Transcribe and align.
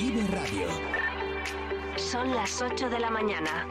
Vive 0.00 0.26
Radio. 0.28 0.66
Son 1.96 2.34
las 2.34 2.62
8 2.62 2.88
de 2.88 3.00
la 3.00 3.10
mañana. 3.10 3.68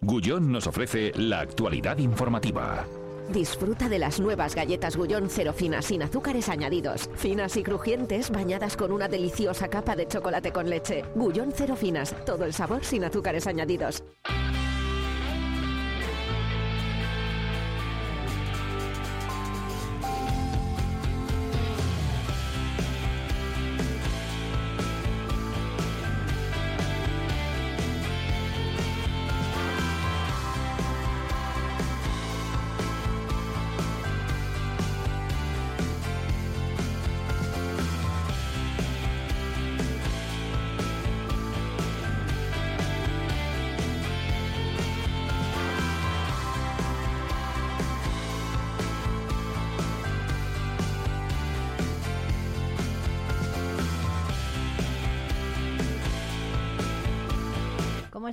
Gullón 0.00 0.50
nos 0.50 0.66
ofrece 0.66 1.12
la 1.14 1.40
actualidad 1.40 1.98
informativa. 1.98 2.86
Disfruta 3.28 3.90
de 3.90 3.98
las 3.98 4.18
nuevas 4.18 4.54
galletas 4.54 4.96
Gullón 4.96 5.28
cero 5.28 5.52
finas 5.52 5.84
sin 5.84 6.02
azúcares 6.02 6.48
añadidos. 6.48 7.10
Finas 7.16 7.54
y 7.58 7.62
crujientes 7.62 8.30
bañadas 8.30 8.74
con 8.74 8.90
una 8.90 9.08
deliciosa 9.08 9.68
capa 9.68 9.94
de 9.94 10.08
chocolate 10.08 10.52
con 10.52 10.70
leche. 10.70 11.04
Gullón 11.14 11.52
cero 11.54 11.76
finas, 11.76 12.16
todo 12.24 12.46
el 12.46 12.54
sabor 12.54 12.82
sin 12.82 13.04
azúcares 13.04 13.46
añadidos. 13.46 14.02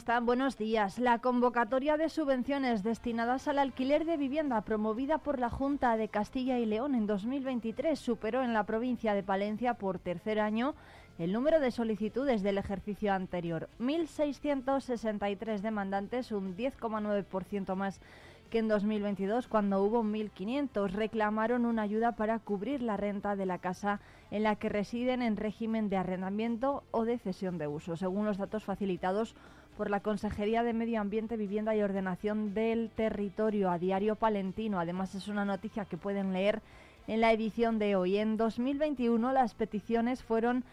Están? 0.09 0.25
Buenos 0.25 0.57
días. 0.57 0.97
La 0.97 1.19
convocatoria 1.19 1.95
de 1.95 2.09
subvenciones 2.09 2.81
destinadas 2.81 3.47
al 3.47 3.59
alquiler 3.59 4.05
de 4.05 4.17
vivienda 4.17 4.59
promovida 4.61 5.19
por 5.19 5.38
la 5.38 5.51
Junta 5.51 5.97
de 5.97 6.07
Castilla 6.07 6.57
y 6.57 6.66
León 6.66 6.95
en 6.95 7.05
2023 7.05 7.99
superó 7.99 8.41
en 8.41 8.55
la 8.55 8.63
provincia 8.63 9.13
de 9.13 9.21
Palencia 9.21 9.75
por 9.75 9.99
tercer 9.99 10.39
año 10.39 10.73
el 11.19 11.31
número 11.31 11.59
de 11.59 11.69
solicitudes 11.69 12.41
del 12.41 12.57
ejercicio 12.57 13.13
anterior. 13.13 13.69
1.663 13.79 15.59
demandantes, 15.59 16.31
un 16.31 16.57
10,9% 16.57 17.75
más 17.75 18.01
que 18.49 18.57
en 18.57 18.67
2022, 18.67 19.47
cuando 19.47 19.83
hubo 19.83 20.03
1.500, 20.03 20.89
reclamaron 20.89 21.67
una 21.67 21.83
ayuda 21.83 22.13
para 22.13 22.39
cubrir 22.39 22.81
la 22.81 22.97
renta 22.97 23.35
de 23.35 23.45
la 23.45 23.59
casa 23.59 24.01
en 24.31 24.41
la 24.41 24.55
que 24.55 24.69
residen 24.69 25.21
en 25.21 25.38
régimen 25.38 25.88
de 25.88 25.97
arrendamiento 25.97 26.83
o 26.89 27.05
de 27.05 27.19
cesión 27.19 27.59
de 27.59 27.67
uso, 27.67 27.95
según 27.95 28.25
los 28.25 28.39
datos 28.39 28.63
facilitados 28.63 29.35
por 29.80 29.89
la 29.89 30.02
Consejería 30.02 30.61
de 30.63 30.73
Medio 30.73 30.99
Ambiente, 30.99 31.38
Vivienda 31.38 31.73
y 31.73 31.81
Ordenación 31.81 32.53
del 32.53 32.89
Territorio 32.89 33.72
a 33.72 33.80
Diario 33.80 34.17
Palentino. 34.17 34.77
Además, 34.77 35.16
es 35.16 35.30
una 35.30 35.45
noticia 35.45 35.85
que 35.85 35.95
pueden 35.95 36.33
leer 36.33 36.61
en 37.08 37.22
la 37.22 37.31
edición 37.31 37.80
de 37.80 37.95
hoy. 37.95 38.17
En 38.17 38.35
2021 38.35 39.31
las 39.31 39.53
peticiones 39.53 40.22
fueron 40.22 40.66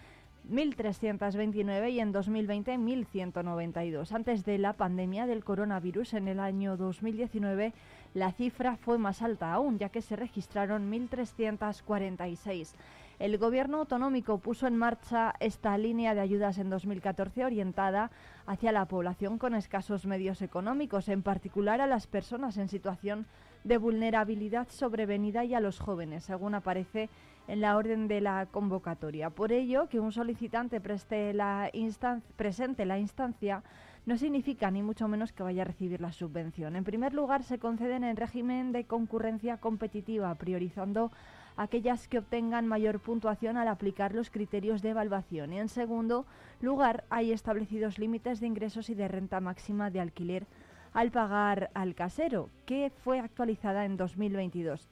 1.329 0.50 1.92
y 1.92 2.00
en 2.00 2.10
2020 2.10 2.76
1.192. 2.78 4.10
Antes 4.10 4.44
de 4.44 4.58
la 4.58 4.72
pandemia 4.72 5.26
del 5.26 5.44
coronavirus 5.44 6.14
en 6.14 6.26
el 6.26 6.40
año 6.40 6.76
2019 6.76 7.74
la 8.14 8.32
cifra 8.32 8.76
fue 8.76 8.98
más 8.98 9.22
alta 9.22 9.52
aún, 9.52 9.78
ya 9.78 9.88
que 9.88 10.02
se 10.02 10.16
registraron 10.16 10.90
1.346. 10.90 12.72
El 13.18 13.38
gobierno 13.38 13.78
autonómico 13.78 14.36
puso 14.38 14.66
en 14.66 14.76
marcha 14.76 15.32
esta 15.40 15.78
línea 15.78 16.14
de 16.14 16.20
ayudas 16.20 16.58
en 16.58 16.68
2014 16.68 17.46
orientada 17.46 18.10
hacia 18.46 18.72
la 18.72 18.84
población 18.84 19.38
con 19.38 19.54
escasos 19.54 20.04
medios 20.04 20.42
económicos, 20.42 21.08
en 21.08 21.22
particular 21.22 21.80
a 21.80 21.86
las 21.86 22.06
personas 22.06 22.58
en 22.58 22.68
situación 22.68 23.24
de 23.64 23.78
vulnerabilidad 23.78 24.68
sobrevenida 24.68 25.46
y 25.46 25.54
a 25.54 25.60
los 25.60 25.78
jóvenes, 25.78 26.24
según 26.24 26.54
aparece 26.54 27.08
en 27.48 27.62
la 27.62 27.78
orden 27.78 28.06
de 28.06 28.20
la 28.20 28.46
convocatoria. 28.50 29.30
Por 29.30 29.50
ello, 29.50 29.88
que 29.88 29.98
un 29.98 30.12
solicitante 30.12 30.82
presente 30.82 31.32
la 31.32 31.70
instancia 32.98 33.62
no 34.04 34.18
significa 34.18 34.70
ni 34.70 34.82
mucho 34.82 35.08
menos 35.08 35.32
que 35.32 35.42
vaya 35.42 35.62
a 35.62 35.64
recibir 35.64 36.02
la 36.02 36.12
subvención. 36.12 36.76
En 36.76 36.84
primer 36.84 37.14
lugar, 37.14 37.44
se 37.44 37.58
conceden 37.58 38.04
en 38.04 38.16
régimen 38.16 38.72
de 38.72 38.84
concurrencia 38.84 39.56
competitiva, 39.56 40.34
priorizando 40.34 41.10
aquellas 41.56 42.08
que 42.08 42.18
obtengan 42.18 42.66
mayor 42.66 43.00
puntuación 43.00 43.56
al 43.56 43.68
aplicar 43.68 44.14
los 44.14 44.30
criterios 44.30 44.82
de 44.82 44.90
evaluación. 44.90 45.52
Y 45.52 45.58
en 45.58 45.68
segundo 45.68 46.26
lugar, 46.60 47.04
hay 47.10 47.32
establecidos 47.32 47.98
límites 47.98 48.40
de 48.40 48.46
ingresos 48.46 48.90
y 48.90 48.94
de 48.94 49.08
renta 49.08 49.40
máxima 49.40 49.90
de 49.90 50.00
alquiler 50.00 50.46
al 50.92 51.10
pagar 51.10 51.70
al 51.74 51.94
casero, 51.94 52.48
que 52.64 52.90
fue 53.04 53.20
actualizada 53.20 53.84
en 53.84 53.96
2022. 53.96 54.88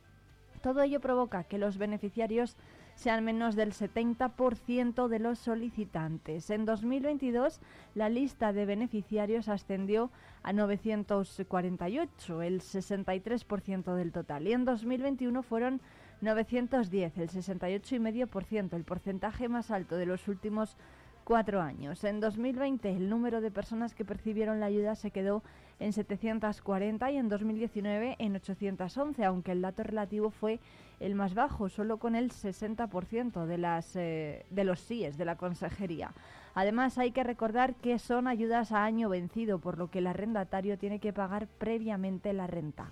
Todo 0.62 0.82
ello 0.82 1.00
provoca 1.00 1.44
que 1.44 1.58
los 1.58 1.78
beneficiarios 1.78 2.56
sean 2.94 3.25
menos 3.25 3.56
del 3.56 3.72
70% 3.72 5.08
de 5.08 5.19
los 5.19 5.38
solicitantes. 5.38 6.50
En 6.50 6.64
2022 6.64 7.60
la 7.94 8.08
lista 8.08 8.52
de 8.52 8.66
beneficiarios 8.66 9.48
ascendió 9.48 10.10
a 10.42 10.52
948, 10.52 12.42
el 12.42 12.60
63% 12.60 13.94
del 13.94 14.12
total, 14.12 14.46
y 14.46 14.52
en 14.52 14.64
2021 14.64 15.42
fueron 15.42 15.81
910, 16.24 17.18
el 17.18 17.28
68,5%, 17.28 18.74
el 18.74 18.84
porcentaje 18.84 19.48
más 19.48 19.70
alto 19.70 19.96
de 19.96 20.06
los 20.06 20.26
últimos 20.28 20.76
cuatro 21.24 21.60
años. 21.60 22.04
En 22.04 22.20
2020 22.20 22.90
el 22.90 23.08
número 23.08 23.40
de 23.40 23.50
personas 23.50 23.94
que 23.94 24.04
percibieron 24.04 24.60
la 24.60 24.66
ayuda 24.66 24.94
se 24.94 25.10
quedó 25.10 25.42
en 25.80 25.92
740 25.92 27.10
y 27.10 27.16
en 27.16 27.28
2019 27.28 28.16
en 28.18 28.36
811, 28.36 29.24
aunque 29.24 29.52
el 29.52 29.62
dato 29.62 29.82
relativo 29.82 30.30
fue 30.30 30.60
el 31.00 31.14
más 31.14 31.34
bajo, 31.34 31.68
solo 31.68 31.98
con 31.98 32.14
el 32.14 32.30
60% 32.30 33.46
de, 33.46 33.58
las, 33.58 33.96
eh, 33.96 34.46
de 34.50 34.64
los 34.64 34.80
síes 34.80 35.18
de 35.18 35.24
la 35.24 35.36
consejería. 35.36 36.12
Además, 36.54 36.98
hay 36.98 37.10
que 37.10 37.24
recordar 37.24 37.74
que 37.74 37.98
son 37.98 38.28
ayudas 38.28 38.70
a 38.70 38.84
año 38.84 39.08
vencido, 39.08 39.58
por 39.58 39.76
lo 39.76 39.90
que 39.90 39.98
el 39.98 40.06
arrendatario 40.06 40.78
tiene 40.78 41.00
que 41.00 41.12
pagar 41.12 41.48
previamente 41.48 42.32
la 42.32 42.46
renta. 42.46 42.90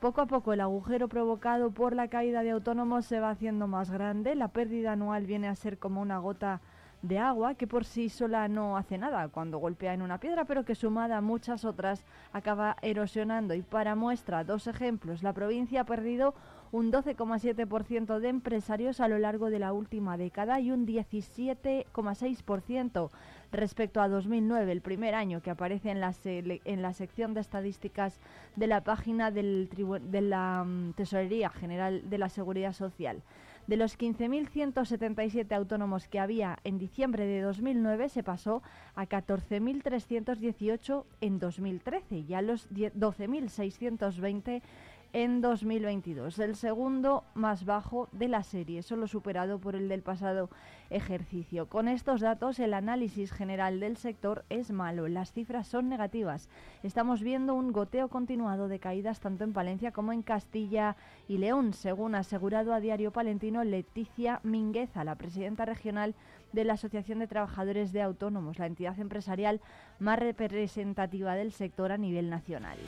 Poco 0.00 0.20
a 0.20 0.26
poco 0.26 0.52
el 0.52 0.60
agujero 0.60 1.08
provocado 1.08 1.70
por 1.70 1.94
la 1.94 2.08
caída 2.08 2.42
de 2.42 2.50
autónomos 2.50 3.06
se 3.06 3.20
va 3.20 3.30
haciendo 3.30 3.66
más 3.66 3.90
grande, 3.90 4.34
la 4.34 4.48
pérdida 4.48 4.92
anual 4.92 5.24
viene 5.26 5.48
a 5.48 5.54
ser 5.54 5.78
como 5.78 6.02
una 6.02 6.18
gota 6.18 6.60
de 7.02 7.18
agua 7.18 7.54
que 7.54 7.66
por 7.66 7.86
sí 7.86 8.10
sola 8.10 8.46
no 8.48 8.76
hace 8.76 8.98
nada 8.98 9.28
cuando 9.28 9.56
golpea 9.58 9.94
en 9.94 10.02
una 10.02 10.20
piedra, 10.20 10.44
pero 10.44 10.66
que 10.66 10.74
sumada 10.74 11.16
a 11.16 11.22
muchas 11.22 11.64
otras 11.64 12.04
acaba 12.32 12.76
erosionando. 12.82 13.54
Y 13.54 13.62
para 13.62 13.94
muestra, 13.94 14.44
dos 14.44 14.66
ejemplos. 14.66 15.22
La 15.22 15.32
provincia 15.32 15.80
ha 15.80 15.84
perdido 15.84 16.34
un 16.72 16.92
12,7% 16.92 18.20
de 18.20 18.28
empresarios 18.28 19.00
a 19.00 19.08
lo 19.08 19.18
largo 19.18 19.48
de 19.50 19.58
la 19.58 19.72
última 19.72 20.18
década 20.18 20.60
y 20.60 20.70
un 20.70 20.86
17,6% 20.86 23.10
respecto 23.52 24.00
a 24.00 24.08
2009, 24.08 24.72
el 24.72 24.80
primer 24.80 25.14
año 25.14 25.42
que 25.42 25.50
aparece 25.50 25.90
en 25.90 26.00
la, 26.00 26.14
en 26.24 26.82
la 26.82 26.92
sección 26.92 27.34
de 27.34 27.40
estadísticas 27.40 28.20
de 28.56 28.66
la 28.66 28.82
página 28.82 29.30
del 29.30 29.68
de 30.10 30.20
la 30.20 30.64
mm, 30.64 30.92
Tesorería 30.94 31.50
General 31.50 32.08
de 32.08 32.18
la 32.18 32.28
Seguridad 32.28 32.72
Social. 32.72 33.22
De 33.66 33.76
los 33.76 33.96
15.177 33.98 35.52
autónomos 35.52 36.08
que 36.08 36.18
había 36.18 36.58
en 36.64 36.78
diciembre 36.78 37.24
de 37.26 37.40
2009 37.40 38.08
se 38.08 38.24
pasó 38.24 38.62
a 38.96 39.06
14.318 39.06 41.04
en 41.20 41.38
2013 41.38 42.24
y 42.28 42.34
a 42.34 42.42
los 42.42 42.68
12.620 42.70 44.62
en 45.12 45.40
2022, 45.40 46.38
el 46.38 46.54
segundo 46.54 47.24
más 47.34 47.64
bajo 47.64 48.08
de 48.12 48.28
la 48.28 48.42
serie, 48.42 48.82
solo 48.82 49.06
superado 49.06 49.58
por 49.58 49.74
el 49.74 49.88
del 49.88 50.02
pasado 50.02 50.50
ejercicio. 50.90 51.66
Con 51.68 51.88
estos 51.88 52.20
datos, 52.20 52.58
el 52.58 52.74
análisis 52.74 53.32
general 53.32 53.80
del 53.80 53.96
sector 53.96 54.44
es 54.50 54.70
malo, 54.70 55.08
las 55.08 55.32
cifras 55.32 55.66
son 55.66 55.88
negativas. 55.88 56.48
Estamos 56.82 57.22
viendo 57.22 57.54
un 57.54 57.72
goteo 57.72 58.08
continuado 58.08 58.68
de 58.68 58.78
caídas 58.78 59.20
tanto 59.20 59.44
en 59.44 59.52
Palencia 59.52 59.92
como 59.92 60.12
en 60.12 60.22
Castilla 60.22 60.96
y 61.28 61.38
León, 61.38 61.72
según 61.72 62.14
ha 62.14 62.20
asegurado 62.20 62.72
a 62.72 62.80
Diario 62.80 63.12
Palentino 63.12 63.64
Leticia 63.64 64.40
Mingueza, 64.42 65.04
la 65.04 65.16
presidenta 65.16 65.64
regional 65.64 66.14
de 66.52 66.64
la 66.64 66.74
Asociación 66.74 67.18
de 67.18 67.26
Trabajadores 67.26 67.92
de 67.92 68.02
Autónomos, 68.02 68.58
la 68.58 68.66
entidad 68.66 68.98
empresarial 68.98 69.60
más 69.98 70.18
representativa 70.18 71.34
del 71.34 71.52
sector 71.52 71.92
a 71.92 71.98
nivel 71.98 72.30
nacional. 72.30 72.78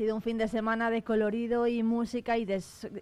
Sido 0.00 0.14
un 0.14 0.22
fin 0.22 0.38
de 0.38 0.48
semana 0.48 0.88
de 0.88 1.02
colorido 1.02 1.66
y 1.66 1.82
música 1.82 2.38
y, 2.38 2.46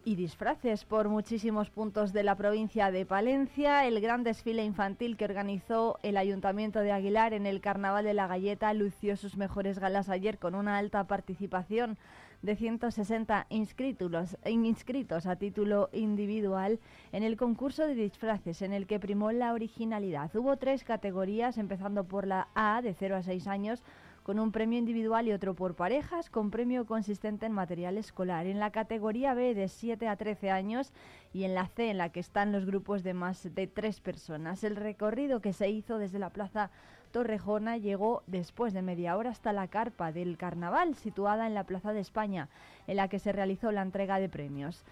y, 0.05 0.17
disfraces 0.17 0.85
por 0.85 1.09
muchísimos 1.09 1.71
puntos 1.71 2.13
de 2.13 2.25
la 2.25 2.35
provincia 2.35 2.91
de 2.91 3.07
Palencia. 3.07 3.87
El 3.87 4.01
gran 4.01 4.25
desfile 4.25 4.65
infantil 4.65 5.17
que 5.17 5.25
organizó 5.25 6.01
el 6.03 6.17
Ayuntamiento 6.17 6.81
de 6.81 6.91
Aguilar 6.91 7.35
en 7.35 7.47
el 7.47 7.61
Carnaval 7.61 8.05
de 8.05 8.15
la 8.15 8.27
Galleta 8.27 8.75
lució 8.75 9.17
sus 9.17 9.37
mejores 9.37 9.79
galas 9.79 10.09
ayer 10.09 10.39
con 10.39 10.57
una 10.57 10.77
alta 10.77 11.05
participación 11.05 11.99
de 12.43 12.57
160 12.57 13.47
inscritos, 13.49 14.37
inscritos 14.45 15.27
a 15.27 15.37
título 15.37 15.91
individual 15.93 16.81
en 17.13 17.23
el 17.23 17.37
concurso 17.37 17.87
de 17.87 17.95
disfraces 17.95 18.61
en 18.61 18.73
el 18.73 18.89
que 18.89 18.99
primó 18.99 19.31
la 19.31 19.53
originalidad. 19.53 20.35
Hubo 20.35 20.57
tres 20.57 20.83
categorías, 20.83 21.59
empezando 21.59 22.03
por 22.03 22.27
la 22.27 22.49
A 22.57 22.83
de 22.83 22.93
0 22.93 23.15
a 23.15 23.23
6 23.23 23.47
años, 23.47 23.85
con 24.29 24.41
un 24.41 24.53
premio 24.53 24.79
individual 24.79 25.27
y 25.27 25.33
otro 25.33 25.55
por 25.55 25.75
parejas, 25.75 26.29
con 26.29 26.51
premio 26.51 26.85
consistente 26.85 27.47
en 27.47 27.53
material 27.53 27.97
escolar. 27.97 28.45
En 28.45 28.59
la 28.59 28.71
categoría 28.71 29.33
B 29.33 29.55
de 29.55 29.69
7 29.69 30.07
a 30.07 30.17
13 30.17 30.51
años 30.51 30.93
y 31.33 31.45
en 31.45 31.55
la 31.55 31.67
C 31.67 31.89
en 31.89 31.97
la 31.97 32.11
que 32.11 32.21
están 32.21 32.53
los 32.53 32.67
grupos 32.67 33.03
de 33.03 33.15
más 33.15 33.55
de 33.55 33.67
tres 33.67 34.03
personas. 34.03 34.65
El 34.65 34.77
recorrido 34.77 35.41
que 35.41 35.55
se 35.55 35.71
hizo 35.71 35.97
desde 35.97 36.19
la 36.19 36.29
Plaza 36.29 36.71
Torrejona 37.11 37.79
llegó 37.79 38.23
después 38.27 38.75
de 38.75 38.83
media 38.83 39.17
hora 39.17 39.31
hasta 39.31 39.55
la 39.55 39.69
carpa 39.69 40.13
del 40.13 40.37
carnaval 40.37 40.95
situada 40.95 41.47
en 41.47 41.55
la 41.55 41.65
Plaza 41.65 41.95
de 41.95 42.01
España, 42.01 42.51
en 42.87 42.97
la 42.97 43.09
que 43.09 43.21
se 43.21 43.33
realizó 43.33 43.73
la 43.73 43.81
entrega 43.81 44.21
de 44.21 44.29
premios. 44.29 44.85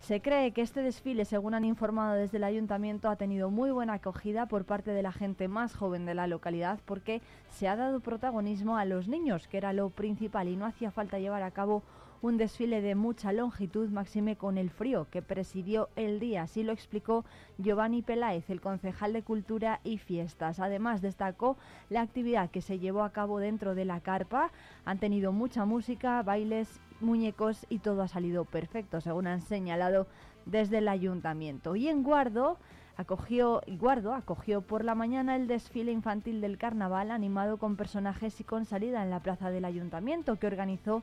Se 0.00 0.20
cree 0.20 0.52
que 0.52 0.60
este 0.60 0.82
desfile, 0.82 1.24
según 1.24 1.54
han 1.54 1.64
informado 1.64 2.14
desde 2.14 2.36
el 2.36 2.44
ayuntamiento, 2.44 3.08
ha 3.08 3.16
tenido 3.16 3.50
muy 3.50 3.70
buena 3.70 3.94
acogida 3.94 4.46
por 4.46 4.64
parte 4.66 4.90
de 4.90 5.02
la 5.02 5.12
gente 5.12 5.48
más 5.48 5.74
joven 5.74 6.04
de 6.04 6.14
la 6.14 6.26
localidad 6.26 6.78
porque 6.84 7.22
se 7.48 7.68
ha 7.68 7.76
dado 7.76 8.00
protagonismo 8.00 8.76
a 8.76 8.84
los 8.84 9.08
niños, 9.08 9.48
que 9.48 9.56
era 9.56 9.72
lo 9.72 9.88
principal, 9.88 10.48
y 10.48 10.56
no 10.56 10.66
hacía 10.66 10.90
falta 10.90 11.18
llevar 11.18 11.42
a 11.42 11.52
cabo 11.52 11.82
un 12.24 12.38
desfile 12.38 12.80
de 12.80 12.94
mucha 12.94 13.32
longitud, 13.32 13.90
máxime 13.90 14.36
con 14.36 14.56
el 14.56 14.70
frío 14.70 15.06
que 15.10 15.20
presidió 15.20 15.90
el 15.94 16.20
día. 16.20 16.44
Así 16.44 16.62
lo 16.62 16.72
explicó 16.72 17.26
Giovanni 17.58 18.00
Peláez, 18.00 18.48
el 18.48 18.62
concejal 18.62 19.12
de 19.12 19.22
Cultura 19.22 19.80
y 19.84 19.98
Fiestas. 19.98 20.58
Además, 20.58 21.02
destacó 21.02 21.58
la 21.90 22.00
actividad 22.00 22.50
que 22.50 22.62
se 22.62 22.78
llevó 22.78 23.02
a 23.02 23.10
cabo 23.10 23.40
dentro 23.40 23.74
de 23.74 23.84
la 23.84 24.00
carpa. 24.00 24.50
Han 24.86 24.98
tenido 24.98 25.32
mucha 25.32 25.66
música, 25.66 26.22
bailes 26.22 26.80
muñecos 27.04 27.66
y 27.68 27.78
todo 27.78 28.02
ha 28.02 28.08
salido 28.08 28.44
perfecto, 28.44 29.00
según 29.00 29.26
han 29.26 29.40
señalado 29.40 30.06
desde 30.46 30.78
el 30.78 30.88
ayuntamiento. 30.88 31.76
Y 31.76 31.88
en 31.88 32.02
Guardo 32.02 32.58
acogió, 32.96 33.62
Guardo 33.66 34.14
acogió 34.14 34.62
por 34.62 34.84
la 34.84 34.94
mañana 34.94 35.36
el 35.36 35.46
desfile 35.46 35.92
infantil 35.92 36.40
del 36.40 36.58
carnaval 36.58 37.10
animado 37.10 37.58
con 37.58 37.76
personajes 37.76 38.40
y 38.40 38.44
con 38.44 38.64
salida 38.64 39.02
en 39.02 39.10
la 39.10 39.20
plaza 39.20 39.50
del 39.50 39.64
ayuntamiento 39.64 40.38
que 40.38 40.46
organizó 40.46 41.02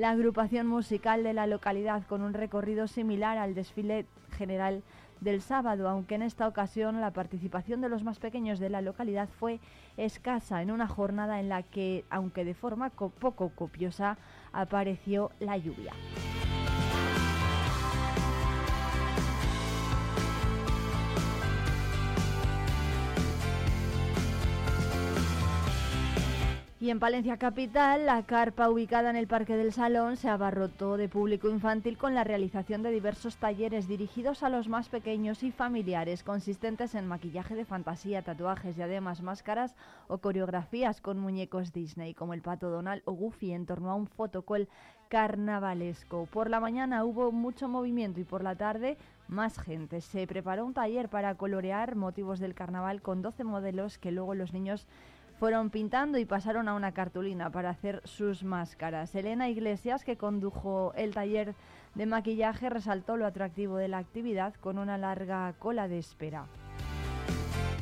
la 0.00 0.08
agrupación 0.12 0.66
musical 0.66 1.22
de 1.22 1.34
la 1.34 1.46
localidad 1.46 2.06
con 2.06 2.22
un 2.22 2.32
recorrido 2.32 2.88
similar 2.88 3.36
al 3.36 3.54
desfile 3.54 4.06
general 4.30 4.82
del 5.20 5.42
sábado, 5.42 5.90
aunque 5.90 6.14
en 6.14 6.22
esta 6.22 6.48
ocasión 6.48 7.02
la 7.02 7.10
participación 7.10 7.82
de 7.82 7.90
los 7.90 8.02
más 8.02 8.18
pequeños 8.18 8.58
de 8.58 8.70
la 8.70 8.80
localidad 8.80 9.28
fue 9.28 9.60
escasa 9.98 10.62
en 10.62 10.70
una 10.70 10.88
jornada 10.88 11.38
en 11.38 11.50
la 11.50 11.62
que, 11.62 12.06
aunque 12.08 12.46
de 12.46 12.54
forma 12.54 12.88
poco 12.88 13.50
copiosa, 13.50 14.16
apareció 14.54 15.32
la 15.38 15.58
lluvia. 15.58 15.92
Y 26.82 26.88
en 26.88 26.98
Palencia 26.98 27.36
Capital, 27.36 28.06
la 28.06 28.22
carpa 28.22 28.70
ubicada 28.70 29.10
en 29.10 29.16
el 29.16 29.26
Parque 29.26 29.54
del 29.54 29.70
Salón 29.70 30.16
se 30.16 30.30
abarrotó 30.30 30.96
de 30.96 31.10
público 31.10 31.50
infantil 31.50 31.98
con 31.98 32.14
la 32.14 32.24
realización 32.24 32.82
de 32.82 32.90
diversos 32.90 33.36
talleres 33.36 33.86
dirigidos 33.86 34.42
a 34.42 34.48
los 34.48 34.66
más 34.66 34.88
pequeños 34.88 35.42
y 35.42 35.52
familiares, 35.52 36.22
consistentes 36.22 36.94
en 36.94 37.06
maquillaje 37.06 37.54
de 37.54 37.66
fantasía, 37.66 38.22
tatuajes, 38.22 38.78
y 38.78 38.82
además 38.82 39.20
máscaras 39.20 39.76
o 40.08 40.16
coreografías 40.16 41.02
con 41.02 41.18
muñecos 41.18 41.74
Disney, 41.74 42.14
como 42.14 42.32
el 42.32 42.40
pato 42.40 42.70
Donald 42.70 43.02
o 43.04 43.12
Goofy, 43.12 43.52
en 43.52 43.66
torno 43.66 43.90
a 43.90 43.94
un 43.94 44.06
fotocall 44.06 44.66
carnavalesco. 45.10 46.28
Por 46.32 46.48
la 46.48 46.60
mañana 46.60 47.04
hubo 47.04 47.30
mucho 47.30 47.68
movimiento 47.68 48.20
y 48.20 48.24
por 48.24 48.42
la 48.42 48.54
tarde 48.54 48.96
más 49.28 49.58
gente. 49.58 50.00
Se 50.00 50.26
preparó 50.26 50.64
un 50.64 50.72
taller 50.72 51.10
para 51.10 51.34
colorear 51.34 51.94
motivos 51.94 52.40
del 52.40 52.54
carnaval 52.54 53.02
con 53.02 53.20
12 53.20 53.44
modelos 53.44 53.98
que 53.98 54.12
luego 54.12 54.34
los 54.34 54.54
niños 54.54 54.86
fueron 55.40 55.70
pintando 55.70 56.18
y 56.18 56.26
pasaron 56.26 56.68
a 56.68 56.74
una 56.74 56.92
cartulina 56.92 57.50
para 57.50 57.70
hacer 57.70 58.02
sus 58.04 58.44
máscaras. 58.44 59.14
Elena 59.14 59.48
Iglesias, 59.48 60.04
que 60.04 60.18
condujo 60.18 60.92
el 60.96 61.14
taller 61.14 61.54
de 61.94 62.04
maquillaje, 62.04 62.68
resaltó 62.68 63.16
lo 63.16 63.24
atractivo 63.24 63.78
de 63.78 63.88
la 63.88 63.96
actividad 63.96 64.52
con 64.56 64.76
una 64.76 64.98
larga 64.98 65.54
cola 65.58 65.88
de 65.88 65.98
espera. 65.98 66.44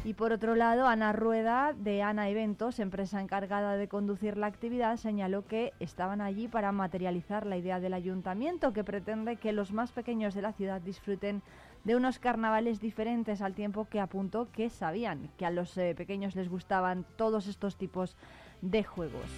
Y 0.05 0.15
por 0.15 0.33
otro 0.33 0.55
lado, 0.55 0.87
Ana 0.87 1.13
Rueda, 1.13 1.75
de 1.77 2.01
Ana 2.01 2.29
Eventos, 2.29 2.79
empresa 2.79 3.21
encargada 3.21 3.77
de 3.77 3.89
conducir 3.89 4.37
la 4.37 4.47
actividad, 4.47 4.97
señaló 4.97 5.45
que 5.45 5.73
estaban 5.81 6.21
allí 6.21 6.47
para 6.47 6.71
materializar 6.71 7.45
la 7.45 7.57
idea 7.57 7.81
del 7.81 7.93
ayuntamiento, 7.93 8.73
que 8.73 8.85
pretende 8.85 9.35
que 9.35 9.53
los 9.53 9.73
más 9.73 9.91
pequeños 9.91 10.33
de 10.35 10.43
la 10.43 10.53
ciudad 10.53 10.81
disfruten 10.81 11.43
de 11.85 11.97
unos 11.97 12.19
carnavales 12.19 12.81
diferentes 12.81 13.41
al 13.41 13.55
tiempo 13.55 13.87
que 13.87 14.01
apuntó 14.01 14.51
que 14.53 14.71
sabían 14.71 15.31
que 15.37 15.47
a 15.47 15.51
los 15.51 15.77
eh, 15.79 15.95
pequeños 15.97 16.37
les 16.37 16.49
gustaban 16.49 17.05
todos 17.17 17.47
estos 17.47 17.77
tipos 17.77 18.17
de 18.61 18.85
juegos. 18.85 19.31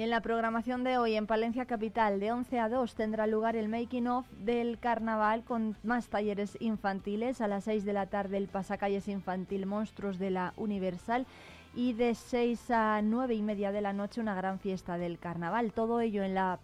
Y 0.00 0.02
en 0.02 0.08
la 0.08 0.22
programación 0.22 0.82
de 0.82 0.96
hoy 0.96 1.14
en 1.14 1.26
Palencia 1.26 1.66
Capital 1.66 2.20
de 2.20 2.32
11 2.32 2.58
a 2.58 2.70
2 2.70 2.94
tendrá 2.94 3.26
lugar 3.26 3.54
el 3.54 3.68
making 3.68 4.06
of 4.06 4.26
del 4.30 4.78
carnaval 4.78 5.44
con 5.44 5.76
más 5.82 6.08
talleres 6.08 6.56
infantiles. 6.58 7.42
A 7.42 7.48
las 7.48 7.64
6 7.64 7.84
de 7.84 7.92
la 7.92 8.06
tarde 8.06 8.38
el 8.38 8.48
pasacalles 8.48 9.08
infantil 9.08 9.66
Monstruos 9.66 10.18
de 10.18 10.30
la 10.30 10.54
Universal 10.56 11.26
y 11.74 11.92
de 11.92 12.14
6 12.14 12.70
a 12.70 13.00
9 13.02 13.34
y 13.34 13.42
media 13.42 13.72
de 13.72 13.80
la 13.80 13.92
noche 13.92 14.20
una 14.20 14.34
gran 14.34 14.58
fiesta 14.58 14.98
del 14.98 15.18
carnaval. 15.18 15.72
Todo 15.72 16.00
ello 16.00 16.22
en 16.22 16.34
la 16.34 16.58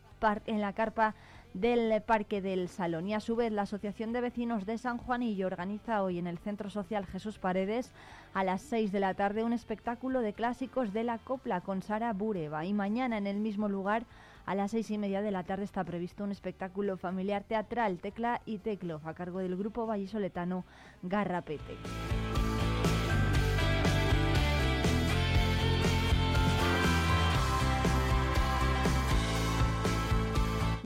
en 0.46 0.60
la 0.60 0.72
carpa 0.72 1.14
del 1.54 2.02
Parque 2.02 2.42
del 2.42 2.68
Salón. 2.68 3.06
Y 3.06 3.14
a 3.14 3.20
su 3.20 3.36
vez, 3.36 3.52
la 3.52 3.62
Asociación 3.62 4.12
de 4.12 4.20
Vecinos 4.20 4.66
de 4.66 4.78
San 4.78 4.98
Juanillo 4.98 5.46
organiza 5.46 6.02
hoy 6.02 6.18
en 6.18 6.26
el 6.26 6.38
Centro 6.38 6.70
Social 6.70 7.06
Jesús 7.06 7.38
Paredes 7.38 7.92
a 8.34 8.44
las 8.44 8.62
6 8.62 8.92
de 8.92 9.00
la 9.00 9.14
tarde 9.14 9.44
un 9.44 9.52
espectáculo 9.52 10.20
de 10.20 10.32
clásicos 10.32 10.92
de 10.92 11.04
la 11.04 11.18
copla 11.18 11.60
con 11.60 11.82
Sara 11.82 12.12
Bureva. 12.12 12.64
Y 12.64 12.72
mañana 12.72 13.16
en 13.18 13.26
el 13.26 13.38
mismo 13.38 13.68
lugar, 13.68 14.04
a 14.44 14.54
las 14.54 14.70
seis 14.70 14.90
y 14.90 14.98
media 14.98 15.22
de 15.22 15.32
la 15.32 15.42
tarde, 15.42 15.64
está 15.64 15.82
previsto 15.82 16.22
un 16.22 16.30
espectáculo 16.30 16.96
familiar 16.96 17.42
teatral, 17.42 17.98
Tecla 17.98 18.42
y 18.46 18.58
Teclo, 18.58 19.00
a 19.04 19.12
cargo 19.14 19.40
del 19.40 19.56
grupo 19.56 19.86
vallisoletano 19.86 20.64
Garrapete. 21.02 21.76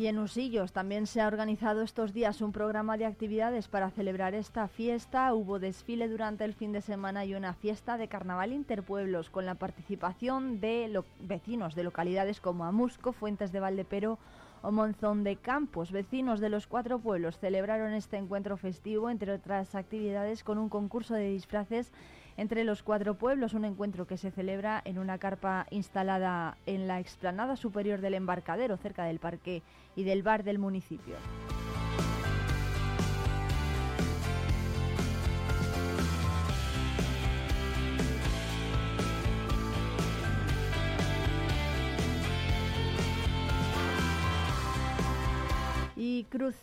Y 0.00 0.06
en 0.06 0.18
Usillos 0.18 0.72
también 0.72 1.06
se 1.06 1.20
ha 1.20 1.26
organizado 1.26 1.82
estos 1.82 2.14
días 2.14 2.40
un 2.40 2.52
programa 2.52 2.96
de 2.96 3.04
actividades 3.04 3.68
para 3.68 3.90
celebrar 3.90 4.34
esta 4.34 4.66
fiesta. 4.66 5.34
Hubo 5.34 5.58
desfile 5.58 6.08
durante 6.08 6.46
el 6.46 6.54
fin 6.54 6.72
de 6.72 6.80
semana 6.80 7.26
y 7.26 7.34
una 7.34 7.52
fiesta 7.52 7.98
de 7.98 8.08
carnaval 8.08 8.54
interpueblos 8.54 9.28
con 9.28 9.44
la 9.44 9.56
participación 9.56 10.58
de 10.58 11.02
vecinos 11.20 11.74
de 11.74 11.84
localidades 11.84 12.40
como 12.40 12.64
Amusco, 12.64 13.12
Fuentes 13.12 13.52
de 13.52 13.60
Valdepero 13.60 14.18
o 14.62 14.72
Monzón 14.72 15.22
de 15.22 15.36
Campos. 15.36 15.92
Vecinos 15.92 16.40
de 16.40 16.48
los 16.48 16.66
cuatro 16.66 16.98
pueblos 16.98 17.38
celebraron 17.38 17.92
este 17.92 18.16
encuentro 18.16 18.56
festivo, 18.56 19.10
entre 19.10 19.32
otras 19.32 19.74
actividades, 19.74 20.44
con 20.44 20.56
un 20.56 20.70
concurso 20.70 21.12
de 21.12 21.28
disfraces 21.28 21.92
entre 22.38 22.64
los 22.64 22.82
cuatro 22.82 23.16
pueblos, 23.16 23.52
un 23.52 23.66
encuentro 23.66 24.06
que 24.06 24.16
se 24.16 24.30
celebra 24.30 24.80
en 24.86 24.98
una 24.98 25.18
carpa 25.18 25.66
instalada 25.68 26.56
en 26.64 26.88
la 26.88 26.98
explanada 26.98 27.54
superior 27.54 28.00
del 28.00 28.14
embarcadero, 28.14 28.78
cerca 28.78 29.04
del 29.04 29.18
parque 29.18 29.62
y 29.96 30.04
del 30.04 30.22
bar 30.22 30.44
del 30.44 30.58
municipio. 30.58 31.16
Cruz 46.24 46.56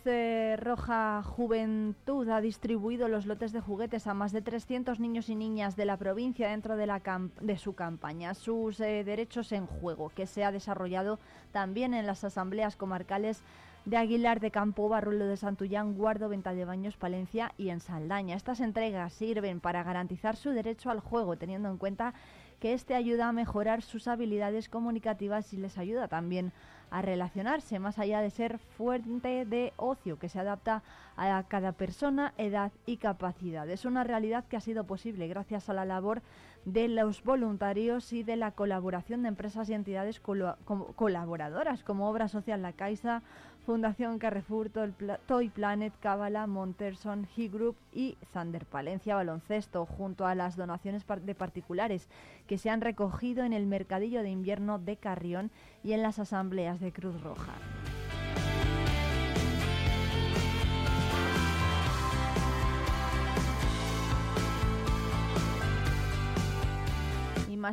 Roja 0.57 1.23
Juventud 1.23 2.27
ha 2.29 2.41
distribuido 2.41 3.07
los 3.07 3.25
lotes 3.25 3.51
de 3.51 3.61
juguetes 3.61 4.07
a 4.07 4.13
más 4.13 4.31
de 4.31 4.41
300 4.41 4.99
niños 4.99 5.29
y 5.29 5.35
niñas 5.35 5.75
de 5.75 5.85
la 5.85 5.97
provincia 5.97 6.49
dentro 6.49 6.75
de, 6.75 6.85
la 6.85 7.01
de 7.41 7.57
su 7.57 7.73
campaña. 7.73 8.33
Sus 8.33 8.79
eh, 8.79 9.03
derechos 9.03 9.51
en 9.51 9.65
juego, 9.65 10.09
que 10.09 10.27
se 10.27 10.43
ha 10.43 10.51
desarrollado 10.51 11.19
también 11.51 11.93
en 11.93 12.05
las 12.05 12.23
asambleas 12.23 12.75
comarcales 12.75 13.43
de 13.85 13.95
Aguilar 13.95 14.41
de 14.41 14.51
Campo, 14.51 14.89
Barruelo 14.89 15.27
de 15.27 15.37
Santullán, 15.37 15.93
Guardo, 15.93 16.27
Venta 16.27 16.53
de 16.53 16.65
Baños, 16.65 16.97
Palencia 16.97 17.53
y 17.57 17.69
en 17.69 17.79
Saldaña. 17.79 18.35
Estas 18.35 18.59
entregas 18.59 19.13
sirven 19.13 19.61
para 19.61 19.83
garantizar 19.83 20.35
su 20.35 20.49
derecho 20.49 20.89
al 20.89 20.99
juego, 20.99 21.37
teniendo 21.37 21.69
en 21.69 21.77
cuenta 21.77 22.13
que 22.59 22.73
este 22.73 22.95
ayuda 22.95 23.29
a 23.29 23.33
mejorar 23.33 23.81
sus 23.81 24.09
habilidades 24.09 24.67
comunicativas 24.67 25.53
y 25.53 25.57
les 25.57 25.77
ayuda 25.77 26.09
también 26.09 26.47
a 26.47 26.76
relacionarse, 26.91 27.79
más 27.79 27.99
allá 27.99 28.21
de 28.21 28.29
ser 28.29 28.59
fuente 28.59 29.45
de 29.45 29.73
ocio 29.77 30.17
que 30.17 30.29
se 30.29 30.39
adapta 30.39 30.83
a 31.17 31.43
cada 31.43 31.73
persona, 31.73 32.33
edad 32.37 32.71
y 32.85 32.97
capacidad. 32.97 33.69
Es 33.69 33.85
una 33.85 34.03
realidad 34.03 34.45
que 34.45 34.55
ha 34.55 34.61
sido 34.61 34.85
posible 34.85 35.27
gracias 35.27 35.67
a 35.67 35.73
la 35.73 35.83
labor 35.83 36.21
de 36.65 36.87
los 36.87 37.23
voluntarios 37.23 38.13
y 38.13 38.23
de 38.23 38.35
la 38.35 38.51
colaboración 38.51 39.23
de 39.23 39.29
empresas 39.29 39.69
y 39.69 39.73
entidades 39.73 40.19
colaboradoras 40.19 41.83
como 41.83 42.09
Obra 42.09 42.27
Social 42.27 42.61
La 42.61 42.73
Caixa, 42.73 43.23
Fundación 43.65 44.19
Carrefour, 44.19 44.69
Toy 45.25 45.49
Planet, 45.49 45.93
Cábala, 45.99 46.45
Monterson, 46.45 47.27
He 47.35 47.47
Group 47.47 47.75
y 47.91 48.17
Thunder 48.31 48.65
Palencia 48.65 49.15
Baloncesto, 49.15 49.85
junto 49.85 50.25
a 50.25 50.35
las 50.35 50.55
donaciones 50.55 51.05
de 51.23 51.35
particulares 51.35 52.09
que 52.47 52.57
se 52.57 52.69
han 52.69 52.81
recogido 52.81 53.43
en 53.43 53.53
el 53.53 53.65
mercadillo 53.65 54.21
de 54.21 54.29
invierno 54.29 54.77
de 54.77 54.97
Carrión 54.97 55.51
y 55.83 55.93
en 55.93 56.01
las 56.01 56.19
asambleas 56.19 56.79
de 56.79 56.93
Cruz 56.93 57.21
Roja. 57.21 57.53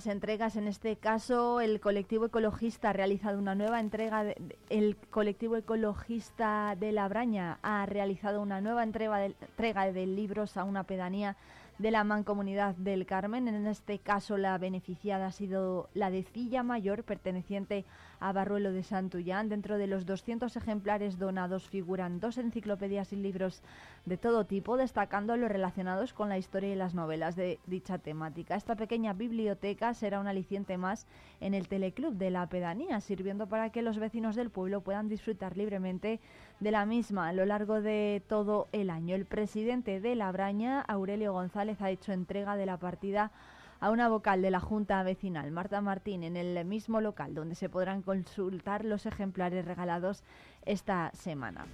Entregas. 0.06 0.56
En 0.56 0.66
este 0.68 0.96
caso, 0.96 1.60
el 1.60 1.80
colectivo 1.80 2.26
ecologista 2.26 2.90
ha 2.90 2.92
realizado 2.92 3.38
una 3.38 3.54
nueva 3.54 3.80
entrega. 3.80 4.24
el 4.68 4.96
colectivo 5.10 5.56
ecologista 5.56 6.76
de 6.78 6.92
La 6.92 7.08
Braña 7.08 7.58
ha 7.62 7.86
realizado 7.86 8.40
una 8.40 8.60
nueva 8.60 8.84
de, 8.84 9.34
entrega 9.40 9.92
de 9.92 10.06
libros 10.06 10.56
a 10.56 10.64
una 10.64 10.84
pedanía 10.84 11.36
de 11.78 11.90
la 11.90 12.04
Mancomunidad 12.04 12.74
del 12.76 13.06
Carmen. 13.06 13.48
En 13.48 13.66
este 13.66 13.98
caso, 13.98 14.36
la 14.36 14.56
beneficiada 14.58 15.26
ha 15.26 15.32
sido 15.32 15.88
la 15.94 16.10
de 16.10 16.22
Cilla 16.22 16.62
Mayor, 16.62 17.04
perteneciente 17.04 17.84
a 18.20 18.32
Barruelo 18.32 18.72
de 18.72 18.82
Santullán. 18.82 19.48
Dentro 19.48 19.76
de 19.76 19.86
los 19.86 20.06
200 20.06 20.56
ejemplares 20.56 21.18
donados 21.18 21.68
figuran 21.68 22.20
dos 22.20 22.38
enciclopedias 22.38 23.12
y 23.12 23.16
libros 23.16 23.62
de 24.06 24.16
todo 24.16 24.46
tipo, 24.46 24.76
destacando 24.76 25.36
los 25.36 25.50
relacionados 25.50 26.12
con 26.12 26.28
la 26.28 26.38
historia 26.38 26.72
y 26.72 26.76
las 26.76 26.94
novelas 26.94 27.36
de 27.36 27.58
dicha 27.66 27.98
temática. 27.98 28.54
Esta 28.54 28.76
pequeña 28.76 29.12
biblioteca 29.12 29.94
será 29.94 30.20
un 30.20 30.26
aliciente 30.26 30.78
más 30.78 31.06
en 31.40 31.54
el 31.54 31.68
teleclub 31.68 32.14
de 32.14 32.30
la 32.30 32.48
pedanía, 32.48 33.00
sirviendo 33.00 33.48
para 33.48 33.70
que 33.70 33.82
los 33.82 33.98
vecinos 33.98 34.36
del 34.36 34.50
pueblo 34.50 34.80
puedan 34.80 35.08
disfrutar 35.08 35.56
libremente 35.56 36.20
de 36.60 36.70
la 36.70 36.86
misma 36.86 37.28
a 37.28 37.32
lo 37.32 37.44
largo 37.46 37.80
de 37.80 38.22
todo 38.28 38.68
el 38.72 38.90
año. 38.90 39.14
El 39.14 39.26
presidente 39.26 40.00
de 40.00 40.14
La 40.14 40.32
Braña, 40.32 40.80
Aurelio 40.80 41.32
González, 41.32 41.80
ha 41.80 41.90
hecho 41.90 42.12
entrega 42.12 42.56
de 42.56 42.66
la 42.66 42.78
partida 42.78 43.32
a 43.80 43.90
una 43.90 44.08
vocal 44.08 44.40
de 44.40 44.50
la 44.50 44.60
Junta 44.60 45.02
Vecinal, 45.02 45.50
Marta 45.50 45.80
Martín, 45.80 46.22
en 46.22 46.36
el 46.36 46.64
mismo 46.64 47.00
local 47.00 47.34
donde 47.34 47.54
se 47.54 47.68
podrán 47.68 48.02
consultar 48.02 48.84
los 48.84 49.04
ejemplares 49.04 49.64
regalados 49.64 50.22
esta 50.64 51.10
semana. 51.12 51.66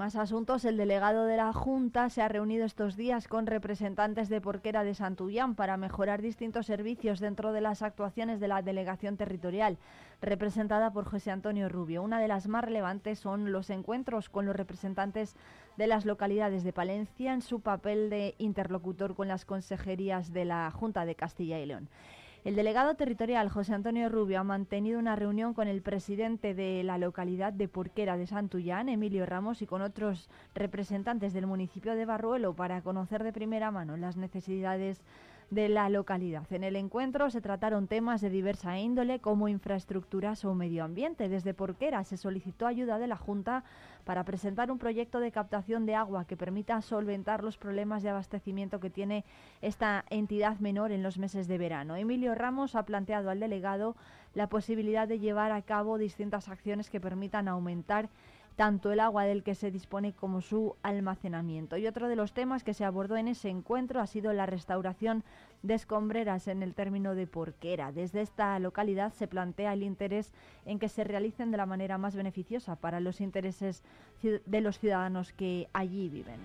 Más 0.00 0.16
asuntos, 0.16 0.64
el 0.64 0.78
delegado 0.78 1.26
de 1.26 1.36
la 1.36 1.52
Junta 1.52 2.08
se 2.08 2.22
ha 2.22 2.28
reunido 2.28 2.64
estos 2.64 2.96
días 2.96 3.28
con 3.28 3.46
representantes 3.46 4.30
de 4.30 4.40
Porquera 4.40 4.82
de 4.82 4.94
Santullán 4.94 5.54
para 5.54 5.76
mejorar 5.76 6.22
distintos 6.22 6.64
servicios 6.64 7.20
dentro 7.20 7.52
de 7.52 7.60
las 7.60 7.82
actuaciones 7.82 8.40
de 8.40 8.48
la 8.48 8.62
delegación 8.62 9.18
territorial, 9.18 9.76
representada 10.22 10.90
por 10.90 11.04
José 11.04 11.30
Antonio 11.30 11.68
Rubio. 11.68 12.02
Una 12.02 12.18
de 12.18 12.28
las 12.28 12.48
más 12.48 12.64
relevantes 12.64 13.18
son 13.18 13.52
los 13.52 13.68
encuentros 13.68 14.30
con 14.30 14.46
los 14.46 14.56
representantes 14.56 15.36
de 15.76 15.86
las 15.86 16.06
localidades 16.06 16.64
de 16.64 16.72
Palencia 16.72 17.34
en 17.34 17.42
su 17.42 17.60
papel 17.60 18.08
de 18.08 18.36
interlocutor 18.38 19.14
con 19.14 19.28
las 19.28 19.44
consejerías 19.44 20.32
de 20.32 20.46
la 20.46 20.70
Junta 20.70 21.04
de 21.04 21.14
Castilla 21.14 21.58
y 21.58 21.66
León. 21.66 21.90
El 22.42 22.56
delegado 22.56 22.94
territorial 22.94 23.50
José 23.50 23.74
Antonio 23.74 24.08
Rubio 24.08 24.40
ha 24.40 24.44
mantenido 24.44 24.98
una 24.98 25.14
reunión 25.14 25.52
con 25.52 25.68
el 25.68 25.82
presidente 25.82 26.54
de 26.54 26.82
la 26.82 26.96
localidad 26.96 27.52
de 27.52 27.68
Porquera 27.68 28.16
de 28.16 28.26
Santullán, 28.26 28.88
Emilio 28.88 29.26
Ramos, 29.26 29.60
y 29.60 29.66
con 29.66 29.82
otros 29.82 30.30
representantes 30.54 31.34
del 31.34 31.46
municipio 31.46 31.94
de 31.94 32.06
Barruelo 32.06 32.54
para 32.54 32.80
conocer 32.80 33.24
de 33.24 33.34
primera 33.34 33.70
mano 33.70 33.98
las 33.98 34.16
necesidades 34.16 35.02
de 35.50 35.68
la 35.68 35.88
localidad. 35.88 36.50
En 36.52 36.62
el 36.62 36.76
encuentro 36.76 37.28
se 37.28 37.40
trataron 37.40 37.88
temas 37.88 38.20
de 38.20 38.30
diversa 38.30 38.78
índole 38.78 39.18
como 39.18 39.48
infraestructuras 39.48 40.44
o 40.44 40.54
medio 40.54 40.84
ambiente. 40.84 41.28
Desde 41.28 41.54
Porquera 41.54 42.04
se 42.04 42.16
solicitó 42.16 42.66
ayuda 42.66 42.98
de 42.98 43.08
la 43.08 43.16
Junta 43.16 43.64
para 44.04 44.24
presentar 44.24 44.70
un 44.70 44.78
proyecto 44.78 45.18
de 45.18 45.32
captación 45.32 45.86
de 45.86 45.96
agua 45.96 46.24
que 46.24 46.36
permita 46.36 46.80
solventar 46.82 47.42
los 47.42 47.56
problemas 47.56 48.02
de 48.02 48.10
abastecimiento 48.10 48.80
que 48.80 48.90
tiene 48.90 49.24
esta 49.60 50.04
entidad 50.08 50.58
menor 50.60 50.92
en 50.92 51.02
los 51.02 51.18
meses 51.18 51.48
de 51.48 51.58
verano. 51.58 51.96
Emilio 51.96 52.34
Ramos 52.34 52.76
ha 52.76 52.84
planteado 52.84 53.30
al 53.30 53.40
delegado 53.40 53.96
la 54.34 54.48
posibilidad 54.48 55.08
de 55.08 55.18
llevar 55.18 55.50
a 55.50 55.62
cabo 55.62 55.98
distintas 55.98 56.48
acciones 56.48 56.90
que 56.90 57.00
permitan 57.00 57.48
aumentar 57.48 58.08
tanto 58.60 58.92
el 58.92 59.00
agua 59.00 59.24
del 59.24 59.42
que 59.42 59.54
se 59.54 59.70
dispone 59.70 60.12
como 60.12 60.42
su 60.42 60.76
almacenamiento. 60.82 61.78
Y 61.78 61.86
otro 61.86 62.08
de 62.08 62.14
los 62.14 62.34
temas 62.34 62.62
que 62.62 62.74
se 62.74 62.84
abordó 62.84 63.16
en 63.16 63.26
ese 63.26 63.48
encuentro 63.48 64.02
ha 64.02 64.06
sido 64.06 64.34
la 64.34 64.44
restauración 64.44 65.24
de 65.62 65.72
escombreras 65.72 66.46
en 66.46 66.62
el 66.62 66.74
término 66.74 67.14
de 67.14 67.26
Porquera. 67.26 67.90
Desde 67.90 68.20
esta 68.20 68.58
localidad 68.58 69.14
se 69.14 69.28
plantea 69.28 69.72
el 69.72 69.82
interés 69.82 70.34
en 70.66 70.78
que 70.78 70.90
se 70.90 71.04
realicen 71.04 71.50
de 71.50 71.56
la 71.56 71.64
manera 71.64 71.96
más 71.96 72.14
beneficiosa 72.14 72.76
para 72.76 73.00
los 73.00 73.22
intereses 73.22 73.82
de 74.20 74.60
los 74.60 74.78
ciudadanos 74.78 75.32
que 75.32 75.70
allí 75.72 76.10
viven. 76.10 76.40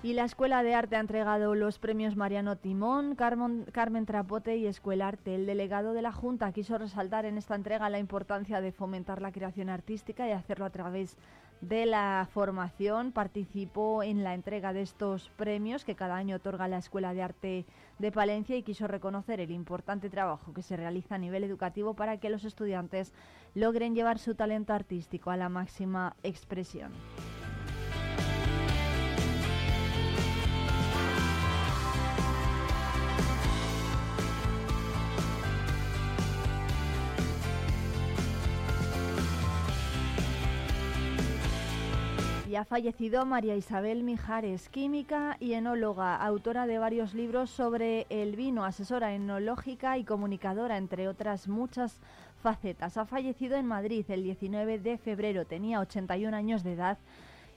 Y 0.00 0.12
la 0.12 0.24
Escuela 0.24 0.62
de 0.62 0.76
Arte 0.76 0.94
ha 0.94 1.00
entregado 1.00 1.56
los 1.56 1.80
premios 1.80 2.14
Mariano 2.14 2.56
Timón, 2.56 3.16
Carmen, 3.16 4.06
Trapote 4.06 4.56
y 4.56 4.66
Escuela 4.66 5.08
Arte. 5.08 5.34
El 5.34 5.44
delegado 5.44 5.92
de 5.92 6.02
la 6.02 6.12
Junta 6.12 6.52
quiso 6.52 6.78
resaltar 6.78 7.24
en 7.24 7.36
esta 7.36 7.56
entrega 7.56 7.90
la 7.90 7.98
importancia 7.98 8.60
de 8.60 8.70
fomentar 8.70 9.20
la 9.20 9.32
creación 9.32 9.68
artística 9.68 10.28
y 10.28 10.30
hacerlo 10.30 10.66
a 10.66 10.70
través 10.70 11.16
de 11.62 11.84
la 11.84 12.28
formación. 12.30 13.10
Participó 13.10 14.04
en 14.04 14.22
la 14.22 14.34
entrega 14.34 14.72
de 14.72 14.82
estos 14.82 15.30
premios 15.30 15.84
que 15.84 15.96
cada 15.96 16.14
año 16.14 16.36
otorga 16.36 16.68
la 16.68 16.78
Escuela 16.78 17.12
de 17.12 17.22
Arte 17.22 17.66
de 17.98 18.12
Palencia 18.12 18.56
y 18.56 18.62
quiso 18.62 18.86
reconocer 18.86 19.40
el 19.40 19.50
importante 19.50 20.10
trabajo 20.10 20.54
que 20.54 20.62
se 20.62 20.76
realiza 20.76 21.16
a 21.16 21.18
nivel 21.18 21.42
educativo 21.42 21.94
para 21.94 22.18
que 22.18 22.30
los 22.30 22.44
estudiantes 22.44 23.12
logren 23.56 23.96
llevar 23.96 24.20
su 24.20 24.36
talento 24.36 24.72
artístico 24.72 25.32
a 25.32 25.36
la 25.36 25.48
máxima 25.48 26.14
expresión. 26.22 26.92
Ha 42.58 42.64
fallecido 42.64 43.24
María 43.24 43.54
Isabel 43.54 44.02
Mijares, 44.02 44.68
química 44.68 45.36
y 45.38 45.52
enóloga, 45.52 46.16
autora 46.16 46.66
de 46.66 46.78
varios 46.78 47.14
libros 47.14 47.50
sobre 47.50 48.06
el 48.10 48.34
vino, 48.34 48.64
asesora 48.64 49.14
enológica 49.14 49.96
y 49.96 50.04
comunicadora, 50.04 50.76
entre 50.76 51.06
otras 51.06 51.46
muchas 51.46 52.00
facetas. 52.42 52.96
Ha 52.96 53.06
fallecido 53.06 53.56
en 53.56 53.66
Madrid 53.66 54.04
el 54.08 54.24
19 54.24 54.80
de 54.80 54.98
febrero, 54.98 55.46
tenía 55.46 55.78
81 55.78 56.36
años 56.36 56.64
de 56.64 56.72
edad 56.72 56.98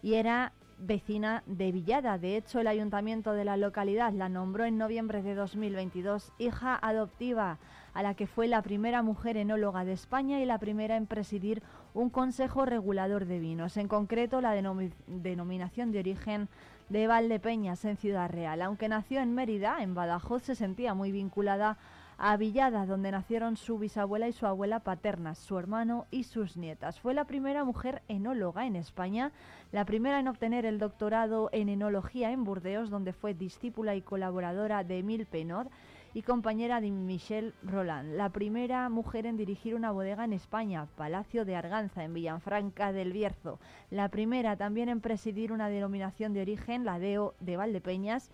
y 0.03 0.13
era 0.13 0.53
vecina 0.77 1.41
de 1.47 1.71
Villada. 1.71 2.19
De 2.19 2.37
hecho, 2.37 2.59
el 2.59 2.67
ayuntamiento 2.67 3.33
de 3.33 3.45
la 3.45 3.57
localidad 3.57 4.13
la 4.13 4.29
nombró 4.29 4.65
en 4.65 4.77
noviembre 4.77 5.23
de 5.23 5.33
2022 5.33 6.31
hija 6.37 6.77
adoptiva, 6.79 7.57
a 7.93 8.03
la 8.03 8.13
que 8.13 8.27
fue 8.27 8.47
la 8.47 8.61
primera 8.61 9.01
mujer 9.01 9.37
enóloga 9.37 9.85
de 9.85 9.93
España 9.93 10.39
y 10.39 10.45
la 10.45 10.59
primera 10.59 10.95
en 10.95 11.07
presidir 11.07 11.61
un 11.93 12.09
consejo 12.09 12.65
regulador 12.65 13.25
de 13.25 13.39
vinos, 13.39 13.77
en 13.77 13.87
concreto 13.87 14.41
la 14.41 14.53
denominación 14.53 15.91
de 15.91 15.99
origen 15.99 16.47
de 16.89 17.07
Valdepeñas 17.07 17.85
en 17.85 17.97
Ciudad 17.97 18.29
Real. 18.29 18.61
Aunque 18.61 18.89
nació 18.89 19.21
en 19.21 19.33
Mérida, 19.33 19.81
en 19.81 19.95
Badajoz, 19.95 20.43
se 20.43 20.55
sentía 20.55 20.93
muy 20.93 21.11
vinculada 21.11 21.77
a 22.23 22.37
Villada, 22.37 22.85
donde 22.85 23.09
nacieron 23.09 23.57
su 23.57 23.79
bisabuela 23.79 24.27
y 24.27 24.33
su 24.33 24.45
abuela 24.45 24.81
paternas, 24.81 25.39
su 25.39 25.57
hermano 25.57 26.05
y 26.11 26.25
sus 26.25 26.55
nietas. 26.55 26.99
Fue 26.99 27.15
la 27.15 27.25
primera 27.25 27.63
mujer 27.63 28.03
enóloga 28.07 28.67
en 28.67 28.75
España, 28.75 29.31
la 29.71 29.85
primera 29.85 30.19
en 30.19 30.27
obtener 30.27 30.65
el 30.67 30.77
doctorado 30.77 31.49
en 31.51 31.67
enología 31.67 32.31
en 32.31 32.43
Burdeos, 32.43 32.91
donde 32.91 33.11
fue 33.11 33.33
discípula 33.33 33.95
y 33.95 34.03
colaboradora 34.03 34.83
de 34.83 34.99
Emile 34.99 35.25
Penod 35.25 35.67
y 36.13 36.23
compañera 36.23 36.81
de 36.81 36.91
Michel 36.91 37.53
Roland, 37.63 38.15
la 38.15 38.29
primera 38.29 38.89
mujer 38.89 39.25
en 39.25 39.37
dirigir 39.37 39.75
una 39.75 39.91
bodega 39.91 40.25
en 40.25 40.33
España, 40.33 40.87
Palacio 40.95 41.45
de 41.45 41.55
Arganza, 41.55 42.03
en 42.03 42.13
Villanfranca 42.13 42.91
del 42.91 43.13
Bierzo, 43.13 43.59
la 43.89 44.09
primera 44.09 44.57
también 44.57 44.89
en 44.89 45.01
presidir 45.01 45.51
una 45.51 45.69
denominación 45.69 46.33
de 46.33 46.41
origen, 46.41 46.83
la 46.83 46.99
DEO 46.99 47.33
de 47.39 47.57
Valdepeñas, 47.57 48.29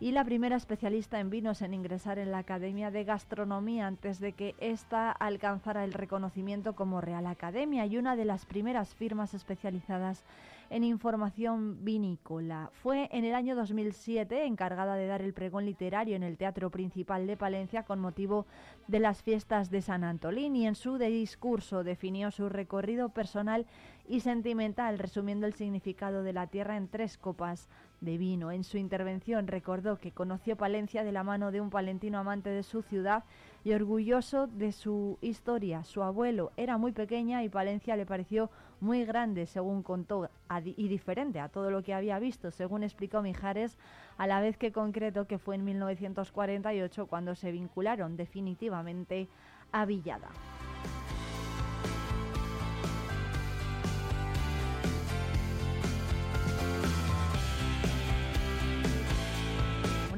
y 0.00 0.10
la 0.10 0.24
primera 0.24 0.56
especialista 0.56 1.20
en 1.20 1.30
vinos 1.30 1.62
en 1.62 1.74
ingresar 1.74 2.18
en 2.18 2.32
la 2.32 2.38
Academia 2.38 2.90
de 2.90 3.04
Gastronomía 3.04 3.86
antes 3.86 4.18
de 4.18 4.32
que 4.32 4.56
ésta 4.58 5.12
alcanzara 5.12 5.84
el 5.84 5.92
reconocimiento 5.92 6.74
como 6.74 7.00
Real 7.00 7.24
Academia 7.28 7.86
y 7.86 7.98
una 7.98 8.16
de 8.16 8.24
las 8.24 8.44
primeras 8.44 8.96
firmas 8.96 9.32
especializadas 9.32 10.24
en 10.24 10.51
información 10.80 11.84
vinícola. 11.84 12.70
Fue 12.72 13.10
en 13.12 13.26
el 13.26 13.34
año 13.34 13.54
2007 13.54 14.46
encargada 14.46 14.94
de 14.94 15.06
dar 15.06 15.20
el 15.20 15.34
pregón 15.34 15.66
literario 15.66 16.16
en 16.16 16.22
el 16.22 16.38
Teatro 16.38 16.70
Principal 16.70 17.26
de 17.26 17.36
Palencia 17.36 17.82
con 17.82 18.00
motivo 18.00 18.46
de 18.88 18.98
las 18.98 19.22
fiestas 19.22 19.70
de 19.70 19.82
San 19.82 20.02
Antolín 20.02 20.56
y 20.56 20.66
en 20.66 20.74
su 20.74 20.96
discurso 20.96 21.84
definió 21.84 22.30
su 22.30 22.48
recorrido 22.48 23.10
personal 23.10 23.66
y 24.08 24.20
sentimental, 24.20 24.98
resumiendo 24.98 25.46
el 25.46 25.52
significado 25.52 26.22
de 26.22 26.32
la 26.32 26.46
tierra 26.46 26.76
en 26.76 26.88
tres 26.88 27.18
copas 27.18 27.68
de 28.00 28.18
vino. 28.18 28.50
En 28.50 28.64
su 28.64 28.78
intervención 28.78 29.46
recordó 29.46 29.98
que 29.98 30.10
conoció 30.10 30.56
Palencia 30.56 31.04
de 31.04 31.12
la 31.12 31.22
mano 31.22 31.52
de 31.52 31.60
un 31.60 31.70
palentino 31.70 32.18
amante 32.18 32.50
de 32.50 32.62
su 32.62 32.82
ciudad 32.82 33.24
y 33.64 33.72
orgulloso 33.72 34.48
de 34.48 34.72
su 34.72 35.18
historia. 35.20 35.84
Su 35.84 36.02
abuelo 36.02 36.50
era 36.56 36.78
muy 36.78 36.92
pequeña 36.92 37.44
y 37.44 37.48
Palencia 37.48 37.96
le 37.96 38.06
pareció 38.06 38.50
muy 38.82 39.04
grande, 39.04 39.46
según 39.46 39.82
contó, 39.82 40.28
y 40.64 40.88
diferente 40.88 41.40
a 41.40 41.48
todo 41.48 41.70
lo 41.70 41.82
que 41.82 41.94
había 41.94 42.18
visto, 42.18 42.50
según 42.50 42.82
explicó 42.82 43.22
Mijares, 43.22 43.78
a 44.18 44.26
la 44.26 44.40
vez 44.40 44.58
que 44.58 44.72
concretó 44.72 45.26
que 45.26 45.38
fue 45.38 45.54
en 45.54 45.64
1948 45.64 47.06
cuando 47.06 47.34
se 47.34 47.52
vincularon 47.52 48.16
definitivamente 48.16 49.28
a 49.70 49.86
Villada. 49.86 50.28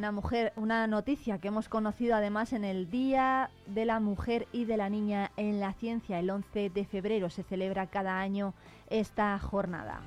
Una 0.05 0.13
mujer, 0.13 0.53
una 0.57 0.87
noticia 0.87 1.39
que 1.39 1.49
hemos 1.49 1.71
conocido 1.71 2.15
además 2.15 2.53
en 2.53 2.63
el 2.63 2.91
Día 2.91 3.49
de 3.67 3.87
la 3.87 4.01
Mujer 4.01 4.47
y 4.53 4.67
de 4.67 4.77
la 4.77 4.91
Niña 4.91 5.33
en 5.39 5.61
la 5.61 5.73
Ciencia. 5.73 6.19
El 6.19 6.29
11 6.29 6.69
de 6.69 6.85
febrero 6.85 7.31
se 7.31 7.43
celebra 7.43 7.87
cada 7.87 8.21
año 8.21 8.53
esta 8.91 9.39
jornada. 9.39 10.03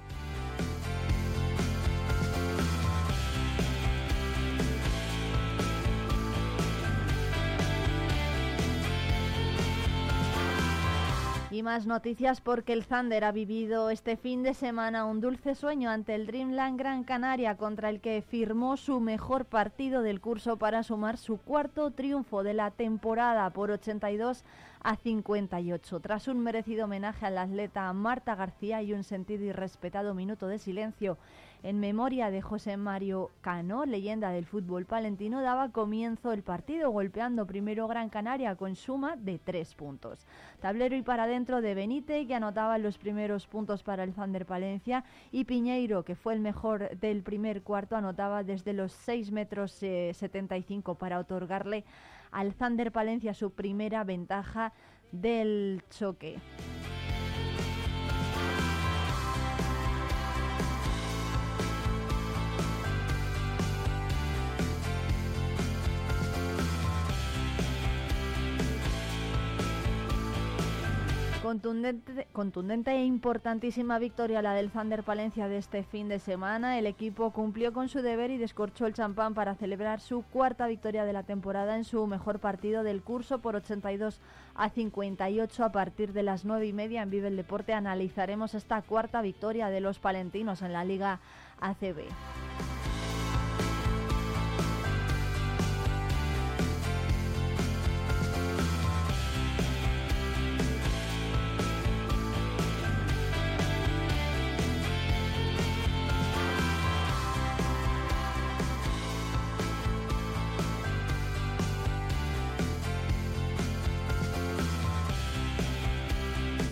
Más 11.68 11.86
noticias 11.86 12.40
porque 12.40 12.72
el 12.72 12.86
Thunder 12.86 13.26
ha 13.26 13.34
vivido 13.34 13.90
este 13.90 14.16
fin 14.16 14.42
de 14.42 14.54
semana 14.54 15.04
un 15.04 15.20
dulce 15.20 15.54
sueño 15.54 15.90
ante 15.90 16.16
el 16.16 16.26
Dreamland 16.26 16.80
Gran 16.80 17.04
Canaria 17.04 17.58
contra 17.58 17.90
el 17.90 18.00
que 18.00 18.22
firmó 18.22 18.78
su 18.78 19.02
mejor 19.02 19.44
partido 19.44 20.02
del 20.02 20.22
curso 20.22 20.56
para 20.56 20.82
sumar 20.84 21.18
su 21.18 21.36
cuarto 21.36 21.92
triunfo 21.92 22.42
de 22.44 22.54
la 22.54 22.72
temporada 22.72 23.50
por 23.50 23.70
82 23.70 24.46
a 24.82 24.96
58. 24.96 26.00
Tras 26.00 26.30
un 26.30 26.40
merecido 26.40 26.86
homenaje 26.86 27.26
al 27.26 27.38
atleta 27.38 27.92
Marta 27.92 28.36
García 28.36 28.82
y 28.82 28.94
un 28.94 29.04
sentido 29.04 29.44
y 29.44 29.52
respetado 29.52 30.14
minuto 30.14 30.48
de 30.48 30.60
silencio 30.60 31.18
en 31.68 31.82
memoria 31.82 32.32
de 32.32 32.42
José 32.42 32.78
Mario 32.78 33.30
Cano, 33.42 33.86
leyenda 33.86 34.30
del 34.30 34.46
fútbol 34.46 34.86
palentino, 34.86 35.42
daba 35.42 35.74
comienzo 35.74 36.32
el 36.32 36.42
partido 36.42 36.92
golpeando 36.92 37.46
primero 37.46 37.90
Gran 37.90 38.08
Canaria 38.08 38.56
con 38.56 38.78
suma 38.78 39.18
de 39.18 39.38
tres 39.38 39.76
puntos. 39.76 40.26
Tablero 40.62 40.96
y 40.96 41.02
para 41.02 41.24
adentro 41.24 41.60
de 41.60 41.76
Benítez, 41.76 42.26
que 42.26 42.36
anotaba 42.36 42.78
los 42.78 42.98
primeros 42.98 43.48
puntos 43.48 43.84
para 43.84 44.06
el 44.06 44.14
Thunder 44.14 44.46
Palencia, 44.46 45.04
y 45.30 45.44
Piñeiro, 45.44 46.06
que 46.06 46.16
fue 46.16 46.36
el 46.36 46.40
mejor 46.40 46.98
del 47.00 47.22
primer 47.22 47.64
cuarto, 47.64 47.98
anotaba 47.98 48.46
desde 48.46 48.72
los 48.72 48.94
6 48.94 49.34
metros 49.34 49.74
75 49.74 50.92
eh, 50.94 50.96
para 50.98 51.20
otorgarle 51.20 51.84
al 52.32 52.54
Thunder 52.54 52.94
Palencia 52.94 53.34
su 53.34 53.52
primera 53.52 54.06
ventaja 54.06 54.72
del 55.12 55.84
choque. 55.90 56.38
Contundente, 71.48 72.28
contundente 72.34 72.92
e 72.92 73.06
importantísima 73.06 74.00
victoria 74.00 74.42
la 74.42 74.54
del 74.54 74.70
Thunder 74.70 75.02
Palencia 75.02 75.48
de 75.48 75.58
este 75.58 75.84
fin 75.84 76.10
de 76.10 76.20
semana. 76.20 76.78
El 76.78 76.86
equipo 76.86 77.32
cumplió 77.32 77.72
con 77.72 77.88
su 77.88 78.02
deber 78.02 78.32
y 78.32 78.38
descorchó 78.38 78.86
el 78.86 78.94
champán 78.94 79.34
para 79.34 79.56
celebrar 79.56 80.02
su 80.02 80.24
cuarta 80.24 80.68
victoria 80.68 81.06
de 81.06 81.14
la 81.14 81.24
temporada 81.24 81.78
en 81.78 81.86
su 81.86 82.06
mejor 82.06 82.40
partido 82.40 82.84
del 82.84 83.02
curso 83.02 83.40
por 83.40 83.56
82 83.56 84.20
a 84.56 84.70
58 84.70 85.64
a 85.64 85.72
partir 85.72 86.12
de 86.12 86.24
las 86.24 86.44
9 86.44 86.68
y 86.68 86.74
media 86.74 87.02
en 87.02 87.12
Vive 87.12 87.30
el 87.30 87.38
Deporte. 87.38 87.72
Analizaremos 87.72 88.54
esta 88.54 88.82
cuarta 88.82 89.22
victoria 89.22 89.70
de 89.70 89.80
los 89.80 90.00
palentinos 90.00 90.62
en 90.62 90.74
la 90.74 90.84
Liga 90.84 91.22
ACB. 91.62 92.10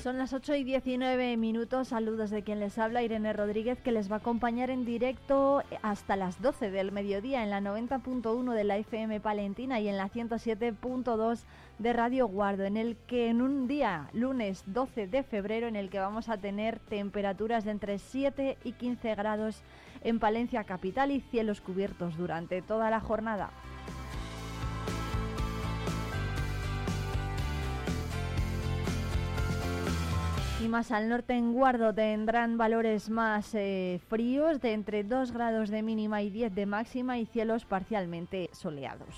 Son 0.05 0.19
las 0.19 0.33
8 0.33 0.53
y 0.53 0.63
19 0.63 1.35
minutos. 1.35 1.87
Saludos 1.87 2.29
de 2.29 2.43
quien 2.43 2.59
les 2.59 2.77
habla, 2.77 3.01
Irene 3.01 3.33
Rodríguez, 3.33 3.81
que 3.81 3.91
les 3.91 4.07
va 4.07 4.17
a 4.17 4.19
acompañar 4.19 4.69
en 4.69 4.85
directo 4.85 5.63
hasta 5.81 6.15
las 6.15 6.39
12 6.43 6.69
del 6.69 6.91
mediodía 6.91 7.41
en 7.41 7.49
la 7.49 7.59
90.1 7.59 8.53
de 8.53 8.63
la 8.65 8.77
FM 8.77 9.19
Palentina 9.19 9.79
y 9.79 9.87
en 9.87 9.97
la 9.97 10.07
107.2 10.07 11.39
de 11.79 11.93
Radio 11.93 12.27
Guardo, 12.27 12.65
en 12.65 12.77
el 12.77 12.97
que 13.07 13.29
en 13.29 13.41
un 13.41 13.67
día, 13.67 14.11
lunes 14.13 14.63
12 14.67 15.07
de 15.07 15.23
febrero, 15.23 15.65
en 15.65 15.75
el 15.75 15.89
que 15.89 15.97
vamos 15.97 16.29
a 16.29 16.37
tener 16.37 16.77
temperaturas 16.77 17.65
de 17.65 17.71
entre 17.71 17.97
7 17.97 18.59
y 18.63 18.73
15 18.73 19.15
grados 19.15 19.63
en 20.03 20.19
Palencia 20.19 20.65
capital 20.65 21.09
y 21.09 21.21
cielos 21.21 21.61
cubiertos 21.61 22.15
durante 22.15 22.61
toda 22.61 22.91
la 22.91 22.99
jornada. 22.99 23.49
Y 30.65 30.67
más 30.67 30.91
al 30.91 31.09
norte 31.09 31.33
en 31.33 31.53
Guardo 31.53 31.93
tendrán 31.93 32.57
valores 32.57 33.11
más 33.11 33.53
eh, 33.53 34.01
fríos 34.09 34.59
de 34.61 34.73
entre 34.73 35.03
2 35.03 35.31
grados 35.31 35.69
de 35.69 35.83
mínima 35.83 36.23
y 36.23 36.31
10 36.31 36.55
de 36.55 36.65
máxima 36.65 37.19
y 37.19 37.27
cielos 37.27 37.65
parcialmente 37.65 38.49
soleados. 38.51 39.15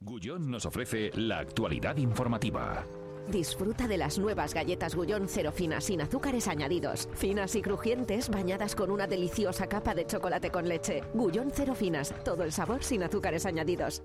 Gullón 0.00 0.50
nos 0.50 0.66
ofrece 0.66 1.12
la 1.14 1.38
actualidad 1.38 1.98
informativa. 1.98 2.84
Disfruta 3.30 3.86
de 3.86 3.98
las 3.98 4.18
nuevas 4.18 4.54
galletas 4.54 4.94
Gullón 4.94 5.28
cero 5.28 5.52
finas 5.52 5.84
sin 5.84 6.00
azúcares 6.00 6.48
añadidos. 6.48 7.10
Finas 7.12 7.54
y 7.56 7.60
crujientes 7.60 8.30
bañadas 8.30 8.74
con 8.74 8.90
una 8.90 9.06
deliciosa 9.06 9.66
capa 9.66 9.94
de 9.94 10.06
chocolate 10.06 10.50
con 10.50 10.66
leche. 10.66 11.02
Gullón 11.12 11.50
cero 11.52 11.74
finas, 11.74 12.14
todo 12.24 12.42
el 12.42 12.52
sabor 12.52 12.82
sin 12.82 13.02
azúcares 13.02 13.44
añadidos. 13.44 14.02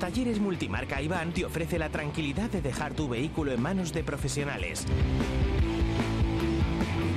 Talleres 0.00 0.40
Multimarca 0.40 1.02
Iván 1.02 1.34
te 1.34 1.44
ofrece 1.44 1.78
la 1.78 1.90
tranquilidad 1.90 2.48
de 2.48 2.62
dejar 2.62 2.94
tu 2.94 3.06
vehículo 3.06 3.52
en 3.52 3.60
manos 3.60 3.92
de 3.92 4.02
profesionales. 4.02 4.86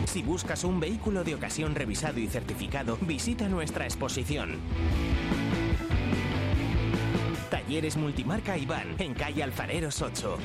Si 0.06 0.22
buscas 0.22 0.66
un 0.66 0.82
vehículo 0.82 1.24
de 1.24 1.34
ocasión 1.34 1.74
revisado 1.74 2.20
y 2.20 2.28
certificado, 2.28 2.98
visita 3.02 3.48
nuestra 3.48 3.86
exposición. 3.86 4.60
Talleres 7.54 7.98
Multimarca 7.98 8.58
Iván, 8.58 8.96
en 8.98 9.14
calle 9.14 9.44
Alfareros 9.44 10.02
8. 10.02 10.40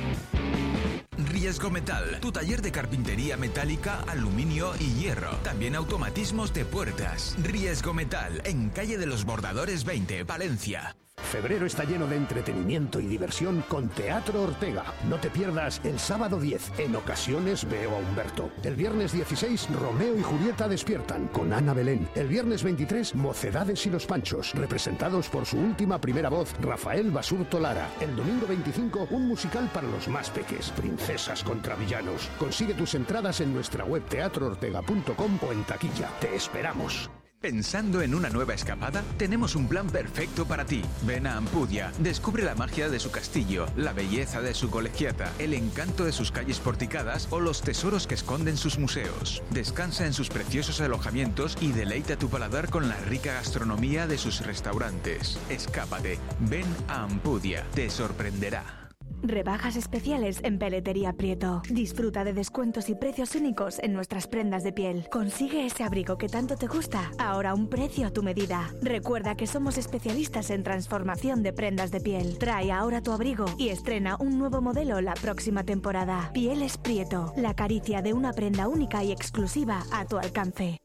Riesgo 1.32 1.70
Metal, 1.70 2.20
tu 2.20 2.30
taller 2.30 2.60
de 2.60 2.70
carpintería 2.70 3.38
metálica, 3.38 4.02
aluminio 4.06 4.74
y 4.78 4.92
hierro. 4.92 5.30
También 5.42 5.74
automatismos 5.74 6.52
de 6.52 6.66
puertas. 6.66 7.34
Riesgo 7.42 7.94
Metal, 7.94 8.42
en 8.44 8.68
calle 8.68 8.98
de 8.98 9.06
los 9.06 9.24
Bordadores 9.24 9.84
20, 9.84 10.24
Valencia. 10.24 10.94
Febrero 11.22 11.66
está 11.66 11.84
lleno 11.84 12.06
de 12.06 12.16
entretenimiento 12.16 13.00
y 13.00 13.06
diversión 13.06 13.62
con 13.68 13.88
Teatro 13.88 14.42
Ortega. 14.42 14.84
No 15.08 15.16
te 15.16 15.30
pierdas 15.30 15.80
el 15.84 15.98
sábado 15.98 16.40
10, 16.40 16.78
en 16.78 16.96
ocasiones 16.96 17.68
veo 17.68 17.94
a 17.94 17.98
Humberto. 17.98 18.50
El 18.62 18.74
viernes 18.74 19.12
16, 19.12 19.68
Romeo 19.78 20.18
y 20.18 20.22
Julieta 20.22 20.68
despiertan 20.68 21.28
con 21.28 21.52
Ana 21.52 21.74
Belén. 21.74 22.08
El 22.14 22.28
viernes 22.28 22.62
23, 22.62 23.14
Mocedades 23.14 23.86
y 23.86 23.90
los 23.90 24.06
Panchos, 24.06 24.54
representados 24.54 25.28
por 25.28 25.44
su 25.46 25.58
última 25.58 26.00
primera 26.00 26.28
voz, 26.28 26.54
Rafael 26.60 27.10
Basurto 27.10 27.60
Lara. 27.60 27.88
El 28.00 28.16
domingo 28.16 28.46
25, 28.46 29.08
un 29.10 29.28
musical 29.28 29.68
para 29.72 29.88
los 29.88 30.08
más 30.08 30.30
peques, 30.30 30.70
Princesas 30.70 31.42
contra 31.42 31.74
Villanos. 31.76 32.28
Consigue 32.38 32.74
tus 32.74 32.94
entradas 32.94 33.40
en 33.40 33.52
nuestra 33.52 33.84
web 33.84 34.02
teatroortega.com 34.08 35.38
o 35.46 35.52
en 35.52 35.64
taquilla. 35.64 36.08
Te 36.20 36.34
esperamos. 36.34 37.10
¿Pensando 37.40 38.02
en 38.02 38.16
una 38.16 38.30
nueva 38.30 38.54
escapada? 38.54 39.04
Tenemos 39.16 39.54
un 39.54 39.68
plan 39.68 39.86
perfecto 39.86 40.44
para 40.44 40.64
ti. 40.64 40.82
Ven 41.06 41.24
a 41.24 41.36
Ampudia, 41.36 41.92
descubre 42.00 42.42
la 42.42 42.56
magia 42.56 42.88
de 42.88 42.98
su 42.98 43.12
castillo, 43.12 43.66
la 43.76 43.92
belleza 43.92 44.40
de 44.40 44.54
su 44.54 44.70
colegiata, 44.70 45.32
el 45.38 45.54
encanto 45.54 46.04
de 46.04 46.10
sus 46.10 46.32
calles 46.32 46.58
porticadas 46.58 47.28
o 47.30 47.38
los 47.38 47.62
tesoros 47.62 48.08
que 48.08 48.16
esconden 48.16 48.56
sus 48.56 48.80
museos. 48.80 49.40
Descansa 49.50 50.04
en 50.04 50.14
sus 50.14 50.30
preciosos 50.30 50.80
alojamientos 50.80 51.56
y 51.60 51.70
deleita 51.70 52.16
tu 52.16 52.28
paladar 52.28 52.70
con 52.70 52.88
la 52.88 52.96
rica 53.02 53.34
gastronomía 53.34 54.08
de 54.08 54.18
sus 54.18 54.44
restaurantes. 54.44 55.38
Escápate, 55.48 56.18
ven 56.40 56.66
a 56.88 57.04
Ampudia, 57.04 57.64
te 57.72 57.88
sorprenderá. 57.88 58.87
Rebajas 59.22 59.76
especiales 59.76 60.40
en 60.44 60.58
Peletería 60.58 61.12
Prieto. 61.12 61.62
Disfruta 61.70 62.24
de 62.24 62.32
descuentos 62.32 62.88
y 62.88 62.94
precios 62.94 63.34
únicos 63.34 63.78
en 63.80 63.92
nuestras 63.92 64.26
prendas 64.26 64.62
de 64.62 64.72
piel. 64.72 65.08
Consigue 65.10 65.66
ese 65.66 65.84
abrigo 65.84 66.18
que 66.18 66.28
tanto 66.28 66.56
te 66.56 66.66
gusta, 66.66 67.10
ahora 67.18 67.54
un 67.54 67.68
precio 67.68 68.06
a 68.06 68.10
tu 68.10 68.22
medida. 68.22 68.70
Recuerda 68.80 69.36
que 69.36 69.46
somos 69.46 69.76
especialistas 69.78 70.50
en 70.50 70.62
transformación 70.62 71.42
de 71.42 71.52
prendas 71.52 71.90
de 71.90 72.00
piel. 72.00 72.38
Trae 72.38 72.70
ahora 72.72 73.02
tu 73.02 73.12
abrigo 73.12 73.46
y 73.58 73.68
estrena 73.68 74.16
un 74.18 74.38
nuevo 74.38 74.60
modelo 74.60 75.00
la 75.00 75.14
próxima 75.14 75.64
temporada. 75.64 76.30
Pieles 76.32 76.78
Prieto, 76.78 77.32
la 77.36 77.54
caricia 77.54 78.02
de 78.02 78.12
una 78.12 78.32
prenda 78.32 78.68
única 78.68 79.02
y 79.02 79.12
exclusiva 79.12 79.82
a 79.92 80.04
tu 80.04 80.18
alcance. 80.18 80.78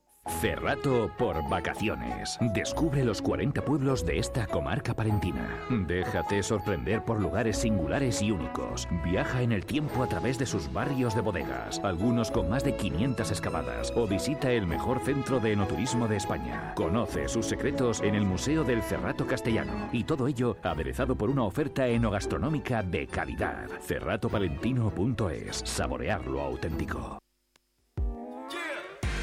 Cerrato 0.44 1.12
por 1.18 1.50
vacaciones. 1.50 2.38
Descubre 2.54 3.04
los 3.04 3.22
40 3.22 3.64
pueblos 3.64 4.06
de 4.06 4.20
esta 4.20 4.48
comarca 4.48 4.94
palentina. 4.94 5.50
Déjate 5.70 6.44
sorprender 6.44 7.04
por 7.04 7.22
lugares 7.22 7.58
singulares 7.58 8.22
y 8.22 8.32
únicos. 8.32 8.88
Viaja 9.04 9.42
en 9.42 9.52
el 9.52 9.66
tiempo 9.66 10.02
a 10.02 10.08
través 10.08 10.38
de 10.38 10.46
sus 10.46 10.72
barrios 10.72 11.14
de 11.16 11.22
bodegas, 11.22 11.80
algunos 11.84 12.32
con 12.32 12.50
más 12.50 12.64
de 12.64 12.76
500 12.76 13.32
excavadas, 13.32 13.94
o 13.96 14.08
visita 14.08 14.52
el 14.52 14.66
mejor 14.66 15.00
centro 15.04 15.40
de 15.40 15.54
enoturismo 15.54 16.08
de 16.08 16.18
España. 16.18 16.74
Conoce 16.76 17.28
sus 17.28 17.46
secretos 17.46 18.02
en 18.02 18.16
el 18.16 18.26
Museo 18.26 18.64
del 18.64 18.82
Cerrato 18.82 19.28
Castellano. 19.28 19.90
Y 19.92 20.04
todo 20.04 20.28
ello 20.28 20.58
aderezado 20.64 21.16
por 21.16 21.30
una 21.30 21.44
oferta 21.44 21.88
enogastronómica 21.88 22.82
de 22.82 23.08
calidad. 23.08 23.70
Cerratopalentino.es. 23.82 25.64
Saborear 25.66 26.26
lo 26.28 26.42
auténtico. 26.42 27.20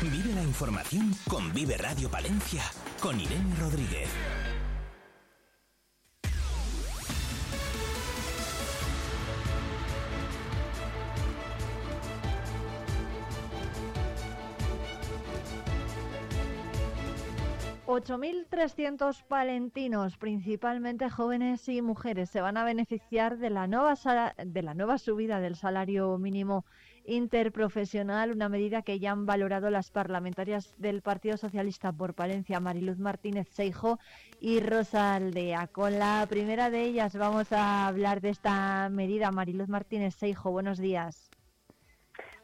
Vive 0.02 0.32
la 0.34 0.42
información 0.42 1.12
con 1.28 1.52
Vive 1.52 1.76
Radio 1.76 2.08
Palencia, 2.08 2.62
con 3.02 3.20
Irene 3.20 3.54
Rodríguez. 3.60 4.08
...8.300 17.86 19.22
palentinos, 19.24 20.16
principalmente 20.16 21.10
jóvenes 21.10 21.68
y 21.68 21.82
mujeres, 21.82 22.30
se 22.30 22.40
van 22.40 22.56
a 22.56 22.64
beneficiar 22.64 23.36
de 23.36 23.50
la 23.50 23.66
nueva, 23.66 23.94
de 24.42 24.62
la 24.62 24.72
nueva 24.72 24.96
subida 24.96 25.40
del 25.40 25.56
salario 25.56 26.16
mínimo 26.16 26.64
interprofesional, 27.04 28.32
una 28.32 28.48
medida 28.48 28.82
que 28.82 28.98
ya 28.98 29.12
han 29.12 29.26
valorado 29.26 29.70
las 29.70 29.90
parlamentarias 29.90 30.74
del 30.78 31.02
Partido 31.02 31.36
Socialista 31.36 31.92
por 31.92 32.14
Palencia, 32.14 32.60
Mariluz 32.60 32.98
Martínez 32.98 33.48
Seijo 33.50 33.98
y 34.40 34.60
Rosa 34.60 35.14
Aldea. 35.14 35.66
Con 35.68 35.98
la 35.98 36.26
primera 36.28 36.70
de 36.70 36.82
ellas 36.82 37.16
vamos 37.16 37.52
a 37.52 37.86
hablar 37.86 38.20
de 38.20 38.30
esta 38.30 38.88
medida. 38.90 39.30
Mariluz 39.30 39.68
Martínez 39.68 40.14
Seijo, 40.14 40.50
buenos 40.50 40.78
días. 40.78 41.30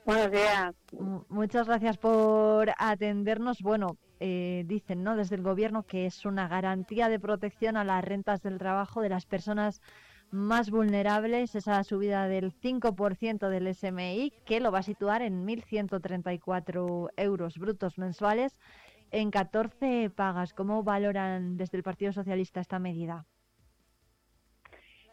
Buenos 0.04 0.30
días. 0.30 0.74
M- 0.92 1.20
Muchas 1.28 1.66
gracias 1.66 1.98
por 1.98 2.70
atendernos. 2.78 3.60
Bueno, 3.60 3.96
eh, 4.20 4.62
dicen 4.66 5.02
¿no? 5.02 5.16
desde 5.16 5.36
el 5.36 5.42
Gobierno 5.42 5.82
que 5.82 6.06
es 6.06 6.24
una 6.24 6.48
garantía 6.48 7.08
de 7.08 7.20
protección 7.20 7.76
a 7.76 7.84
las 7.84 8.04
rentas 8.04 8.40
del 8.42 8.58
trabajo 8.58 9.02
de 9.02 9.08
las 9.10 9.26
personas 9.26 9.82
más 10.30 10.70
vulnerables, 10.70 11.54
esa 11.54 11.82
subida 11.84 12.28
del 12.28 12.52
5% 12.52 13.48
del 13.48 13.74
SMI, 13.74 14.32
que 14.44 14.60
lo 14.60 14.72
va 14.72 14.80
a 14.80 14.82
situar 14.82 15.22
en 15.22 15.46
1.134 15.46 17.10
euros 17.16 17.58
brutos 17.58 17.98
mensuales 17.98 18.58
en 19.10 19.30
14 19.30 20.10
pagas. 20.10 20.52
¿Cómo 20.52 20.82
valoran 20.82 21.56
desde 21.56 21.78
el 21.78 21.82
Partido 21.82 22.12
Socialista 22.12 22.60
esta 22.60 22.78
medida? 22.78 23.24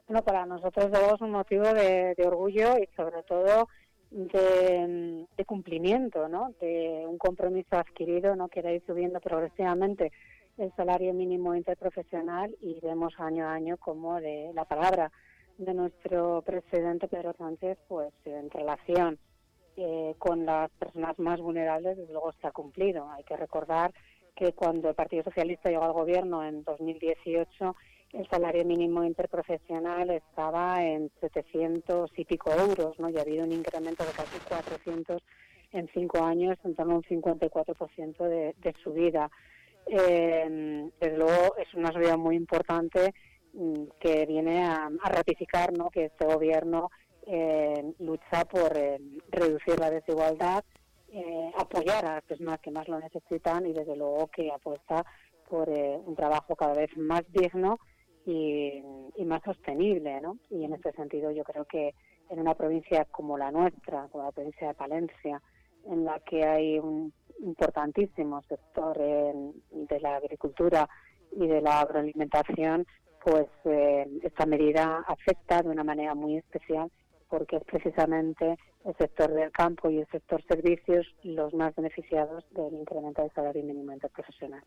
Bueno, 0.07 0.23
para 0.23 0.45
nosotros 0.45 0.91
es 0.91 1.21
un 1.21 1.31
motivo 1.31 1.63
de, 1.63 2.15
orgullo 2.25 2.77
y 2.77 2.87
sobre 2.95 3.23
todo 3.23 3.69
de, 4.11 5.25
cumplimiento, 5.45 6.27
¿no? 6.27 6.53
De 6.59 7.05
un 7.07 7.17
compromiso 7.17 7.77
adquirido, 7.77 8.35
¿no? 8.35 8.49
Que 8.49 8.59
ir 8.59 8.83
subiendo 8.85 9.19
progresivamente 9.21 10.11
el 10.57 10.71
salario 10.75 11.13
mínimo 11.13 11.55
interprofesional 11.55 12.55
y 12.61 12.79
vemos 12.81 13.13
año 13.19 13.47
a 13.47 13.53
año 13.53 13.77
como 13.77 14.19
de 14.19 14.51
la 14.53 14.65
palabra 14.65 15.11
de 15.57 15.73
nuestro 15.73 16.41
presidente 16.41 17.07
Pedro 17.07 17.33
Sánchez, 17.37 17.77
pues 17.87 18.13
en 18.25 18.49
relación 18.49 19.17
eh, 19.77 20.15
con 20.17 20.45
las 20.45 20.69
personas 20.71 21.17
más 21.19 21.39
vulnerables, 21.39 21.97
desde 21.97 22.13
luego 22.13 22.31
ha 22.41 22.51
cumplido. 22.51 23.09
Hay 23.09 23.23
que 23.23 23.37
recordar 23.37 23.93
que 24.35 24.53
cuando 24.53 24.89
el 24.89 24.95
Partido 24.95 25.23
Socialista 25.23 25.69
llegó 25.69 25.83
al 25.83 25.93
gobierno 25.93 26.43
en 26.43 26.63
2018 26.63 27.75
el 28.13 28.29
salario 28.29 28.63
mínimo 28.63 29.03
interprofesional 29.03 30.11
estaba 30.11 30.83
en 30.83 31.09
700 31.19 32.11
y 32.15 32.25
pico 32.25 32.51
euros, 32.51 32.97
¿no? 32.99 33.09
Y 33.09 33.17
ha 33.17 33.21
habido 33.21 33.43
un 33.43 33.51
incremento 33.51 34.03
de 34.05 34.11
casi 34.11 34.37
400 34.47 35.21
en 35.71 35.89
cinco 35.95 36.23
años, 36.23 36.55
en 36.63 36.75
torno 36.75 36.93
a 36.93 36.97
un 36.97 37.03
54% 37.03 38.17
de, 38.27 38.55
de 38.59 38.73
subida. 38.83 39.31
Eh, 39.85 40.89
desde 40.99 41.17
luego 41.17 41.55
es 41.57 41.73
una 41.73 41.91
subida 41.91 42.17
muy 42.17 42.35
importante 42.35 43.13
mm, 43.53 43.83
que 43.99 44.25
viene 44.25 44.63
a, 44.63 44.89
ratificar 45.05 45.73
¿no? 45.73 45.89
que 45.89 46.05
este 46.05 46.25
gobierno 46.25 46.89
eh, 47.25 47.93
lucha 47.99 48.43
por 48.45 48.75
eh, 48.75 48.99
reducir 49.29 49.79
la 49.79 49.89
desigualdad, 49.89 50.63
eh, 51.09 51.51
apoyar 51.57 52.05
a 52.05 52.15
las 52.15 52.23
personas 52.23 52.59
que 52.59 52.71
más 52.71 52.87
lo 52.89 52.99
necesitan 52.99 53.65
y 53.65 53.73
desde 53.73 53.95
luego 53.95 54.27
que 54.27 54.51
apuesta 54.51 55.05
por 55.49 55.69
un 55.69 56.15
trabajo 56.15 56.55
cada 56.55 56.73
vez 56.73 56.89
más 56.97 57.21
digno 57.31 57.79
y, 58.25 58.81
más 59.25 59.41
sostenible. 59.43 60.19
¿no? 60.19 60.37
Y 60.49 60.63
en 60.65 60.73
este 60.73 60.91
sentido 60.93 61.31
yo 61.31 61.43
creo 61.43 61.65
que 61.65 61.93
en 62.29 62.39
una 62.39 62.55
provincia 62.55 63.05
como 63.05 63.37
la 63.37 63.51
nuestra, 63.51 64.07
como 64.11 64.23
la 64.25 64.31
provincia 64.31 64.69
de 64.69 64.73
Palencia, 64.73 65.41
en 65.85 66.05
la 66.05 66.19
que 66.21 66.43
hay 66.43 66.79
un 66.79 67.13
importantísimo 67.43 68.41
sector 68.43 68.97
de 68.97 69.99
la 69.99 70.15
agricultura 70.15 70.89
y 71.35 71.47
de 71.47 71.61
la 71.61 71.81
agroalimentación, 71.81 72.85
pues 73.23 73.47
eh, 73.65 74.07
esta 74.23 74.45
medida 74.45 75.03
afecta 75.07 75.61
de 75.61 75.69
una 75.69 75.83
manera 75.83 76.13
muy 76.13 76.37
especial 76.37 76.91
porque 77.29 77.55
es 77.55 77.63
precisamente 77.63 78.59
el 78.85 78.95
sector 78.97 79.33
del 79.33 79.51
campo 79.51 79.89
y 79.89 79.97
el 79.97 80.07
sector 80.11 80.43
servicios 80.47 81.07
los 81.23 81.51
más 81.55 81.73
beneficiados 81.73 82.45
del 82.51 82.75
incremento 82.75 83.23
del 83.23 83.31
salario 83.31 83.63
mínimo 83.63 83.91
interprofesional. 83.91 84.61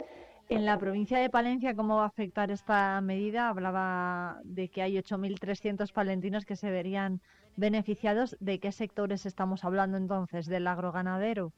En 0.48 0.64
la 0.64 0.76
provincia 0.76 1.18
de 1.18 1.30
Palencia, 1.30 1.76
¿cómo 1.76 1.98
va 1.98 2.02
a 2.04 2.08
afectar 2.08 2.50
esta 2.50 3.00
medida? 3.02 3.50
Hablaba 3.50 4.40
de 4.42 4.68
que 4.68 4.82
hay 4.82 4.96
8.300 4.96 5.92
palentinos 5.92 6.44
que 6.44 6.56
se 6.56 6.72
verían 6.72 7.20
beneficiados. 7.56 8.36
¿De 8.40 8.58
qué 8.58 8.72
sectores 8.72 9.26
estamos 9.26 9.64
hablando 9.64 9.96
entonces? 9.96 10.46
¿Del 10.46 10.66
agroganadero? 10.66 11.52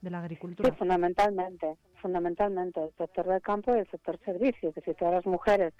¿De 0.00 0.10
la 0.10 0.20
agricultura? 0.20 0.70
Sí, 0.70 0.76
fundamentalmente, 0.76 1.76
fundamentalmente 2.00 2.82
el 2.82 2.90
sector 2.96 3.26
del 3.26 3.42
campo 3.42 3.74
y 3.74 3.80
el 3.80 3.90
sector 3.90 4.18
servicios, 4.24 4.70
es 4.70 4.74
decir, 4.74 4.94
todas 4.94 5.14
las 5.14 5.26
mujeres 5.26 5.74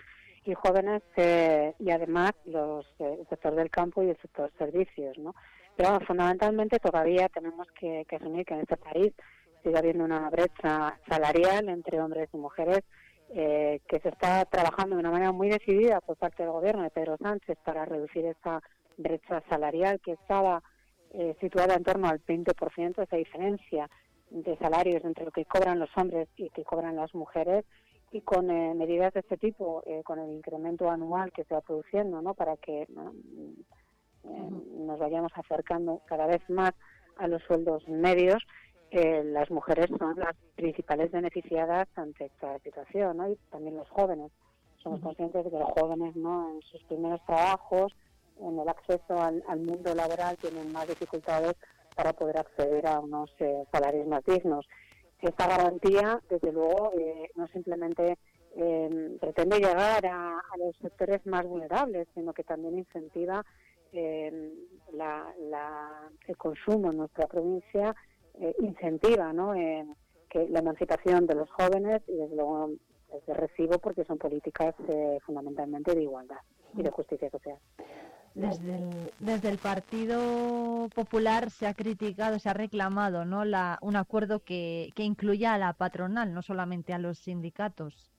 y 0.45 0.53
jóvenes 0.55 1.03
eh, 1.17 1.75
y 1.79 1.91
además 1.91 2.33
los, 2.45 2.87
eh, 2.99 3.17
el 3.21 3.27
sector 3.29 3.55
del 3.55 3.71
campo 3.71 4.03
y 4.03 4.11
el 4.11 4.19
sector 4.19 4.51
servicios, 4.59 5.17
¿no? 5.19 5.35
Pero 5.77 6.01
fundamentalmente 6.01 6.79
todavía 6.79 7.29
tenemos 7.29 7.67
que, 7.79 8.05
que 8.09 8.17
asumir 8.17 8.45
que 8.45 8.55
en 8.55 8.61
este 8.61 8.77
país 8.77 9.13
sigue 9.63 9.79
habiendo 9.79 10.05
una 10.05 10.29
brecha 10.29 10.99
salarial 11.09 11.69
entre 11.71 12.01
hombres 12.01 12.29
y 12.35 12.37
mujeres 12.37 12.81
eh, 13.31 13.81
que 13.89 14.01
se 14.01 14.09
está 14.09 14.45
trabajando 14.45 14.97
de 14.97 15.01
una 15.01 15.13
manera 15.13 15.33
muy 15.33 15.49
decidida 15.49 16.01
por 16.01 16.17
parte 16.17 16.43
del 16.43 16.53
gobierno 16.53 16.83
de 16.83 16.91
Pedro 16.91 17.17
Sánchez 17.17 17.57
para 17.65 17.87
reducir 17.87 18.27
esa 18.27 18.63
brecha 18.99 19.43
salarial 19.49 20.01
que 20.01 20.13
estaba 20.13 20.63
situada 21.41 21.75
en 21.75 21.83
torno 21.83 22.07
al 22.07 22.25
20%, 22.25 23.03
esa 23.03 23.17
diferencia 23.17 23.91
de 24.31 24.57
salarios 24.59 25.05
entre 25.05 25.25
lo 25.25 25.33
que 25.33 25.45
cobran 25.45 25.79
los 25.79 25.91
hombres 25.97 26.29
y 26.37 26.51
que 26.51 26.65
cobran 26.65 26.97
las 26.97 27.15
mujeres 27.15 27.65
y 28.13 28.21
con 28.23 28.51
eh, 28.51 28.75
medidas 28.75 29.13
de 29.15 29.21
este 29.21 29.37
tipo, 29.37 29.83
eh, 29.87 30.03
con 30.05 30.19
el 30.19 30.31
incremento 30.31 30.91
anual 30.91 31.33
que 31.33 31.45
se 31.45 31.55
va 31.55 31.61
produciendo, 31.61 32.21
¿no? 32.23 32.35
para 32.35 32.57
que 32.57 32.83
eh, 32.83 32.89
nos 34.25 34.99
vayamos 34.99 35.33
acercando 35.35 36.03
cada 36.07 36.27
vez 36.27 36.41
más 36.49 36.73
a 37.19 37.29
los 37.29 37.43
sueldos 37.43 37.87
medios, 37.89 38.43
las 38.93 39.49
mujeres 39.53 39.87
son 40.01 40.19
las 40.19 40.35
principales 40.57 41.13
beneficiadas 41.13 41.87
ante 41.95 42.25
esta 42.25 42.59
situación, 42.59 43.19
¿no? 43.19 43.31
y 43.31 43.37
también 43.51 43.77
los 43.77 43.89
jóvenes. 43.89 44.33
Somos 44.83 45.01
conscientes 45.01 45.45
de 45.45 45.51
que 45.51 45.59
los 45.59 45.71
jóvenes, 45.79 46.17
¿no? 46.17 46.51
en 46.51 46.63
sus 46.63 46.83
primeros 46.85 47.25
trabajos, 47.25 47.93
en 48.41 48.59
el 48.59 48.69
acceso 48.69 49.21
al, 49.21 49.45
al 49.47 49.61
mundo 49.61 49.95
laboral, 49.95 50.37
tienen 50.39 50.73
más 50.73 50.89
dificultades 50.89 51.55
para 52.01 52.15
poder 52.15 52.39
acceder 52.39 52.87
a 52.87 52.99
unos 52.99 53.31
salarios 53.71 54.07
más 54.07 54.25
dignos 54.25 54.67
esta 55.21 55.47
garantía, 55.47 56.19
desde 56.31 56.51
luego, 56.51 56.93
eh, 56.99 57.31
no 57.35 57.47
simplemente 57.49 58.17
em, 58.57 59.19
pretende 59.19 59.59
llegar 59.59 60.07
a, 60.07 60.41
los 60.57 60.75
sectores 60.79 61.25
más 61.27 61.45
vulnerables, 61.45 62.09
sino 62.15 62.33
que 62.33 62.43
también 62.43 62.79
incentiva 62.79 63.45
em, 63.93 64.51
el 66.27 66.37
consumo 66.39 66.91
en 66.91 66.97
nuestra 66.97 67.27
provincia, 67.27 67.95
eh, 68.41 68.55
incentiva 68.61 69.31
¿no? 69.35 69.53
que 69.53 70.49
la 70.49 70.61
emancipación 70.61 71.27
de 71.27 71.35
los 71.35 71.51
jóvenes 71.51 72.01
y 72.09 72.15
desde 72.15 72.37
luego 72.37 72.71
es 73.13 73.27
de 73.27 73.35
recibo 73.35 73.79
porque 73.79 74.05
son 74.05 74.17
políticas 74.17 74.75
eh, 74.89 75.19
fundamentalmente 75.27 75.95
de 75.95 76.03
igualdad 76.03 76.41
y 76.75 76.83
de 76.83 76.91
justicia 76.91 77.29
social. 77.31 77.59
Desde 78.35 78.77
el, 78.77 79.13
desde 79.19 79.49
el 79.49 79.59
Partido 79.59 80.89
Popular 80.95 81.51
se 81.51 81.67
ha 81.67 81.75
criticado, 81.75 82.39
se 82.39 82.49
ha 82.49 82.55
reclamado 82.55 83.25
¿no? 83.25 83.45
La, 83.45 83.79
un 83.83 83.97
acuerdo 83.97 84.45
que, 84.45 84.91
que 84.95 85.03
incluya 85.03 85.55
a 85.55 85.59
la 85.59 85.73
patronal, 85.73 86.33
no 86.33 86.43
solamente 86.43 86.93
a 86.93 86.99
los 86.99 87.19
sindicatos. 87.19 88.11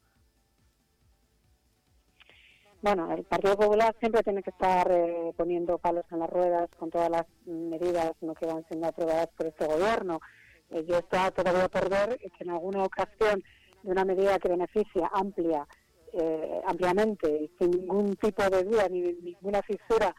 Bueno, 2.81 3.11
el 3.11 3.23
Partido 3.23 3.55
Popular 3.55 3.95
siempre 3.99 4.23
tiene 4.23 4.41
que 4.41 4.49
estar 4.49 4.91
eh, 4.91 5.31
poniendo 5.37 5.77
palos 5.77 6.03
en 6.11 6.19
las 6.19 6.29
ruedas 6.29 6.67
con 6.79 6.89
todas 6.89 7.11
las 7.11 7.25
medidas 7.45 8.11
¿no? 8.21 8.33
que 8.33 8.47
van 8.47 8.65
siendo 8.67 8.87
aprobadas 8.87 9.27
por 9.37 9.45
este 9.45 9.65
gobierno. 9.67 10.19
Eh, 10.71 10.83
yo 10.87 10.97
estoy 10.97 11.31
todavía 11.35 11.69
por 11.69 11.89
ver 11.89 12.17
que 12.17 12.43
en 12.43 12.49
alguna 12.49 12.83
ocasión 12.83 13.43
de 13.83 13.91
una 13.91 14.03
medida 14.03 14.39
que 14.39 14.49
beneficia 14.49 15.11
amplia 15.13 15.67
eh, 16.13 16.61
ampliamente 16.67 17.29
y 17.29 17.51
sin 17.57 17.71
ningún 17.71 18.17
tipo 18.17 18.43
de 18.49 18.63
duda 18.63 18.89
ni 18.89 19.01
ninguna 19.13 19.61
fisura 19.61 20.13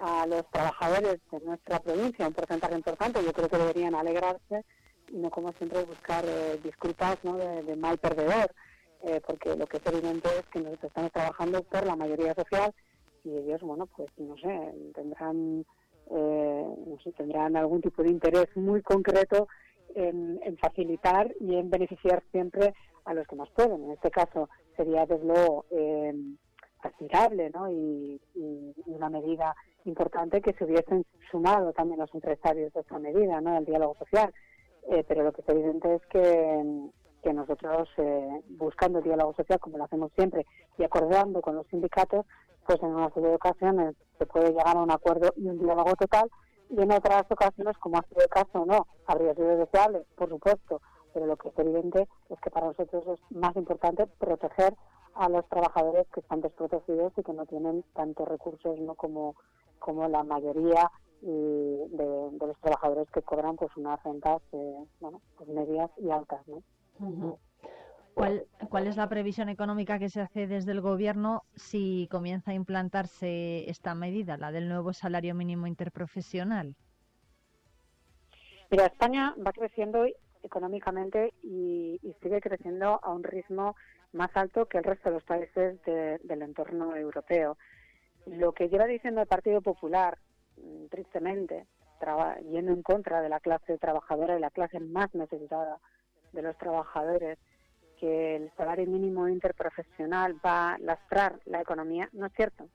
a 0.00 0.26
los 0.26 0.44
trabajadores 0.50 1.18
de 1.30 1.40
nuestra 1.40 1.78
provincia, 1.78 2.26
un 2.26 2.34
porcentaje 2.34 2.74
importante, 2.74 3.24
yo 3.24 3.32
creo 3.32 3.48
que 3.48 3.56
deberían 3.56 3.94
alegrarse 3.94 4.64
y 5.12 5.16
no 5.16 5.30
como 5.30 5.52
siempre 5.52 5.84
buscar 5.84 6.24
eh, 6.26 6.58
disculpas 6.64 7.18
¿no? 7.22 7.36
de, 7.36 7.76
mal 7.76 7.96
perdedor, 7.98 8.52
eh, 9.04 9.20
porque 9.24 9.54
lo 9.54 9.66
que 9.66 9.76
es 9.76 9.86
evidente 9.86 10.28
es 10.36 10.46
que 10.48 10.58
nosotros 10.58 10.90
estamos 10.90 11.12
trabajando 11.12 11.62
por 11.62 11.86
la 11.86 11.94
mayoría 11.94 12.34
social 12.34 12.74
y 13.22 13.30
ellos, 13.36 13.60
bueno, 13.62 13.86
pues 13.86 14.08
no 14.18 14.36
sé, 14.38 14.74
tendrán, 14.94 15.64
no 16.10 16.98
sé, 17.04 17.12
tendrán 17.12 17.56
algún 17.56 17.80
tipo 17.80 18.02
de 18.02 18.10
interés 18.10 18.48
muy 18.56 18.82
concreto 18.82 19.46
en 19.94 20.58
facilitar 20.58 21.32
y 21.40 21.56
en 21.56 21.70
beneficiar 21.70 22.22
siempre 22.30 22.74
a 23.06 23.14
los 23.14 23.26
que 23.26 23.36
más 23.36 23.48
pueden. 23.50 23.84
En 23.84 23.92
este 23.92 24.10
caso, 24.10 24.48
sería 24.76 25.06
desde 25.06 25.24
luego 25.24 25.64
eh, 25.70 26.12
¿no? 27.54 27.70
Y, 27.70 28.20
una 28.86 29.08
medida 29.10 29.54
importante 29.84 30.40
que 30.40 30.52
se 30.54 30.64
hubiesen 30.64 31.04
sumado 31.30 31.72
también 31.72 32.00
los 32.00 32.14
empresarios 32.14 32.72
de 32.72 32.80
esta 32.80 32.98
medida, 32.98 33.40
¿no? 33.40 33.56
el 33.56 33.64
diálogo 33.64 33.96
social. 33.98 34.32
Eh, 34.90 35.04
pero 35.06 35.24
lo 35.24 35.32
que 35.32 35.42
es 35.42 35.48
evidente 35.48 35.94
es 35.94 36.02
que, 36.06 36.88
que 37.22 37.32
nosotros, 37.32 37.88
eh, 37.98 38.40
buscando 38.50 38.98
el 38.98 39.04
diálogo 39.04 39.34
social, 39.34 39.58
como 39.58 39.78
lo 39.78 39.84
hacemos 39.84 40.12
siempre, 40.14 40.46
y 40.78 40.84
acordando 40.84 41.40
con 41.40 41.56
los 41.56 41.66
sindicatos, 41.66 42.24
pues 42.66 42.80
en 42.82 42.94
una 42.94 43.10
serie 43.10 43.30
de 43.30 43.34
ocasiones 43.34 43.96
se 44.18 44.26
puede 44.26 44.50
llegar 44.50 44.76
a 44.76 44.82
un 44.82 44.90
acuerdo 44.90 45.32
y 45.36 45.48
un 45.48 45.58
diálogo 45.58 45.94
total, 45.96 46.30
y 46.70 46.80
en 46.80 46.92
otras 46.92 47.24
ocasiones, 47.30 47.76
como 47.78 47.98
ha 47.98 48.02
sido 48.08 48.22
el 48.22 48.28
caso, 48.28 48.64
no, 48.64 48.86
habría 49.06 49.34
sido 49.34 49.56
deseable, 49.56 50.04
por 50.16 50.28
supuesto, 50.28 50.80
pero 51.16 51.24
lo 51.24 51.38
que 51.38 51.48
es 51.48 51.58
evidente 51.58 52.06
es 52.28 52.38
que 52.42 52.50
para 52.50 52.66
nosotros 52.66 53.02
es 53.06 53.34
más 53.34 53.56
importante 53.56 54.06
proteger 54.06 54.76
a 55.14 55.30
los 55.30 55.48
trabajadores 55.48 56.06
que 56.12 56.20
están 56.20 56.42
desprotegidos 56.42 57.14
y 57.16 57.22
que 57.22 57.32
no 57.32 57.46
tienen 57.46 57.84
tantos 57.94 58.28
recursos 58.28 58.78
no 58.80 58.94
como, 58.96 59.34
como 59.78 60.06
la 60.08 60.24
mayoría 60.24 60.90
de, 61.22 61.88
los 62.38 62.60
trabajadores 62.60 63.10
que 63.12 63.22
cobran 63.22 63.56
pues 63.56 63.74
unas 63.78 63.98
rentas 64.04 64.42
eh, 64.52 64.84
bueno, 65.00 65.22
pues 65.38 65.48
medias 65.48 65.90
y 65.96 66.10
altas. 66.10 66.46
¿no? 66.48 67.38
¿Cuál, 68.12 68.46
¿Cuál 68.68 68.86
es 68.86 68.98
la 68.98 69.08
previsión 69.08 69.48
económica 69.48 69.98
que 69.98 70.10
se 70.10 70.20
hace 70.20 70.46
desde 70.46 70.72
el 70.72 70.82
Gobierno 70.82 71.44
si 71.54 72.08
comienza 72.10 72.50
a 72.50 72.54
implantarse 72.54 73.70
esta 73.70 73.94
medida, 73.94 74.36
la 74.36 74.52
del 74.52 74.68
nuevo 74.68 74.92
salario 74.92 75.34
mínimo 75.34 75.66
interprofesional? 75.66 76.76
Mira, 78.70 78.86
España 78.86 79.34
va 79.46 79.52
creciendo 79.52 80.04
económicamente 80.46 81.34
y, 81.42 82.00
sigue 82.22 82.40
creciendo 82.40 82.98
a 83.02 83.12
un 83.12 83.22
ritmo 83.22 83.76
más 84.12 84.30
alto 84.34 84.66
que 84.66 84.78
el 84.78 84.84
resto 84.84 85.10
de 85.10 85.16
los 85.16 85.24
países 85.24 85.80
del 85.84 86.42
entorno 86.42 86.96
europeo. 86.96 87.56
Lo 88.26 88.52
que 88.52 88.68
lleva 88.68 88.86
diciendo 88.86 89.20
el 89.20 89.26
Partido 89.28 89.60
Popular, 89.60 90.18
mm, 90.56 90.86
tristemente, 90.86 91.66
yendo 92.50 92.72
en 92.72 92.82
contra 92.82 93.20
de 93.20 93.28
la 93.28 93.40
clase 93.40 93.78
trabajadora 93.78 94.36
y 94.36 94.40
la 94.40 94.50
clase 94.50 94.80
más 94.80 95.14
necesitada 95.14 95.78
de 96.32 96.42
los 96.42 96.56
trabajadores, 96.58 97.38
que 97.98 98.36
el 98.36 98.52
salario 98.56 98.86
mínimo 98.86 99.28
interprofesional 99.28 100.38
va 100.44 100.74
a 100.74 100.78
lastrar 100.78 101.40
la 101.46 101.60
economía, 101.60 102.08
no 102.12 102.26
es 102.26 102.32
cierto, 102.34 102.68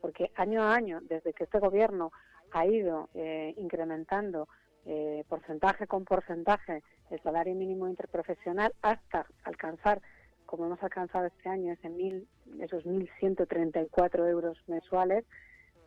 porque 0.00 0.30
año 0.34 0.62
a 0.62 0.74
año, 0.74 1.00
desde 1.02 1.32
que 1.32 1.44
este 1.44 1.58
gobierno 1.58 2.12
ha 2.52 2.66
ido 2.66 3.08
eh, 3.14 3.54
incrementando 3.56 4.48
eh, 4.84 5.24
porcentaje 5.28 5.86
con 5.86 6.04
porcentaje 6.04 6.82
el 7.10 7.22
salario 7.22 7.54
mínimo 7.54 7.88
interprofesional 7.88 8.72
hasta 8.82 9.26
alcanzar, 9.44 10.00
como 10.44 10.66
hemos 10.66 10.82
alcanzado 10.82 11.26
este 11.26 11.48
año, 11.48 11.72
ese 11.72 11.88
1.000 11.88 12.26
esos 12.60 12.84
1.134 12.84 14.28
euros 14.28 14.58
mensuales, 14.66 15.24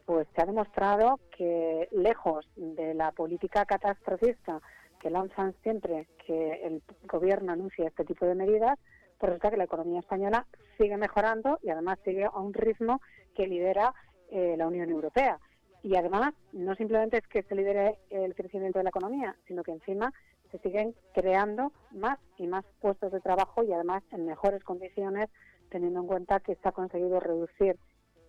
pues 0.05 0.27
se 0.36 0.41
ha 0.41 0.45
demostrado 0.45 1.19
que 1.36 1.88
lejos 1.91 2.47
de 2.55 2.93
la 2.93 3.12
política 3.12 3.65
catastrofista 3.65 4.62
que 4.99 5.10
lanzan 5.10 5.55
siempre 5.63 6.08
que 6.25 6.65
el 6.65 6.82
gobierno 7.03 7.53
anuncia 7.53 7.88
este 7.88 8.03
tipo 8.05 8.25
de 8.25 8.36
medidas, 8.36 8.77
pues 9.17 9.29
resulta 9.29 9.51
que 9.51 9.58
la 9.58 9.63
economía 9.65 9.99
española 9.99 10.45
sigue 10.77 10.97
mejorando 10.97 11.60
y 11.62 11.69
además 11.69 11.99
sigue 12.03 12.25
a 12.25 12.38
un 12.38 12.53
ritmo 12.53 13.01
que 13.36 13.47
lidera 13.47 13.93
eh, 14.32 14.55
la 14.58 14.67
Unión 14.67 14.89
Europea. 14.89 15.39
Y 15.82 15.95
además, 15.95 16.34
no 16.51 16.75
simplemente 16.75 17.17
es 17.17 17.27
que 17.27 17.43
se 17.43 17.55
lidere 17.55 17.99
el 18.10 18.36
crecimiento 18.36 18.79
de 18.79 18.84
la 18.84 18.89
economía, 18.89 19.36
sino 19.47 19.63
que 19.63 19.71
encima 19.71 20.12
se 20.51 20.59
siguen 20.59 20.95
creando 21.13 21.71
más 21.91 22.19
y 22.38 22.47
más 22.47 22.65
puestos 22.81 23.12
de 23.12 23.21
trabajo 23.21 23.63
y 23.63 23.71
además 23.73 24.03
en 24.12 24.25
mejores 24.25 24.63
condiciones, 24.63 25.29
teniendo 25.69 26.01
en 26.01 26.07
cuenta 26.07 26.39
que 26.39 26.55
se 26.55 26.67
ha 26.67 26.71
conseguido 26.71 27.19
reducir 27.19 27.77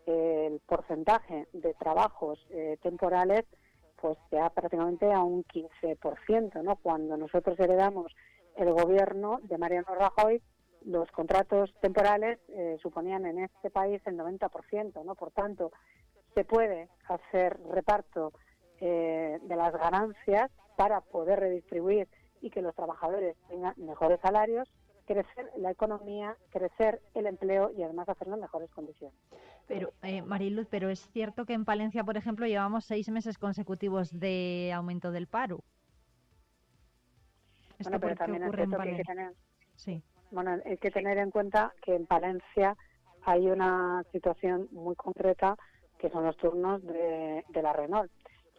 el 0.06 0.60
porcentaje 0.66 1.46
de 1.52 1.74
trabajos 1.74 2.38
eh, 2.50 2.78
temporales 2.82 3.44
pues 4.00 4.18
ya 4.30 4.48
prácticamente 4.50 5.12
a 5.12 5.22
un 5.22 5.44
15%, 5.44 6.62
¿no? 6.62 6.76
Cuando 6.76 7.16
nosotros 7.16 7.58
heredamos 7.60 8.12
el 8.56 8.72
gobierno 8.72 9.40
de 9.42 9.58
Mariano 9.58 9.94
Rajoy, 9.94 10.42
los 10.84 11.10
contratos 11.12 11.72
temporales 11.80 12.38
eh, 12.48 12.78
suponían 12.82 13.26
en 13.26 13.40
este 13.40 13.70
país 13.70 14.00
el 14.06 14.16
90%, 14.16 15.04
¿no? 15.04 15.14
Por 15.14 15.30
tanto, 15.32 15.70
se 16.34 16.44
puede 16.44 16.88
hacer 17.08 17.58
reparto 17.70 18.32
eh, 18.80 19.38
de 19.42 19.56
las 19.56 19.72
ganancias 19.74 20.50
para 20.80 21.02
poder 21.02 21.40
redistribuir 21.40 22.08
y 22.40 22.48
que 22.48 22.62
los 22.62 22.74
trabajadores 22.74 23.36
tengan 23.50 23.74
mejores 23.76 24.18
salarios, 24.22 24.66
crecer 25.04 25.50
la 25.58 25.70
economía, 25.70 26.38
crecer 26.48 27.02
el 27.12 27.26
empleo 27.26 27.70
y 27.76 27.82
además 27.82 28.08
hacerlo 28.08 28.36
en 28.36 28.40
mejores 28.40 28.70
condiciones. 28.70 29.14
Pero, 29.68 29.92
eh, 30.02 30.22
Mariluz, 30.22 30.68
pero 30.70 30.88
es 30.88 31.06
cierto 31.10 31.44
que 31.44 31.52
en 31.52 31.66
Palencia, 31.66 32.02
por 32.02 32.16
ejemplo, 32.16 32.46
llevamos 32.46 32.86
seis 32.86 33.10
meses 33.10 33.36
consecutivos 33.36 34.18
de 34.18 34.72
aumento 34.74 35.10
del 35.10 35.26
paro. 35.26 35.62
bueno, 37.82 38.00
pero 38.00 38.16
también 38.16 38.44
es 38.44 38.54
cierto 38.54 38.78
que 38.78 38.88
hay 38.88 38.96
que 38.96 39.04
tener, 39.04 39.34
sí. 39.74 40.02
bueno, 40.30 40.62
hay 40.64 40.78
que 40.78 40.90
tener 40.90 41.18
en 41.18 41.30
cuenta 41.30 41.74
que 41.82 41.94
en 41.94 42.06
Palencia 42.06 42.74
hay 43.26 43.50
una 43.50 44.02
situación 44.12 44.66
muy 44.72 44.96
concreta 44.96 45.58
que 45.98 46.08
son 46.08 46.24
los 46.24 46.38
turnos 46.38 46.82
de, 46.86 47.44
la 47.52 47.74
Renault. 47.74 48.10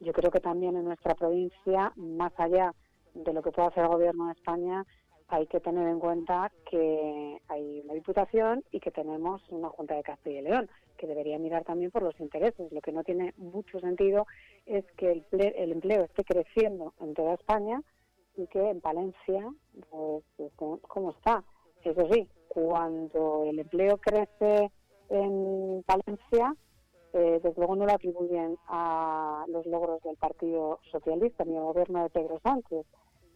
Yo 0.02 0.14
creo 0.14 0.32
que 0.32 0.40
también 0.40 0.76
en 0.76 0.86
nuestra 0.86 1.14
provincia, 1.14 1.94
más 1.96 2.34
allá 2.38 2.74
de 3.14 3.34
lo 3.34 3.44
que 3.44 3.52
pueda 3.52 3.68
hacer 3.68 3.84
el 3.84 3.90
Gobierno 3.90 4.26
de 4.26 4.32
España, 4.34 4.84
hay 5.28 5.46
que 5.46 5.60
tener 5.60 5.88
en 5.88 6.00
cuenta 6.00 6.52
que 6.70 7.38
hay 7.48 7.82
una 7.86 7.94
diputación 7.94 8.64
y 8.72 8.80
que 8.80 8.90
tenemos 8.90 9.42
una 9.50 9.70
Junta 9.70 9.96
de 9.96 10.02
Castilla 10.02 10.40
y 10.40 10.42
León, 10.42 10.70
que 10.98 11.06
debería 11.06 11.38
mirar 11.38 11.64
también 11.66 11.92
por 11.92 12.02
los 12.02 12.20
intereses. 12.20 12.72
Lo 12.72 12.82
que 12.82 12.92
no 12.92 13.04
tiene 13.04 13.34
mucho 13.38 13.80
sentido 13.80 14.26
es 14.66 14.84
que 14.98 15.12
el, 15.12 15.26
el 15.32 15.72
empleo 15.72 16.04
esté 16.04 16.24
creciendo 16.24 16.94
en 17.00 17.14
toda 17.14 17.36
España 17.36 17.82
y 18.36 18.48
que 18.48 18.72
en 18.72 18.82
Palencia, 18.82 19.54
pues, 19.92 20.24
pues 20.36 20.52
¿cómo 20.88 21.12
está? 21.12 21.44
Eso 21.84 22.08
sí, 22.12 22.28
cuando 22.48 23.44
el 23.46 23.60
empleo 23.60 23.98
crece 23.98 24.72
en 25.10 25.84
Palencia, 25.84 26.56
eh, 27.14 27.40
desde 27.44 27.58
luego 27.58 27.76
no 27.76 27.86
lo 27.86 27.94
atribuyen 27.94 28.58
a 28.68 29.46
los 29.48 29.66
logros 29.66 30.02
del 30.04 30.16
Partido 30.18 30.80
Socialista 30.92 31.44
ni 31.44 31.58
al 31.58 31.64
gobierno 31.64 32.04
de 32.04 32.10
Pedro 32.10 32.40
Sánchez, 32.44 32.86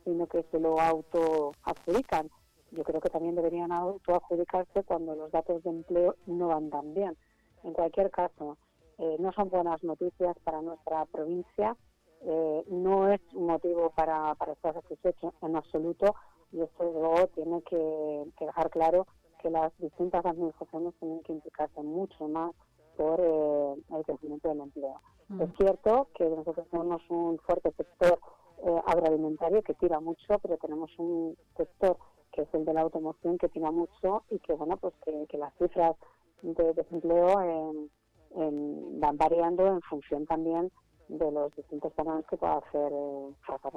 sino 0.03 0.27
que 0.27 0.43
se 0.51 0.59
lo 0.59 0.79
autoadjudican. 0.79 2.29
Yo 2.71 2.83
creo 2.83 3.01
que 3.01 3.09
también 3.09 3.35
deberían 3.35 3.71
autoadjudicarse 3.71 4.83
cuando 4.83 5.15
los 5.15 5.31
datos 5.31 5.63
de 5.63 5.69
empleo 5.69 6.15
no 6.25 6.47
van 6.47 6.69
tan 6.69 6.93
bien. 6.93 7.17
En 7.63 7.73
cualquier 7.73 8.11
caso, 8.11 8.57
eh, 8.97 9.17
no 9.19 9.31
son 9.33 9.49
buenas 9.49 9.83
noticias 9.83 10.37
para 10.43 10.61
nuestra 10.61 11.05
provincia, 11.05 11.75
eh, 12.21 12.63
no 12.69 13.11
es 13.11 13.21
un 13.33 13.47
motivo 13.47 13.91
para, 13.91 14.35
estar 14.51 14.73
satisfecho 14.73 15.33
en 15.41 15.55
absoluto 15.55 16.15
y 16.51 16.61
esto 16.61 16.83
luego 16.83 17.27
tiene 17.35 17.61
que, 17.63 18.25
dejar 18.39 18.69
claro 18.69 19.05
que 19.41 19.49
las 19.49 19.77
distintas 19.77 20.25
administraciones 20.25 20.93
tienen 20.99 21.21
que 21.23 21.33
implicarse 21.33 21.83
mucho 21.83 22.27
más 22.27 22.51
por 22.97 23.19
eh, 23.19 23.75
el 23.97 24.05
crecimiento 24.05 24.49
del 24.49 24.61
empleo. 24.61 25.01
Mm. 25.29 25.41
Es 25.41 25.49
cierto 25.57 26.07
que 26.15 26.29
nosotros 26.29 26.67
tenemos 26.69 27.01
un 27.09 27.37
fuerte 27.39 27.71
sector 27.77 28.19
eh, 28.65 28.81
agroalimentario 28.85 29.61
que 29.61 29.73
tira 29.75 29.99
mucho, 29.99 30.39
pero 30.41 30.57
tenemos 30.57 30.91
un 30.97 31.37
sector 31.57 31.97
que 32.31 32.41
es 32.41 32.53
el 32.53 32.65
de 32.65 32.73
la 32.73 32.81
automoción 32.81 33.37
que 33.37 33.49
tira 33.49 33.71
mucho 33.71 34.23
y 34.29 34.39
que 34.39 34.53
bueno 34.53 34.77
pues 34.77 34.93
que, 35.05 35.37
las 35.37 35.53
cifras 35.57 35.95
de 36.41 36.73
desempleo 36.73 37.87
van 38.35 39.17
variando 39.17 39.67
en 39.67 39.81
función 39.81 40.25
también 40.25 40.69
de 41.07 41.31
los 41.31 41.55
distintos 41.55 41.93
canales 41.93 42.25
que 42.27 42.37
pueda 42.37 42.57
hacer 42.57 42.91
eh, 42.91 43.35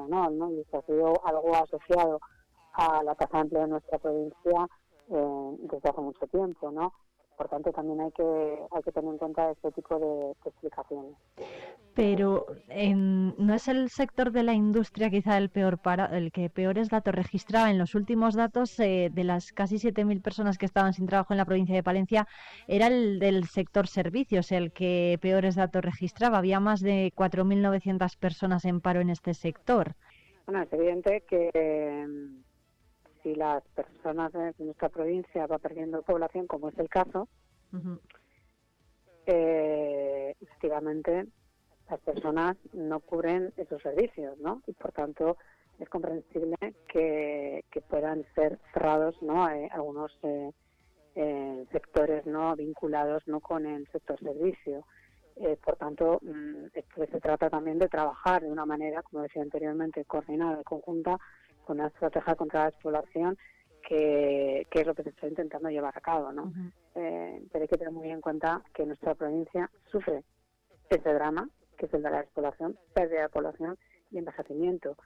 ¿no? 0.09 0.51
Y 0.53 0.61
esto 0.61 0.79
ha 0.79 0.83
sido 0.83 1.13
algo 1.25 1.55
asociado 1.55 2.21
a 2.73 3.03
la 3.03 3.15
tasa 3.15 3.39
de 3.39 3.43
empleo 3.43 3.63
de 3.63 3.69
nuestra 3.69 3.99
provincia 3.99 4.69
eh, 5.11 5.57
desde 5.61 5.89
hace 5.89 6.01
mucho 6.01 6.27
tiempo, 6.29 6.71
¿no? 6.71 6.93
Por 7.39 7.49
tanto, 7.49 7.71
también 7.71 8.01
hay 8.01 8.11
que, 8.11 8.59
hay 8.73 8.83
que 8.83 8.91
tener 8.91 9.13
en 9.13 9.19
cuenta 9.19 9.53
este 9.53 9.71
tipo 9.71 9.97
de, 9.97 10.33
explicaciones. 10.45 11.13
Pero 11.95 12.47
no 12.67 13.55
es 13.55 13.69
el 13.69 13.91
sector 13.91 14.33
de 14.33 14.43
la 14.43 14.55
industria 14.55 15.09
quizá 15.09 15.39
el 15.39 15.49
peor 15.49 15.79
para 15.79 16.07
el 16.19 16.33
que 16.33 16.51
peores 16.51 16.91
datos 16.91 17.15
registraba. 17.15 17.71
En 17.71 17.79
los 17.79 17.95
últimos 17.95 18.35
datos 18.35 18.79
eh, 18.81 19.11
de 19.13 19.23
las 19.23 19.53
casi 19.53 19.77
7.000 19.77 20.21
personas 20.21 20.59
que 20.59 20.67
estaban 20.67 20.93
sin 20.95 21.07
trabajo 21.07 21.33
en 21.33 21.39
la 21.39 21.45
provincia 21.45 21.77
de 21.77 21.85
Palencia, 21.85 22.27
era 22.67 22.89
el 22.89 23.21
del 23.21 23.45
sector 23.45 23.87
servicios 23.87 24.51
el 24.51 24.73
que 24.73 25.17
peores 25.23 25.55
datos 25.55 25.85
registraba. 25.85 26.39
Había 26.39 26.59
más 26.59 26.81
de 26.81 27.13
4.900 27.15 28.19
personas 28.19 28.65
en 28.65 28.81
paro 28.81 29.01
en 29.01 29.11
este 29.11 29.33
sector. 29.33 29.95
Bueno, 30.45 30.63
es 30.63 30.73
evidente 30.73 31.23
que 31.29 32.27
si 33.29 33.35
las 33.35 33.63
personas 33.69 34.33
de 34.33 34.55
nuestra 34.59 34.89
provincia 34.89 35.47
va 35.47 35.59
perdiendo 35.59 36.03
población, 36.03 36.47
como 36.47 36.69
es 36.71 36.79
el 36.79 36.89
caso, 36.89 37.29
eh, 39.27 40.35
efectivamente 40.41 41.27
las 41.91 42.01
personas 42.01 42.57
no 42.73 43.01
cubren 43.01 43.53
esos 43.57 43.83
servicios, 43.83 44.39
¿no? 44.39 44.63
Y 44.67 44.73
por 44.73 44.93
tanto 44.93 45.37
es 45.79 45.89
comprensible 45.89 46.57
que, 46.91 47.65
puedan 47.89 48.25
ser 48.35 48.59
cerrados, 48.73 49.21
¿no? 49.23 49.49
Eh, 49.51 49.69
algunos 49.73 50.19
eh, 50.23 51.67
sectores 51.71 52.27
no 52.27 52.55
vinculados 52.57 53.27
no 53.27 53.41
con 53.41 53.67
el 53.67 53.87
sector 53.89 54.19
servicio. 54.21 54.85
por 55.65 55.77
tanto, 55.77 56.19
mm, 56.21 56.67
se 57.13 57.21
trata 57.21 57.49
también 57.49 57.79
de 57.79 57.89
trabajar 57.89 58.43
de 58.43 58.51
una 58.51 58.67
manera, 58.67 59.03
como 59.03 59.23
decía 59.23 59.43
anteriormente, 59.43 60.05
coordinada 60.05 60.61
y 60.61 60.65
conjunta 60.65 61.17
con 61.69 61.79
una 61.81 61.89
estrategia 61.89 62.35
contra 62.35 62.61
la 62.61 62.71
despoblación 62.71 63.37
que, 63.87 64.67
es 64.71 64.87
lo 64.87 64.95
que 64.95 65.03
se 65.03 65.11
está 65.11 65.29
intentando 65.29 65.69
llevar 65.69 65.93
a 65.95 66.01
cabo, 66.01 66.33
¿no? 66.33 66.51
Eh, 66.95 67.43
pero 67.53 67.63
hay 67.63 67.69
que 67.69 67.77
tener 67.77 67.93
muy 67.93 68.11
en 68.11 68.23
cuenta 68.23 68.63
que 68.73 68.87
nuestra 68.87 69.15
provincia 69.15 69.71
sufre 69.93 70.25
ese 70.89 71.13
drama, 71.13 71.47
que 71.77 71.85
es 71.85 71.93
el 71.93 72.03
de 72.03 72.11
la 72.11 72.23
despoblación, 72.23 72.79
pérdida 72.95 73.23
de 73.23 73.29
población 73.29 73.77
y 74.11 74.17
envejecimiento. 74.17 74.97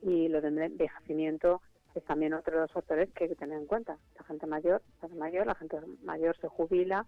Y 0.00 0.28
lo 0.28 0.40
de 0.40 0.48
envejecimiento 0.48 1.60
es 1.94 2.02
también 2.04 2.32
otro 2.32 2.54
de 2.54 2.62
los 2.62 2.72
factores 2.72 3.12
que 3.12 3.24
hay 3.24 3.30
que 3.30 3.36
tener 3.36 3.58
en 3.58 3.66
cuenta. 3.66 3.98
La 4.18 4.24
gente 4.24 4.46
mayor, 4.46 4.82
la 4.94 5.00
gente 5.08 5.16
mayor, 5.18 5.46
la 5.46 5.54
gente 5.54 5.76
mayor 6.02 6.34
se 6.38 6.48
jubila 6.48 7.04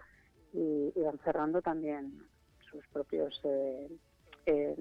y, 0.52 0.92
van 1.00 1.18
cerrando 1.24 1.62
también 1.62 2.28
sus 2.70 2.86
propios 2.88 3.40
eh, 3.44 3.88
eh, 4.44 4.76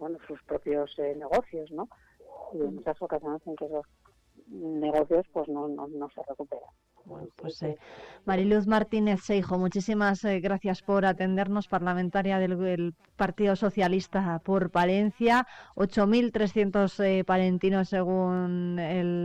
bueno, 0.00 0.18
sus 0.26 0.42
propios 0.42 0.98
negocios, 0.98 1.70
¿no? 1.70 1.88
Y 2.52 2.60
en 2.60 2.76
muchas 2.76 3.00
ocasiones 3.00 3.40
en 3.46 3.56
que 3.56 3.66
esos 3.66 3.86
negocios 4.50 5.26
pues 5.32 5.48
no, 5.48 5.68
no, 5.68 6.08
se 6.14 6.20
recuperan. 6.28 6.68
Bueno, 7.04 7.28
pues 7.36 7.62
eh, 7.62 7.78
Mariluz 8.24 8.66
Martínez 8.66 9.20
Seijo, 9.22 9.56
muchísimas 9.58 10.24
eh, 10.24 10.40
gracias 10.40 10.82
por 10.82 11.06
atendernos, 11.06 11.68
parlamentaria 11.68 12.38
del, 12.38 12.94
Partido 13.16 13.56
Socialista 13.56 14.40
por 14.44 14.70
Palencia. 14.70 15.46
8.300 15.74 17.04
eh, 17.04 17.24
palentinos, 17.24 17.88
según 17.88 18.76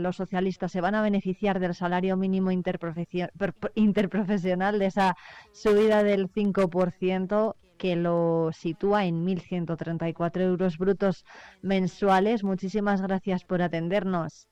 los 0.02 0.16
socialistas, 0.16 0.72
se 0.72 0.80
van 0.80 0.94
a 0.94 1.02
beneficiar 1.02 1.60
del 1.60 1.74
salario 1.74 2.16
mínimo 2.16 2.50
interprofesional, 2.50 4.78
de 4.78 4.86
esa 4.86 5.14
subida 5.52 6.02
del 6.02 6.32
5% 6.32 7.54
que 7.78 7.96
lo 7.96 8.50
sitúa 8.52 9.04
en 9.04 9.24
1.134 9.24 10.40
euros 10.40 10.78
brutos 10.78 11.24
mensuales. 11.62 12.44
Muchísimas 12.44 13.02
gracias 13.02 13.44
por 13.44 13.62
atendernos. 13.62 14.48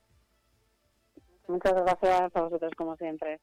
Muchas 1.48 1.74
gracias 1.74 2.34
a 2.34 2.40
vosotros, 2.40 2.72
como 2.76 2.96
siempre. 2.96 3.40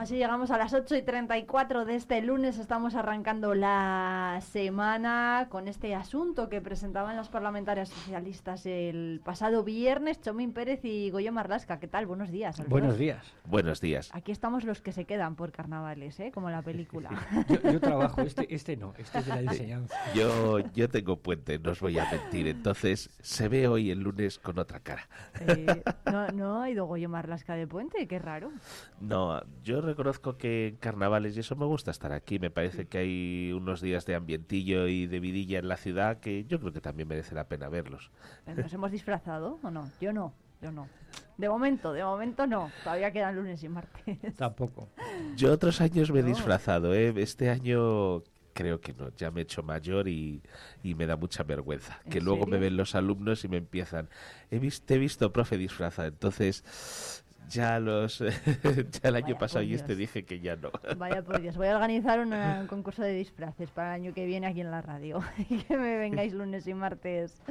Así 0.00 0.16
llegamos 0.16 0.50
a 0.50 0.56
las 0.56 0.72
8 0.72 0.96
y 0.96 1.02
34 1.02 1.84
de 1.84 1.94
este 1.94 2.22
lunes. 2.22 2.56
Estamos 2.56 2.94
arrancando 2.94 3.54
la 3.54 4.40
semana 4.40 5.48
con 5.50 5.68
este 5.68 5.94
asunto 5.94 6.48
que 6.48 6.62
presentaban 6.62 7.16
las 7.16 7.28
parlamentarias 7.28 7.90
socialistas 7.90 8.64
el 8.64 9.20
pasado 9.22 9.62
viernes. 9.62 10.18
Chomín 10.22 10.54
Pérez 10.54 10.82
y 10.86 11.10
Goyo 11.10 11.32
Marlasca. 11.32 11.78
¿Qué 11.80 11.86
tal? 11.86 12.06
Buenos 12.06 12.30
días. 12.30 12.66
Buenos 12.66 12.96
días. 12.96 13.26
Buenos 13.44 13.82
días. 13.82 14.08
Aquí 14.14 14.32
estamos 14.32 14.64
los 14.64 14.80
que 14.80 14.92
se 14.92 15.04
quedan 15.04 15.36
por 15.36 15.52
carnavales, 15.52 16.18
¿eh? 16.18 16.30
como 16.32 16.48
la 16.48 16.62
película. 16.62 17.10
yo, 17.70 17.78
trabajo, 17.78 18.22
este, 18.22 18.54
este 18.54 18.78
no, 18.78 18.94
este 18.96 19.18
es 19.18 19.26
de 19.26 19.34
la 19.34 19.52
enseñanza. 19.52 19.94
Yo, 20.14 20.60
yo 20.72 20.88
tengo 20.88 21.18
puente, 21.18 21.58
no 21.58 21.72
os 21.72 21.80
voy 21.80 21.98
a 21.98 22.10
mentir. 22.10 22.46
Entonces 22.46 23.10
se 23.20 23.48
ve 23.48 23.68
hoy 23.68 23.90
el 23.90 24.00
lunes 24.00 24.38
con 24.38 24.58
otra 24.58 24.80
cara. 24.80 25.06
Eh, 25.40 25.82
no, 26.10 26.28
no 26.28 26.62
ha 26.62 26.70
ido 26.70 26.86
Goyo 26.86 27.10
Marlasca 27.10 27.54
de 27.54 27.66
puente, 27.66 28.08
qué 28.08 28.18
raro. 28.18 28.50
No, 28.98 29.42
yo 29.62 29.89
reconozco 29.90 30.36
que 30.36 30.68
en 30.68 30.76
carnavales, 30.76 31.36
y 31.36 31.40
eso 31.40 31.56
me 31.56 31.66
gusta 31.66 31.90
estar 31.90 32.12
aquí, 32.12 32.38
me 32.38 32.50
parece 32.50 32.86
que 32.86 32.98
hay 32.98 33.52
unos 33.52 33.80
días 33.80 34.06
de 34.06 34.14
ambientillo 34.14 34.88
y 34.88 35.06
de 35.06 35.20
vidilla 35.20 35.58
en 35.58 35.68
la 35.68 35.76
ciudad 35.76 36.20
que 36.20 36.44
yo 36.44 36.58
creo 36.58 36.72
que 36.72 36.80
también 36.80 37.08
merece 37.08 37.34
la 37.34 37.48
pena 37.48 37.68
verlos. 37.68 38.10
¿Nos 38.46 38.72
hemos 38.72 38.90
disfrazado 38.90 39.58
o 39.62 39.70
no? 39.70 39.90
Yo 40.00 40.12
no, 40.12 40.32
yo 40.62 40.72
no. 40.72 40.88
De 41.36 41.48
momento, 41.48 41.92
de 41.92 42.04
momento 42.04 42.46
no. 42.46 42.70
Todavía 42.84 43.12
quedan 43.12 43.36
lunes 43.36 43.62
y 43.62 43.68
martes. 43.68 44.18
Tampoco. 44.36 44.88
Yo 45.36 45.52
otros 45.52 45.80
años 45.80 46.10
me 46.10 46.20
he 46.20 46.22
disfrazado, 46.22 46.94
¿eh? 46.94 47.12
Este 47.16 47.50
año 47.50 48.22
creo 48.52 48.80
que 48.80 48.92
no, 48.92 49.08
ya 49.16 49.30
me 49.30 49.40
he 49.40 49.42
hecho 49.44 49.62
mayor 49.62 50.08
y, 50.08 50.42
y 50.82 50.94
me 50.94 51.06
da 51.06 51.16
mucha 51.16 51.42
vergüenza. 51.44 52.00
Que 52.10 52.20
luego 52.20 52.46
me 52.46 52.58
ven 52.58 52.76
los 52.76 52.94
alumnos 52.94 53.44
y 53.44 53.48
me 53.48 53.56
empiezan, 53.56 54.08
he 54.50 54.58
visto, 54.58 54.92
he 54.92 54.98
visto 54.98 55.32
profe 55.32 55.56
disfrazado, 55.56 56.08
entonces 56.08 57.19
ya 57.50 57.80
los 57.80 58.18
ya 59.02 59.08
el 59.08 59.16
año 59.16 59.36
pasado 59.36 59.62
y 59.62 59.74
este 59.74 59.96
dije 59.96 60.24
que 60.24 60.40
ya 60.40 60.56
no. 60.56 60.70
Vaya 60.96 61.22
por 61.22 61.40
Dios, 61.40 61.56
voy 61.56 61.66
a 61.66 61.74
organizar 61.74 62.20
un 62.60 62.66
concurso 62.66 63.02
de 63.02 63.12
disfraces 63.12 63.70
para 63.70 63.96
el 63.96 64.02
año 64.02 64.14
que 64.14 64.24
viene 64.24 64.46
aquí 64.46 64.60
en 64.60 64.70
la 64.70 64.80
radio 64.80 65.20
y 65.50 65.58
que 65.58 65.76
me 65.76 65.96
vengáis 65.96 66.32
lunes 66.32 66.66
y 66.66 66.74
martes 66.74 67.42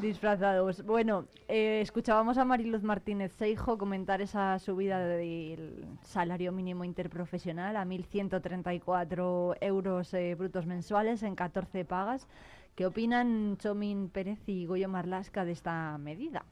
disfrazados. 0.00 0.84
Bueno, 0.84 1.26
eh, 1.48 1.80
escuchábamos 1.82 2.38
a 2.38 2.44
Mariluz 2.44 2.82
Martínez 2.82 3.32
Seijo 3.32 3.76
comentar 3.76 4.20
esa 4.20 4.58
subida 4.58 5.00
del 5.00 5.84
salario 6.02 6.52
mínimo 6.52 6.84
interprofesional 6.84 7.76
a 7.76 7.84
1.134 7.84 9.56
euros 9.60 10.14
eh, 10.14 10.34
brutos 10.34 10.66
mensuales 10.66 11.22
en 11.22 11.34
14 11.34 11.84
pagas. 11.84 12.28
¿Qué 12.76 12.86
opinan 12.86 13.56
Chomín 13.56 14.10
Pérez 14.10 14.38
y 14.46 14.66
Goyo 14.66 14.88
Marlasca 14.88 15.44
de 15.46 15.52
esta 15.52 15.96
medida? 15.98 16.44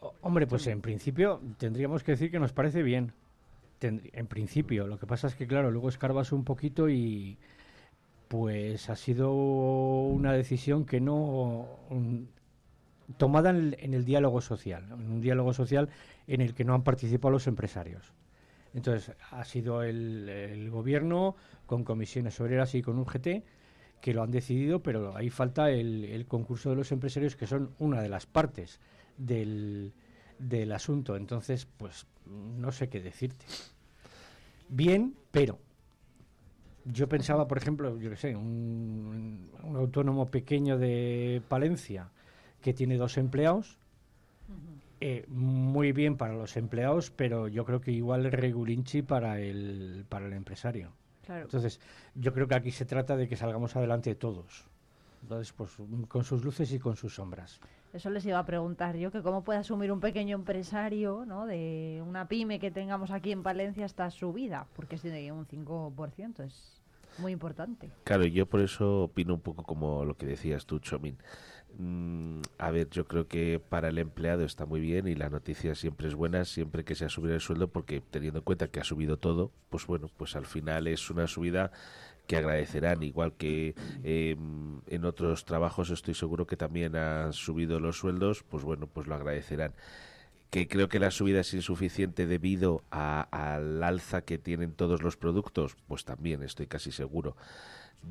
Hombre, 0.00 0.46
pues 0.46 0.66
en 0.66 0.80
principio 0.80 1.40
tendríamos 1.58 2.02
que 2.02 2.12
decir 2.12 2.30
que 2.30 2.38
nos 2.38 2.52
parece 2.52 2.82
bien. 2.82 3.12
en 3.80 4.26
principio, 4.26 4.86
lo 4.86 4.98
que 4.98 5.06
pasa 5.06 5.28
es 5.28 5.34
que, 5.34 5.46
claro, 5.46 5.70
luego 5.70 5.88
escarbas 5.88 6.32
un 6.32 6.44
poquito 6.44 6.88
y 6.88 7.38
pues 8.28 8.90
ha 8.90 8.96
sido 8.96 9.32
una 9.32 10.32
decisión 10.32 10.84
que 10.84 11.00
no 11.00 11.66
tomada 13.16 13.50
en 13.50 13.94
el, 13.94 14.04
diálogo 14.04 14.40
social, 14.40 14.84
en 14.84 15.10
un 15.10 15.20
diálogo 15.20 15.54
social 15.54 15.88
en 16.26 16.42
el 16.42 16.54
que 16.54 16.64
no 16.64 16.74
han 16.74 16.84
participado 16.84 17.32
los 17.32 17.46
empresarios. 17.46 18.12
Entonces, 18.74 19.16
ha 19.30 19.44
sido 19.44 19.82
el, 19.82 20.68
gobierno 20.70 21.36
con 21.64 21.84
comisiones 21.84 22.38
obreras 22.40 22.74
y 22.74 22.82
con 22.82 22.98
UGT 22.98 23.28
que 24.02 24.14
lo 24.14 24.22
han 24.22 24.30
decidido, 24.30 24.82
pero 24.82 25.16
ahí 25.16 25.30
falta 25.30 25.70
el 25.70 26.26
concurso 26.28 26.70
de 26.70 26.76
los 26.76 26.92
empresarios, 26.92 27.34
que 27.34 27.46
son 27.46 27.70
una 27.78 28.02
de 28.02 28.10
las 28.10 28.26
partes 28.26 28.78
del, 29.18 29.92
del 30.38 30.72
asunto. 30.72 31.16
Entonces, 31.16 31.66
pues 31.76 32.06
no 32.26 32.72
sé 32.72 32.88
qué 32.88 33.00
decirte. 33.00 33.44
Bien, 34.68 35.14
pero 35.30 35.58
yo 36.84 37.08
pensaba, 37.08 37.46
por 37.48 37.58
ejemplo, 37.58 37.98
yo 37.98 38.10
qué 38.10 38.16
sé, 38.16 38.36
un, 38.36 39.50
autónomo 39.74 40.26
pequeño 40.26 40.78
de 40.78 41.42
Palencia 41.48 42.10
que 42.62 42.72
tiene 42.72 42.96
dos 42.96 43.18
empleados, 43.18 43.78
eh, 45.00 45.24
muy 45.28 45.92
bien 45.92 46.16
para 46.16 46.34
los 46.34 46.56
empleados, 46.56 47.10
pero 47.10 47.48
yo 47.48 47.64
creo 47.64 47.80
que 47.80 47.92
igual 47.92 48.30
regulinchi 48.32 49.02
para 49.02 49.40
el, 49.40 50.04
para 50.08 50.26
el 50.26 50.32
empresario. 50.32 50.92
Entonces, 51.28 51.78
yo 52.14 52.32
creo 52.32 52.48
que 52.48 52.54
aquí 52.54 52.70
se 52.70 52.86
trata 52.86 53.14
de 53.16 53.28
que 53.28 53.36
salgamos 53.36 53.76
adelante 53.76 54.14
todos. 54.14 54.64
Entonces, 55.22 55.52
pues 55.52 55.72
con 56.08 56.24
sus 56.24 56.42
luces 56.42 56.72
y 56.72 56.78
con 56.78 56.96
sus 56.96 57.14
sombras. 57.16 57.60
Eso 57.92 58.10
les 58.10 58.24
iba 58.26 58.38
a 58.38 58.44
preguntar 58.44 58.96
yo, 58.96 59.10
que 59.10 59.22
cómo 59.22 59.44
puede 59.44 59.60
asumir 59.60 59.90
un 59.90 60.00
pequeño 60.00 60.36
empresario 60.36 61.24
¿no? 61.26 61.46
de 61.46 62.02
una 62.06 62.28
pyme 62.28 62.60
que 62.60 62.70
tengamos 62.70 63.10
aquí 63.10 63.32
en 63.32 63.42
Palencia 63.42 63.86
esta 63.86 64.10
subida, 64.10 64.66
porque 64.74 64.96
es 64.96 65.02
de 65.02 65.32
un 65.32 65.46
5%, 65.46 66.44
es 66.44 66.82
muy 67.18 67.32
importante. 67.32 67.90
Claro, 68.04 68.24
yo 68.26 68.46
por 68.46 68.60
eso 68.60 69.04
opino 69.04 69.34
un 69.34 69.40
poco 69.40 69.62
como 69.64 70.04
lo 70.04 70.16
que 70.16 70.26
decías 70.26 70.66
tú, 70.66 70.78
Chomín. 70.80 71.16
Mm, 71.78 72.40
a 72.58 72.70
ver, 72.70 72.88
yo 72.90 73.06
creo 73.06 73.28
que 73.28 73.60
para 73.60 73.88
el 73.88 73.98
empleado 73.98 74.44
está 74.44 74.66
muy 74.66 74.80
bien 74.80 75.06
y 75.06 75.14
la 75.14 75.28
noticia 75.28 75.74
siempre 75.74 76.08
es 76.08 76.14
buena, 76.14 76.44
siempre 76.44 76.84
que 76.84 76.94
se 76.94 77.04
ha 77.04 77.08
subido 77.08 77.34
el 77.34 77.40
sueldo, 77.40 77.68
porque 77.68 78.00
teniendo 78.00 78.40
en 78.40 78.44
cuenta 78.44 78.68
que 78.68 78.80
ha 78.80 78.84
subido 78.84 79.18
todo, 79.18 79.52
pues 79.70 79.86
bueno, 79.86 80.10
pues 80.16 80.34
al 80.34 80.46
final 80.46 80.86
es 80.86 81.10
una 81.10 81.26
subida 81.26 81.70
que 82.28 82.36
agradecerán, 82.36 83.02
igual 83.02 83.32
que 83.32 83.74
em, 84.04 84.82
en 84.86 85.04
otros 85.06 85.46
trabajos 85.46 85.88
estoy 85.88 86.12
seguro 86.12 86.46
que 86.46 86.58
también 86.58 86.94
han 86.94 87.32
subido 87.32 87.80
los 87.80 87.98
sueldos, 87.98 88.44
pues 88.44 88.62
bueno, 88.64 88.86
pues 88.86 89.06
lo 89.06 89.14
agradecerán. 89.14 89.72
Que 90.50 90.68
creo 90.68 90.90
que 90.90 90.98
la 90.98 91.10
subida 91.10 91.40
es 91.40 91.54
insuficiente 91.54 92.26
debido 92.26 92.84
al 92.90 93.82
alza 93.82 94.22
que 94.22 94.36
tienen 94.36 94.72
todos 94.72 95.02
los 95.02 95.16
productos, 95.16 95.76
pues 95.88 96.04
también 96.04 96.42
estoy 96.42 96.66
casi 96.66 96.92
seguro. 96.92 97.34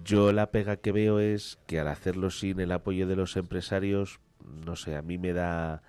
Yo 0.03 0.34
la 0.34 0.49
pega 0.49 0.78
que 0.78 0.91
veo 0.91 1.20
es 1.20 1.59
que 1.68 1.80
al 1.80 1.88
hacerlo 1.88 2.32
sin 2.32 2.59
el 2.59 2.72
apoyo 2.72 3.05
de 3.05 3.15
los 3.15 3.38
empresarios, 3.38 4.20
no 4.65 4.76
sé, 4.76 4.95
a 4.95 5.03
mí 5.03 5.20
me 5.20 5.34
da 5.34 5.84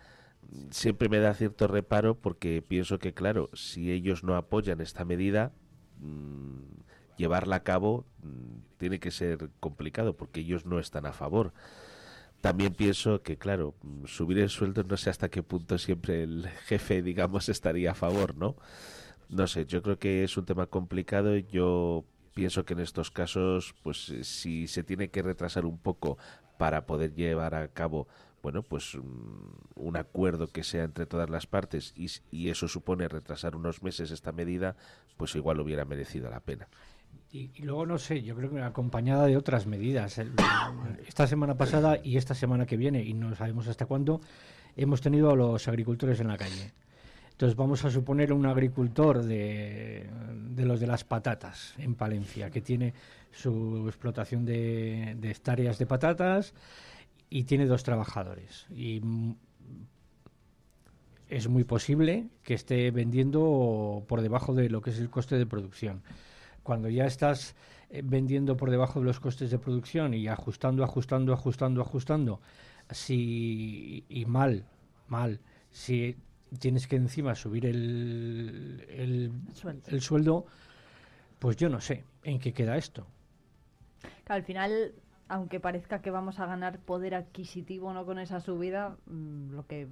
siempre 0.70 1.08
me 1.08 1.18
da 1.18 1.34
cierto 1.34 1.66
reparo 1.66 2.14
porque 2.14 2.62
pienso 2.62 2.98
que 2.98 3.14
claro, 3.14 3.48
si 3.54 3.90
ellos 3.90 4.22
no 4.22 4.36
apoyan 4.36 4.80
esta 4.80 5.04
medida, 5.04 5.52
mm, 6.00 6.87
llevarla 7.18 7.56
a 7.56 7.62
cabo 7.62 8.06
mm, 8.22 8.78
tiene 8.78 8.98
que 8.98 9.10
ser 9.10 9.50
complicado 9.60 10.16
porque 10.16 10.40
ellos 10.40 10.64
no 10.64 10.78
están 10.78 11.04
a 11.04 11.12
favor. 11.12 11.52
También 12.40 12.72
pienso 12.72 13.22
que, 13.22 13.36
claro, 13.36 13.74
mm, 13.82 14.06
subir 14.06 14.38
el 14.38 14.48
sueldo 14.48 14.84
no 14.84 14.96
sé 14.96 15.10
hasta 15.10 15.28
qué 15.28 15.42
punto 15.42 15.76
siempre 15.76 16.22
el 16.22 16.48
jefe, 16.66 17.02
digamos, 17.02 17.50
estaría 17.50 17.90
a 17.90 17.94
favor, 17.94 18.36
¿no? 18.36 18.56
No 19.28 19.46
sé, 19.46 19.66
yo 19.66 19.82
creo 19.82 19.98
que 19.98 20.24
es 20.24 20.36
un 20.38 20.46
tema 20.46 20.66
complicado. 20.66 21.36
Yo 21.36 22.04
pienso 22.34 22.64
que 22.64 22.72
en 22.74 22.80
estos 22.80 23.10
casos, 23.10 23.74
pues 23.82 24.08
eh, 24.10 24.24
si 24.24 24.68
se 24.68 24.84
tiene 24.84 25.10
que 25.10 25.22
retrasar 25.22 25.66
un 25.66 25.78
poco 25.78 26.16
para 26.56 26.86
poder 26.86 27.14
llevar 27.14 27.54
a 27.54 27.68
cabo 27.68 28.08
bueno, 28.42 28.62
pues 28.62 28.94
mm, 28.94 29.00
un 29.76 29.96
acuerdo 29.96 30.48
que 30.48 30.62
sea 30.62 30.84
entre 30.84 31.06
todas 31.06 31.28
las 31.28 31.46
partes 31.46 31.92
y, 31.96 32.08
y, 32.30 32.50
eso 32.50 32.68
supone 32.68 33.08
retrasar 33.08 33.56
unos 33.56 33.82
meses 33.82 34.10
esta 34.10 34.32
medida, 34.32 34.76
pues 35.16 35.34
igual 35.34 35.60
hubiera 35.60 35.84
merecido 35.84 36.30
la 36.30 36.40
pena. 36.40 36.68
Y, 37.30 37.50
luego 37.62 37.84
no 37.84 37.98
sé, 37.98 38.22
yo 38.22 38.34
creo 38.34 38.50
que 38.50 38.60
acompañada 38.62 39.26
de 39.26 39.36
otras 39.36 39.66
medidas. 39.66 40.18
esta 41.06 41.26
semana 41.26 41.56
pasada 41.56 41.98
y 42.02 42.16
esta 42.16 42.34
semana 42.34 42.64
que 42.64 42.76
viene, 42.76 43.02
y 43.02 43.12
no 43.12 43.34
sabemos 43.34 43.68
hasta 43.68 43.86
cuándo, 43.86 44.20
hemos 44.76 45.00
tenido 45.02 45.30
a 45.30 45.36
los 45.36 45.68
agricultores 45.68 46.20
en 46.20 46.28
la 46.28 46.38
calle. 46.38 46.72
Entonces 47.32 47.54
vamos 47.54 47.84
a 47.84 47.90
suponer 47.90 48.32
un 48.32 48.46
agricultor 48.46 49.22
de, 49.22 50.08
de 50.50 50.64
los 50.64 50.80
de 50.80 50.86
las 50.86 51.04
patatas 51.04 51.74
en 51.78 51.94
Palencia, 51.94 52.50
que 52.50 52.62
tiene 52.62 52.94
su 53.30 53.84
explotación 53.86 54.44
de, 54.44 55.14
de 55.20 55.30
hectáreas 55.30 55.78
de 55.78 55.86
patatas 55.86 56.54
y 57.28 57.44
tiene 57.44 57.66
dos 57.66 57.84
trabajadores. 57.84 58.66
Y 58.74 59.02
es 61.28 61.46
muy 61.46 61.64
posible 61.64 62.28
que 62.42 62.54
esté 62.54 62.90
vendiendo 62.90 64.02
por 64.08 64.22
debajo 64.22 64.54
de 64.54 64.70
lo 64.70 64.80
que 64.80 64.90
es 64.90 64.98
el 64.98 65.10
coste 65.10 65.36
de 65.36 65.46
producción 65.46 66.02
cuando 66.68 66.90
ya 66.90 67.06
estás 67.06 67.54
eh, 67.88 68.02
vendiendo 68.04 68.54
por 68.54 68.70
debajo 68.70 69.00
de 69.00 69.06
los 69.06 69.20
costes 69.20 69.50
de 69.50 69.58
producción 69.58 70.12
y 70.12 70.28
ajustando, 70.28 70.84
ajustando, 70.84 71.32
ajustando, 71.32 71.80
ajustando, 71.80 72.42
si 72.90 74.04
y 74.10 74.26
mal, 74.26 74.66
mal, 75.06 75.40
si 75.70 76.14
tienes 76.58 76.86
que 76.86 76.96
encima 76.96 77.34
subir 77.34 77.64
el, 77.64 78.84
el, 78.90 80.02
sueldo. 80.02 80.44
pues 81.38 81.56
yo 81.56 81.70
no 81.70 81.80
sé 81.80 82.04
en 82.22 82.38
qué 82.38 82.52
queda 82.52 82.76
esto. 82.76 83.06
al 84.26 84.42
final 84.42 84.92
aunque 85.28 85.60
parezca 85.60 86.00
que 86.00 86.10
vamos 86.10 86.40
a 86.40 86.46
ganar 86.46 86.78
poder 86.78 87.14
adquisitivo 87.14 87.92
no 87.92 88.06
con 88.06 88.18
esa 88.18 88.40
subida, 88.40 88.96
mm, 89.06 89.52
lo 89.52 89.66
que 89.66 89.86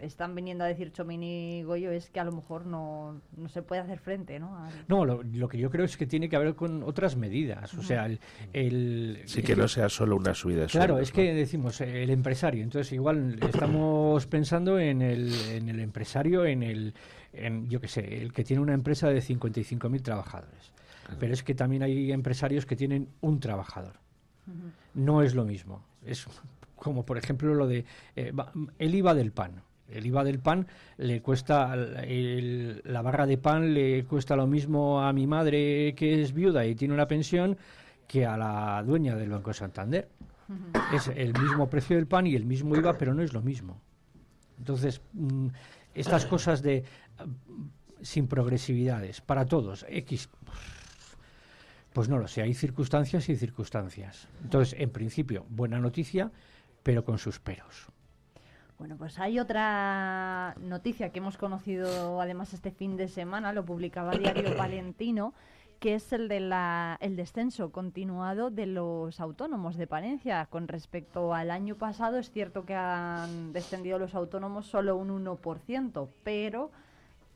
están 0.00 0.34
viniendo 0.34 0.64
a 0.64 0.66
decir 0.66 0.92
Chomini 0.92 1.60
y 1.60 1.62
Goyo 1.62 1.92
es 1.92 2.10
que 2.10 2.18
a 2.18 2.24
lo 2.24 2.32
mejor 2.32 2.66
no, 2.66 3.20
no 3.36 3.48
se 3.48 3.62
puede 3.62 3.80
hacer 3.80 4.00
frente, 4.00 4.40
¿no? 4.40 4.66
No, 4.88 5.04
lo, 5.04 5.48
que 5.48 5.58
yo 5.58 5.70
creo 5.70 5.84
es 5.84 5.96
que 5.96 6.06
tiene 6.06 6.28
que 6.28 6.36
haber 6.36 6.56
con 6.56 6.82
otras 6.82 7.16
medidas, 7.16 7.72
o 7.74 7.82
sea, 7.82 8.08
el... 8.52 9.22
sí, 9.26 9.42
que 9.42 9.54
no 9.54 9.68
sea 9.68 9.88
solo 9.88 10.16
una 10.16 10.34
subida 10.34 10.62
de 10.62 10.66
Claro, 10.66 10.98
es 10.98 11.12
que 11.12 11.32
decimos 11.32 11.80
el 11.80 12.10
empresario, 12.10 12.64
entonces 12.64 12.92
igual 12.92 13.38
estamos 13.40 14.26
pensando 14.26 14.78
en 14.80 15.00
el, 15.00 15.32
en 15.50 15.68
el 15.68 15.78
empresario, 15.78 16.44
en 16.44 16.64
el, 16.64 16.94
en, 17.32 17.68
yo 17.68 17.80
qué 17.80 17.88
sé, 17.88 18.20
el 18.20 18.32
que 18.32 18.42
tiene 18.42 18.60
una 18.60 18.74
empresa 18.74 19.08
de 19.08 19.20
55.000 19.20 20.02
trabajadores. 20.02 20.72
Pero 21.18 21.34
es 21.34 21.42
que 21.42 21.54
también 21.54 21.82
hay 21.82 22.10
empresarios 22.10 22.64
que 22.64 22.74
tienen 22.74 23.08
un 23.20 23.38
trabajador 23.38 24.01
no 24.94 25.22
es 25.22 25.34
lo 25.34 25.44
mismo. 25.44 25.82
Es 26.04 26.26
como 26.76 27.04
por 27.04 27.18
ejemplo 27.18 27.54
lo 27.54 27.66
de 27.66 27.84
eh, 28.16 28.32
el 28.78 28.94
IVA 28.94 29.14
del 29.14 29.32
pan. 29.32 29.62
El 29.88 30.06
IVA 30.06 30.24
del 30.24 30.38
pan 30.38 30.66
le 30.96 31.20
cuesta, 31.20 31.76
la 31.76 33.02
barra 33.02 33.26
de 33.26 33.36
pan 33.36 33.74
le 33.74 34.04
cuesta 34.04 34.36
lo 34.36 34.46
mismo 34.46 35.02
a 35.02 35.12
mi 35.12 35.26
madre 35.26 35.94
que 35.94 36.22
es 36.22 36.32
viuda 36.32 36.64
y 36.64 36.74
tiene 36.74 36.94
una 36.94 37.06
pensión 37.06 37.58
que 38.08 38.24
a 38.24 38.36
la 38.36 38.82
dueña 38.82 39.16
del 39.16 39.30
Banco 39.30 39.50
de 39.50 39.54
Santander. 39.54 40.08
Es 40.94 41.08
el 41.08 41.32
mismo 41.38 41.68
precio 41.68 41.96
del 41.96 42.06
pan 42.06 42.26
y 42.26 42.34
el 42.34 42.44
mismo 42.44 42.76
IVA, 42.76 42.98
pero 42.98 43.14
no 43.14 43.22
es 43.22 43.32
lo 43.32 43.40
mismo. 43.42 43.80
Entonces, 44.58 45.00
mm, 45.12 45.48
estas 45.94 46.26
cosas 46.26 46.62
de 46.62 46.84
mm, 47.24 48.04
sin 48.04 48.26
progresividades 48.26 49.20
para 49.20 49.46
todos, 49.46 49.86
X, 49.88 50.28
pues 51.92 52.08
no 52.08 52.18
lo 52.18 52.28
sé, 52.28 52.42
hay 52.42 52.54
circunstancias 52.54 53.28
y 53.28 53.36
circunstancias. 53.36 54.28
Entonces, 54.42 54.78
en 54.78 54.90
principio, 54.90 55.44
buena 55.50 55.78
noticia, 55.78 56.30
pero 56.82 57.04
con 57.04 57.18
sus 57.18 57.38
peros. 57.38 57.88
Bueno, 58.78 58.96
pues 58.96 59.18
hay 59.18 59.38
otra 59.38 60.56
noticia 60.60 61.10
que 61.10 61.20
hemos 61.20 61.36
conocido 61.36 62.20
además 62.20 62.52
este 62.52 62.72
fin 62.72 62.96
de 62.96 63.08
semana, 63.08 63.52
lo 63.52 63.64
publicaba 63.64 64.12
Diario 64.12 64.56
Palentino, 64.56 65.34
que 65.78 65.94
es 65.94 66.12
el 66.12 66.28
de 66.28 66.38
el 67.00 67.16
descenso 67.16 67.70
continuado 67.72 68.50
de 68.50 68.66
los 68.66 69.20
autónomos 69.20 69.76
de 69.76 69.86
Palencia. 69.86 70.46
Con 70.46 70.68
respecto 70.68 71.34
al 71.34 71.50
año 71.50 71.76
pasado, 71.76 72.18
es 72.18 72.30
cierto 72.30 72.64
que 72.64 72.74
han 72.74 73.52
descendido 73.52 73.98
los 73.98 74.14
autónomos 74.14 74.66
solo 74.66 74.96
un 74.96 75.24
1%, 75.24 76.08
pero 76.22 76.70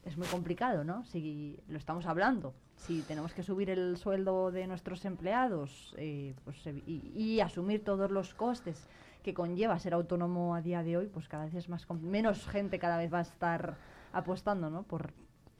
es 0.06 0.16
muy 0.16 0.26
complicado, 0.28 0.84
¿no? 0.84 1.04
Si 1.04 1.58
lo 1.68 1.76
estamos 1.76 2.06
hablando, 2.06 2.54
si 2.76 3.02
tenemos 3.02 3.34
que 3.34 3.42
subir 3.42 3.70
el 3.70 3.96
sueldo 3.96 4.52
de 4.52 4.66
nuestros 4.68 5.04
empleados 5.04 5.94
eh, 5.98 6.34
pues, 6.44 6.56
y, 6.86 7.40
asumir 7.40 7.84
todos 7.84 8.10
los 8.10 8.32
costes 8.32 8.88
que 9.24 9.34
conlleva 9.34 9.78
ser 9.80 9.94
autónomo 9.94 10.54
a 10.54 10.62
día 10.62 10.84
de 10.84 10.96
hoy, 10.96 11.06
pues 11.06 11.28
cada 11.28 11.46
vez 11.46 11.54
es 11.54 11.68
más 11.68 11.86
menos 12.00 12.46
gente 12.46 12.78
cada 12.78 12.96
vez 12.96 13.12
va 13.12 13.18
a 13.18 13.22
estar 13.22 13.76
apostando, 14.12 14.70
¿no? 14.70 14.84
Por, 14.84 15.12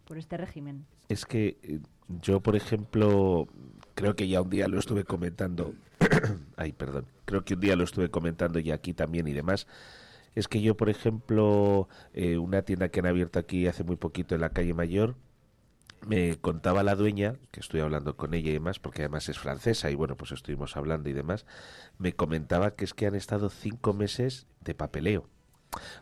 por 0.07 0.17
este 0.17 0.37
régimen. 0.37 0.87
Es 1.09 1.27
que 1.27 1.59
eh, 1.63 1.81
yo, 2.23 2.41
por 2.41 2.55
ejemplo, 2.55 3.49
creo 3.97 4.15
que 4.15 4.29
ya 4.29 4.41
un 4.41 4.51
día 4.51 4.69
lo 4.69 4.79
estuve 4.79 5.03
comentando. 5.03 5.75
Ay, 6.57 6.73
perdón. 6.73 7.07
Creo 7.25 7.45
que 7.45 7.55
un 7.55 7.61
día 7.61 7.75
lo 7.75 7.83
estuve 7.83 8.11
comentando 8.11 8.61
y 8.61 8.71
aquí 8.71 8.95
también 8.95 9.27
y 9.27 9.33
demás 9.33 9.67
es 10.37 10.49
que 10.49 10.61
yo, 10.61 10.77
por 10.77 10.91
ejemplo, 10.91 11.89
eh, 12.13 12.39
una 12.39 12.63
tienda 12.63 12.91
que 12.91 13.01
han 13.01 13.07
abierto 13.07 13.39
aquí 13.39 13.67
hace 13.67 13.83
muy 13.83 13.97
poquito 13.97 14.35
en 14.37 14.43
la 14.43 14.51
calle 14.51 14.75
Mayor, 14.75 15.17
me 16.07 16.37
contaba 16.37 16.83
la 16.83 16.95
dueña, 16.95 17.37
que 17.51 17.61
estoy 17.61 17.81
hablando 17.81 18.17
con 18.17 18.35
ella 18.35 18.51
y 18.51 18.53
demás, 18.53 18.79
porque 18.79 19.03
además 19.03 19.29
es 19.31 19.39
francesa 19.39 19.91
y 19.91 19.95
bueno, 19.95 20.17
pues 20.17 20.33
estuvimos 20.33 20.77
hablando 20.77 21.09
y 21.09 21.15
demás, 21.15 21.47
me 21.99 22.13
comentaba 22.13 22.77
que 22.77 22.85
es 22.85 22.95
que 22.95 23.07
han 23.07 23.15
estado 23.15 23.49
cinco 23.49 23.95
meses 23.95 24.47
de 24.61 24.75
papeleo. 24.75 25.27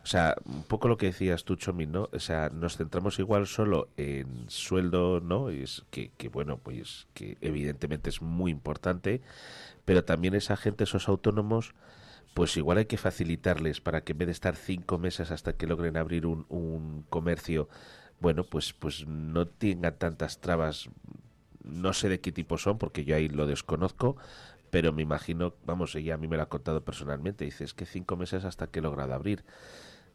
O 0.03 0.05
sea, 0.05 0.35
un 0.45 0.63
poco 0.63 0.89
lo 0.89 0.97
que 0.97 1.07
decías 1.07 1.43
tú, 1.43 1.55
Chomin, 1.55 1.91
¿no? 1.91 2.09
O 2.13 2.19
sea, 2.19 2.49
nos 2.49 2.77
centramos 2.77 3.19
igual 3.19 3.47
solo 3.47 3.89
en 3.97 4.49
sueldo, 4.49 5.21
¿no? 5.21 5.49
Es 5.49 5.85
que, 5.91 6.11
que 6.17 6.29
bueno, 6.29 6.59
pues 6.59 7.07
que 7.13 7.37
evidentemente 7.41 8.09
es 8.09 8.21
muy 8.21 8.51
importante, 8.51 9.21
pero 9.85 10.03
también 10.03 10.35
esa 10.35 10.57
gente, 10.57 10.83
esos 10.83 11.07
autónomos, 11.09 11.73
pues 12.35 12.57
igual 12.57 12.77
hay 12.79 12.85
que 12.85 12.97
facilitarles 12.97 13.81
para 13.81 14.03
que 14.03 14.11
en 14.13 14.19
vez 14.19 14.27
de 14.27 14.33
estar 14.33 14.57
cinco 14.57 14.99
meses 14.99 15.31
hasta 15.31 15.53
que 15.53 15.67
logren 15.67 15.97
abrir 15.97 16.27
un, 16.27 16.45
un 16.49 17.05
comercio, 17.09 17.69
bueno, 18.19 18.43
pues, 18.45 18.73
pues 18.73 19.07
no 19.07 19.47
tengan 19.47 19.97
tantas 19.97 20.41
trabas. 20.41 20.89
No 21.63 21.93
sé 21.93 22.09
de 22.09 22.21
qué 22.21 22.31
tipo 22.31 22.57
son, 22.59 22.77
porque 22.77 23.05
yo 23.05 23.15
ahí 23.15 23.29
lo 23.29 23.47
desconozco, 23.47 24.17
pero 24.69 24.93
me 24.93 25.01
imagino, 25.01 25.55
vamos, 25.65 25.95
ella 25.95 26.15
a 26.15 26.17
mí 26.17 26.27
me 26.27 26.37
lo 26.37 26.43
ha 26.43 26.49
contado 26.49 26.83
personalmente, 26.85 27.45
dice, 27.45 27.63
es 27.63 27.73
que 27.73 27.85
cinco 27.87 28.17
meses 28.17 28.45
hasta 28.45 28.67
que 28.67 28.79
he 28.79 28.83
logrado 28.83 29.13
abrir. 29.13 29.45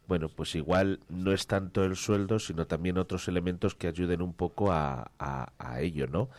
Bueno, 0.08 0.28
pues 0.28 0.54
igual 0.56 1.00
no 1.08 1.32
es 1.32 1.46
tanto 1.46 1.84
el 1.84 1.96
sueldo, 1.96 2.40
sino 2.40 2.66
también 2.66 2.98
otros 2.98 3.28
elementos 3.28 3.76
que 3.76 3.88
ayuden 3.88 4.22
un 4.22 4.34
poco 4.34 4.72
a, 4.72 5.12
a, 5.18 5.52
a 5.58 5.80
ello, 5.82 6.08
¿no? 6.08 6.30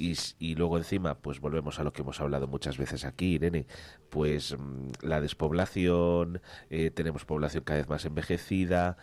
Y, 0.00 0.54
luego 0.54 0.78
encima, 0.78 1.16
pues 1.16 1.40
volvemos 1.40 1.80
a 1.80 1.82
lo 1.82 1.92
que 1.92 2.02
hemos 2.02 2.20
hablado 2.20 2.46
muchas 2.46 2.78
veces 2.78 3.04
aquí, 3.04 3.34
Irene, 3.34 3.66
pues 4.10 4.56
mm, 4.56 4.90
la 5.02 5.20
despoblación, 5.20 6.40
eh, 6.70 6.90
tenemos 6.92 7.24
población 7.24 7.64
cada 7.64 7.80
vez 7.80 7.88
más 7.88 8.04
envejecida, 8.04 8.96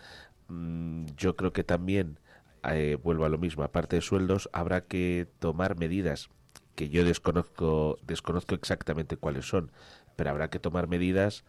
mm, 0.48 1.04
yo 1.18 1.36
creo 1.36 1.52
que 1.52 1.64
también, 1.64 2.18
eh, 2.64 2.96
vuelvo 3.02 3.26
a 3.26 3.28
lo 3.28 3.36
mismo, 3.36 3.62
aparte 3.62 3.96
de 3.96 4.02
sueldos, 4.02 4.48
habrá 4.54 4.86
que 4.86 5.28
tomar 5.38 5.78
medidas 5.78 6.30
que 6.74 6.88
yo 6.88 7.04
desconozco, 7.04 7.98
desconozco 8.06 8.54
exactamente 8.54 9.18
cuáles 9.18 9.46
son, 9.46 9.72
pero 10.16 10.30
habrá 10.30 10.48
que 10.48 10.58
tomar 10.60 10.88
medidas 10.88 11.44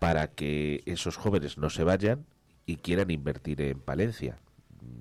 para 0.00 0.28
que 0.28 0.82
esos 0.86 1.16
jóvenes 1.16 1.56
no 1.56 1.70
se 1.70 1.84
vayan 1.84 2.26
y 2.66 2.76
quieran 2.76 3.12
invertir 3.12 3.60
en 3.62 3.80
Palencia, 3.80 4.38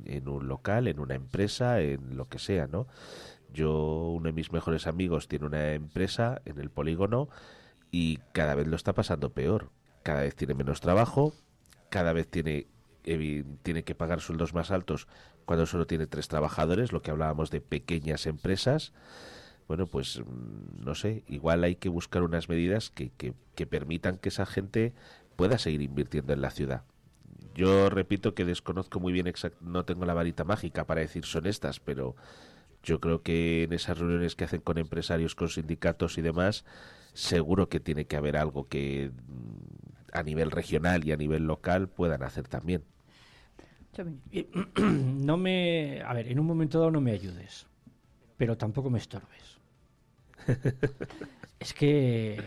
en 0.06 0.28
un 0.28 0.48
local, 0.48 0.88
en 0.88 1.00
una 1.00 1.16
empresa, 1.16 1.82
en 1.82 2.16
lo 2.16 2.28
que 2.30 2.40
sea, 2.40 2.68
¿no? 2.68 2.88
Yo, 3.54 4.10
uno 4.12 4.26
de 4.28 4.34
mis 4.34 4.52
mejores 4.52 4.88
amigos 4.88 5.28
tiene 5.28 5.46
una 5.46 5.74
empresa 5.74 6.42
en 6.46 6.60
el 6.60 6.70
polígono 6.70 7.30
y 7.92 8.20
cada 8.34 8.56
vez 8.56 8.68
lo 8.68 8.76
está 8.76 8.94
pasando 8.94 9.32
peor. 9.32 9.70
Cada 10.04 10.22
vez 10.22 10.36
tiene 10.36 10.54
menos 10.54 10.82
trabajo, 10.82 11.34
cada 11.90 12.14
vez 12.14 12.28
tiene, 12.28 12.68
tiene 13.04 13.84
que 13.84 13.96
pagar 13.96 14.22
sueldos 14.22 14.54
más 14.54 14.72
altos 14.72 15.08
cuando 15.46 15.66
solo 15.66 15.88
tiene 15.88 16.08
tres 16.08 16.28
trabajadores, 16.28 16.92
lo 16.92 17.02
que 17.02 17.12
hablábamos 17.12 17.52
de 17.52 17.62
pequeñas 17.62 18.26
empresas. 18.26 18.94
Bueno, 19.68 19.88
pues 19.88 20.20
mm, 20.20 20.84
no 20.84 20.96
sé, 20.96 21.24
igual 21.28 21.64
hay 21.64 21.76
que 21.76 21.90
buscar 21.90 22.24
unas 22.24 22.50
medidas 22.50 22.90
que, 22.90 23.12
que, 23.12 23.34
que 23.56 23.66
permitan 23.66 24.18
que 24.18 24.30
esa 24.30 24.46
gente 24.46 24.94
pueda 25.36 25.58
seguir 25.58 25.82
invirtiendo 25.82 26.34
en 26.34 26.42
la 26.42 26.52
ciudad. 26.52 26.84
Yo 27.56 27.90
repito 27.90 28.36
que 28.36 28.46
desconozco 28.46 29.00
muy 29.00 29.14
bien, 29.14 29.32
no 29.62 29.84
tengo 29.84 30.06
la 30.06 30.14
varita 30.14 30.44
mágica 30.44 30.86
para 30.86 31.02
decir 31.02 31.26
son 31.26 31.48
estas, 31.48 31.80
pero 31.80 32.16
yo 32.88 33.02
creo 33.02 33.22
que 33.22 33.64
en 33.64 33.74
esas 33.74 33.98
reuniones 34.00 34.36
que 34.36 34.46
hacen 34.46 34.62
con 34.62 34.78
empresarios, 34.78 35.36
con 35.36 35.50
sindicatos 35.50 36.18
y 36.18 36.22
demás, 36.22 36.64
seguro 37.14 37.68
que 37.68 37.82
tiene 37.82 38.06
que 38.06 38.16
haber 38.16 38.38
algo 38.38 38.70
que 38.70 39.12
mm, 39.12 40.18
a 40.18 40.24
nivel 40.24 40.52
regional 40.52 41.06
y 41.06 41.12
a 41.12 41.18
nivel 41.18 41.44
local 41.44 41.90
puedan 41.90 42.24
hacer 42.24 42.48
también. 42.48 42.84
No 44.78 45.36
me, 45.36 46.02
a 46.02 46.14
ver, 46.14 46.28
en 46.28 46.40
un 46.40 46.46
momento 46.46 46.80
dado 46.80 46.92
no 46.92 47.02
me 47.02 47.12
ayudes, 47.12 47.68
pero 48.38 48.56
tampoco 48.56 48.90
me 48.90 49.00
estorbes. 49.00 49.58
es 51.60 51.74
que 51.74 52.38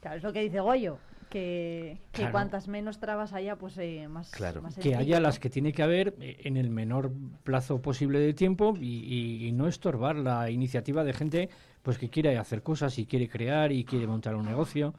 Claro, 0.00 0.16
es 0.16 0.22
lo 0.22 0.32
que 0.32 0.40
dice 0.40 0.60
Goyo 0.60 0.98
que, 1.34 1.98
cuantas 2.30 2.68
menos 2.68 3.00
trabas 3.00 3.32
haya, 3.32 3.56
pues 3.56 3.76
eh, 3.78 4.06
más, 4.08 4.30
claro. 4.30 4.62
que 4.80 4.94
haya 4.94 5.18
las 5.18 5.40
que 5.40 5.50
tiene 5.50 5.72
que 5.72 5.82
haber 5.82 6.14
eh, 6.20 6.42
en 6.44 6.56
el 6.56 6.70
menor 6.70 7.12
plazo 7.42 7.82
posible 7.82 8.20
de 8.20 8.34
tiempo 8.34 8.74
y, 8.80 9.50
no 9.54 9.66
estorbar 9.68 10.16
la 10.16 10.50
iniciativa 10.50 11.04
de 11.04 11.12
gente 11.12 11.48
pues 11.82 11.98
que 11.98 12.08
quiere 12.08 12.38
hacer 12.38 12.62
cosas 12.62 12.98
y 12.98 13.06
quiere 13.06 13.28
crear 13.28 13.72
y 13.72 13.84
quiere 13.84 14.06
montar 14.06 14.34
un 14.34 14.46
negocio 14.46 14.94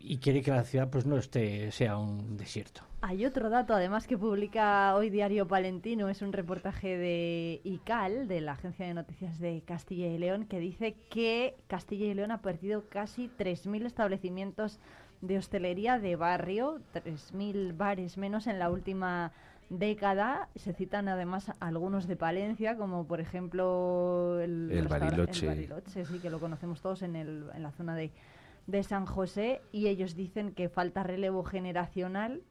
y, 0.00 0.18
quiere 0.18 0.42
que 0.42 0.50
la 0.50 0.64
ciudad 0.64 0.88
pues 0.90 1.06
no 1.06 1.16
esté 1.16 1.70
sea 1.72 1.96
un 1.98 2.36
desierto. 2.36 2.82
Hay 3.00 3.26
otro 3.26 3.50
dato 3.50 3.74
además 3.74 4.06
que 4.06 4.16
publica 4.16 4.94
hoy 4.94 5.10
Diario 5.10 5.48
Palentino, 5.48 6.08
es 6.08 6.22
un 6.22 6.32
reportaje 6.32 6.96
de 6.96 7.60
ICAL, 7.64 8.28
de 8.28 8.40
la 8.40 8.52
Agencia 8.52 8.86
de 8.86 8.94
Noticias 8.94 9.38
de 9.40 9.62
Castilla 9.66 10.06
y 10.06 10.18
León, 10.18 10.46
que 10.46 10.60
dice 10.60 10.94
que 11.10 11.56
Castilla 11.66 12.06
y 12.06 12.14
León 12.14 12.30
ha 12.30 12.42
perdido 12.42 12.88
casi 12.88 13.28
3.000 13.38 13.86
establecimientos 13.86 14.78
de 15.20 15.38
hostelería 15.38 15.98
de 15.98 16.16
barrio, 16.16 16.80
3.000 16.94 17.76
bares 17.76 18.18
menos 18.18 18.46
en 18.46 18.58
la 18.58 18.70
última 18.70 19.32
década. 19.68 20.48
Se 20.56 20.72
citan 20.72 21.08
además 21.08 21.52
algunos 21.60 22.06
de 22.06 22.16
Palencia, 22.16 22.76
como 22.76 23.06
por 23.06 23.20
ejemplo 23.20 24.40
el, 24.40 24.70
el, 24.70 24.88
Bariloche. 24.88 25.46
el 25.46 25.54
Bariloche, 25.54 26.04
sí, 26.04 26.18
que 26.18 26.30
lo 26.30 26.38
conocemos 26.38 26.80
todos 26.80 27.02
en, 27.02 27.16
el, 27.16 27.46
en 27.54 27.62
la 27.62 27.72
zona 27.72 27.96
de, 27.96 28.12
de 28.66 28.82
San 28.82 29.06
José, 29.06 29.62
y 29.72 29.88
ellos 29.88 30.14
dicen 30.14 30.52
que 30.52 30.68
falta 30.68 31.02
relevo 31.02 31.44
generacional 31.44 32.42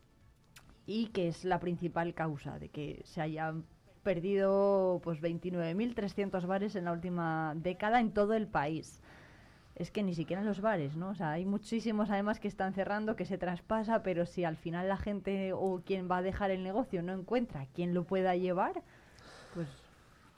y 0.86 1.08
que 1.08 1.28
es 1.28 1.46
la 1.46 1.60
principal 1.60 2.14
causa 2.14 2.60
de 2.60 2.70
que 2.70 3.02
se 3.06 3.22
hayan 3.22 3.66
perdido 4.04 5.00
pues 5.04 5.22
29.300 5.22 6.46
bares 6.48 6.76
en 6.76 6.86
la 6.86 6.92
última 6.92 7.54
década 7.56 8.00
en 8.00 8.12
todo 8.12 8.34
el 8.34 8.48
país. 8.48 9.02
es 9.76 9.90
que 9.90 10.04
ni 10.04 10.14
siquiera 10.14 10.42
en 10.42 10.48
los 10.48 10.62
bares, 10.62 10.96
¿no? 10.96 11.10
O 11.10 11.16
sea, 11.16 11.32
hay 11.32 11.46
muchísimos 11.46 12.10
además 12.10 12.40
que 12.40 12.48
están 12.48 12.74
cerrando, 12.74 13.16
que 13.16 13.26
se 13.26 13.38
traspasa, 13.38 14.04
pero 14.04 14.26
si 14.26 14.44
al 14.44 14.58
final 14.58 14.88
la 14.90 14.98
gente 14.98 15.54
o 15.54 15.82
quien 15.86 16.10
va 16.10 16.18
a 16.18 16.22
dejar 16.22 16.52
el 16.52 16.64
negocio 16.64 17.02
no 17.02 17.14
encuentra 17.14 17.66
quien 17.74 17.94
lo 17.94 18.04
pueda 18.04 18.36
llevar, 18.36 18.84
pues 19.54 19.68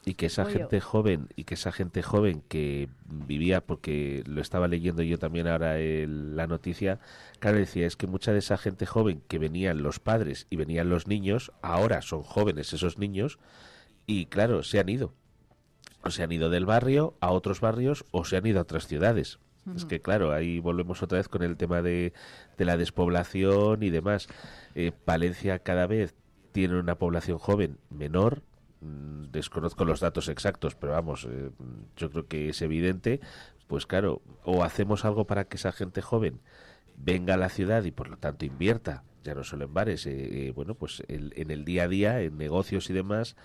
y 0.06 0.16
que 0.16 0.26
esa 0.26 0.45
gente 0.45 0.82
joven 0.82 1.30
y 1.36 1.45
que 1.45 1.54
esa 1.54 1.72
gente 1.72 2.04
joven 2.04 2.43
que 2.47 2.89
vivía 3.06 3.62
porque 3.62 4.24
lo 4.26 4.41
estaba 4.41 4.68
leyendo 4.68 5.01
yo 5.01 5.18
también 5.18 5.47
ahora 5.47 5.80
en 5.80 6.36
la 6.36 6.45
noticia 6.45 6.99
claro 7.39 7.58
decía 7.58 7.88
es 7.88 7.95
que 7.95 8.06
mucha 8.06 8.34
de 8.34 8.39
esa 8.39 8.58
gente 8.58 8.86
joven 8.86 9.22
que 9.30 9.39
venían 9.39 9.82
los 9.82 9.99
padres 9.99 10.45
y 10.49 10.58
venían 10.58 10.89
los 10.89 11.08
niños 11.08 11.54
ahora 11.62 12.01
son 12.01 12.22
jóvenes 12.22 12.74
esos 12.74 12.97
niños 12.97 13.39
y 14.06 14.26
claro 14.26 14.62
se 14.64 14.80
han 14.80 14.89
ido 14.89 15.14
o 16.04 16.12
se 16.12 16.24
han 16.24 16.32
ido 16.32 16.49
del 16.49 16.66
barrio 16.66 17.16
a 17.22 17.32
otros 17.32 17.62
barrios 17.62 18.06
o 18.12 18.26
se 18.26 18.38
han 18.38 18.45
ido 18.45 18.60
a 18.60 18.64
otras 18.64 18.88
ciudades. 18.88 19.39
Es 19.78 19.86
que 19.86 20.01
claro, 20.01 20.34
ahí 20.34 20.60
volvemos 20.60 21.01
otra 21.01 21.20
vez 21.20 21.30
con 21.30 21.41
el 21.41 21.56
tema 21.56 21.82
de, 21.82 22.12
de 22.58 22.66
la 22.66 22.76
despoblación 22.76 23.82
y 23.82 23.89
demás. 23.91 24.28
Eh, 24.76 24.91
Valencia 25.06 25.60
cada 25.60 25.88
vez 25.88 26.14
tiene 26.51 26.78
una 26.78 26.95
población 26.95 27.38
joven 27.38 27.78
menor, 27.89 28.43
desconozco 29.32 29.86
los 29.86 30.00
datos 30.00 30.30
exactos, 30.30 30.76
pero 30.76 30.94
vamos, 30.94 31.28
eh, 31.30 31.52
yo 31.96 32.10
creo 32.12 32.28
que 32.28 32.50
es 32.50 32.62
evidente, 32.62 33.20
pues 33.68 33.86
claro, 33.86 34.22
o 34.44 34.64
hacemos 34.64 35.06
algo 35.06 35.26
para 35.26 35.46
que 35.46 35.58
esa 35.58 35.72
gente 35.72 36.02
joven 36.02 36.42
venga 36.96 37.34
a 37.34 37.38
la 37.38 37.50
ciudad 37.50 37.84
y 37.84 37.92
por 37.92 38.10
lo 38.10 38.18
tanto 38.18 38.46
invierta, 38.46 39.04
ya 39.24 39.34
no 39.34 39.44
solo 39.44 39.66
en 39.66 39.74
bares, 39.74 40.06
eh, 40.06 40.52
bueno, 40.56 40.76
pues 40.76 41.02
en 41.08 41.50
el 41.50 41.66
día 41.66 41.84
a 41.84 41.88
día, 41.88 42.22
en 42.22 42.38
negocios 42.38 42.90
y 42.90 42.94
demás, 42.94 43.36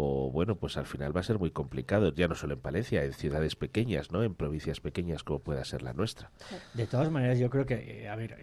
o 0.00 0.30
bueno, 0.30 0.56
pues 0.56 0.76
al 0.76 0.86
final 0.86 1.14
va 1.16 1.20
a 1.20 1.24
ser 1.24 1.40
muy 1.40 1.50
complicado, 1.50 2.14
ya 2.14 2.28
no 2.28 2.36
solo 2.36 2.54
en 2.54 2.60
Palencia, 2.60 3.02
en 3.02 3.12
ciudades 3.12 3.56
pequeñas, 3.56 4.12
¿no? 4.12 4.22
En 4.22 4.34
provincias 4.34 4.80
pequeñas 4.80 5.24
como 5.24 5.40
pueda 5.40 5.64
ser 5.64 5.82
la 5.82 5.92
nuestra. 5.92 6.30
De 6.74 6.86
todas 6.86 7.10
maneras, 7.10 7.38
yo 7.40 7.50
creo 7.50 7.66
que, 7.66 8.02
eh, 8.02 8.08
a 8.08 8.14
ver, 8.14 8.36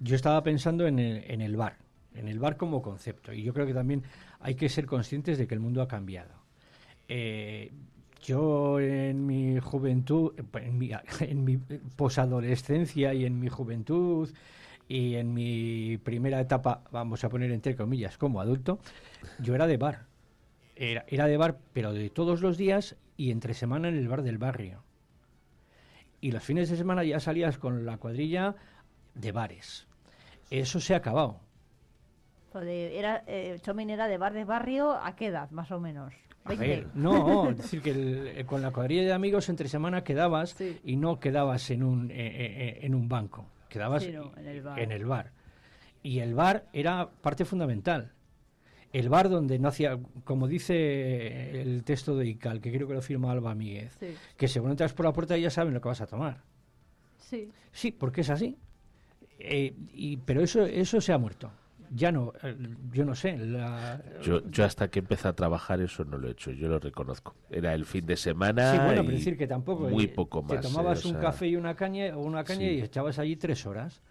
yo 0.00 0.16
estaba 0.16 0.42
pensando 0.42 0.88
en 0.88 0.98
el, 0.98 1.24
en 1.30 1.40
el 1.40 1.56
bar, 1.56 1.76
en 2.14 2.26
el 2.26 2.40
bar 2.40 2.56
como 2.56 2.82
concepto, 2.82 3.32
y 3.32 3.44
yo 3.44 3.54
creo 3.54 3.64
que 3.64 3.74
también 3.74 4.02
hay 4.40 4.54
que 4.54 4.68
ser 4.68 4.86
conscientes 4.86 5.38
de 5.38 5.46
que 5.46 5.54
el 5.54 5.60
mundo 5.60 5.82
ha 5.82 5.88
cambiado. 5.88 6.34
Eh, 7.08 7.72
yo 8.22 8.80
en 8.80 9.26
mi 9.26 9.58
juventud, 9.58 10.32
en 10.54 10.78
mi, 10.78 10.90
en 11.20 11.44
mi 11.44 11.56
posadolescencia 11.96 13.14
y 13.14 13.24
en 13.24 13.38
mi 13.38 13.48
juventud, 13.48 14.30
y 14.88 15.14
en 15.14 15.32
mi 15.32 15.98
primera 15.98 16.40
etapa, 16.40 16.82
vamos 16.90 17.22
a 17.22 17.28
poner 17.28 17.52
entre 17.52 17.76
comillas, 17.76 18.18
como 18.18 18.40
adulto, 18.40 18.80
yo 19.38 19.54
era 19.54 19.68
de 19.68 19.76
bar. 19.76 20.06
Era, 20.74 21.04
era 21.06 21.26
de 21.26 21.36
bar, 21.36 21.58
pero 21.72 21.92
de 21.92 22.10
todos 22.10 22.40
los 22.40 22.56
días 22.56 22.96
y 23.16 23.30
entre 23.30 23.54
semana 23.54 23.88
en 23.88 23.96
el 23.96 24.08
bar 24.08 24.22
del 24.22 24.38
barrio. 24.38 24.82
Y 26.20 26.32
los 26.32 26.42
fines 26.42 26.70
de 26.70 26.76
semana 26.76 27.04
ya 27.04 27.20
salías 27.20 27.56
con 27.56 27.86
la 27.86 27.98
cuadrilla 27.98 28.56
de 29.14 29.30
bares. 29.30 29.86
Eso 30.50 30.80
se 30.80 30.94
ha 30.94 30.96
acabado. 30.96 31.40
Era, 32.54 33.22
eh, 33.26 33.58
Chomin 33.62 33.90
era 33.90 34.08
de 34.08 34.18
bar 34.18 34.32
de 34.32 34.44
barrio, 34.44 34.92
¿a 34.92 35.14
qué 35.14 35.26
edad, 35.26 35.50
más 35.50 35.70
o 35.70 35.80
menos? 35.80 36.12
no, 36.94 37.50
es 37.50 37.58
decir, 37.58 37.82
que 37.82 38.44
con 38.46 38.62
la 38.62 38.72
cuadrilla 38.72 39.02
de 39.02 39.12
amigos 39.12 39.48
entre 39.48 39.68
semana 39.68 40.02
quedabas 40.02 40.56
y 40.84 40.96
no 40.96 41.20
quedabas 41.20 41.70
en 41.70 41.82
un, 41.82 42.10
eh, 42.10 42.14
eh, 42.16 42.78
en 42.82 42.94
un 42.94 43.08
banco 43.08 43.46
quedabas 43.68 44.04
en, 44.04 44.90
el 44.90 45.04
bar. 45.06 45.30
Y 46.02 46.18
el 46.18 46.34
bar 46.34 46.66
era 46.72 47.08
parte 47.08 47.44
fundamental. 47.44 48.12
El 48.92 49.08
bar 49.08 49.28
donde 49.28 49.60
no 49.60 49.68
hacía, 49.68 50.00
como 50.24 50.48
dice 50.48 51.60
el 51.60 51.84
texto 51.84 52.16
de 52.16 52.26
ICAL, 52.26 52.60
que 52.60 52.72
creo 52.72 52.88
que 52.88 52.94
lo 52.94 53.02
firma 53.02 53.30
Alba 53.30 53.54
Míguez, 53.54 53.96
que 54.36 54.48
según 54.48 54.72
entras 54.72 54.92
por 54.92 55.06
la 55.06 55.12
puerta 55.12 55.36
ya 55.36 55.50
saben 55.50 55.72
lo 55.72 55.80
que 55.80 55.88
vas 55.88 56.00
a 56.00 56.08
tomar. 56.08 56.42
Sí. 57.18 57.48
Sí, 57.70 57.92
porque 57.92 58.22
es 58.22 58.30
así. 58.30 58.58
Eh, 59.38 59.72
y, 59.92 60.16
pero 60.16 60.42
eso, 60.42 60.66
eso 60.66 61.00
se 61.00 61.12
ha 61.12 61.18
muerto 61.18 61.52
ya 61.92 62.12
no, 62.12 62.32
eh, 62.42 62.56
yo 62.92 63.04
no 63.04 63.14
sé. 63.14 63.38
Yo, 64.22 64.48
yo 64.48 64.64
hasta 64.64 64.88
que 64.88 65.00
empecé 65.00 65.28
a 65.28 65.32
trabajar 65.32 65.80
eso 65.80 66.04
no 66.04 66.18
lo 66.18 66.28
he 66.28 66.32
hecho, 66.32 66.52
yo 66.52 66.68
lo 66.68 66.78
reconozco. 66.78 67.34
Era 67.50 67.74
el 67.74 67.84
fin 67.84 68.06
de 68.06 68.16
semana. 68.16 68.72
Sí, 68.72 68.78
bueno, 68.78 69.02
pero 69.02 69.16
decir 69.16 69.36
que 69.36 69.46
tampoco. 69.46 69.88
Muy 69.88 70.06
poco 70.06 70.42
más. 70.42 70.60
Te 70.60 70.68
tomabas 70.68 71.04
un 71.04 71.14
café 71.14 71.48
y 71.48 71.56
una 71.56 71.74
caña, 71.74 72.16
o 72.16 72.20
una 72.20 72.44
caña 72.44 72.70
y 72.70 72.80
echabas 72.80 73.18
allí 73.18 73.36
tres 73.36 73.66
horas. 73.66 74.02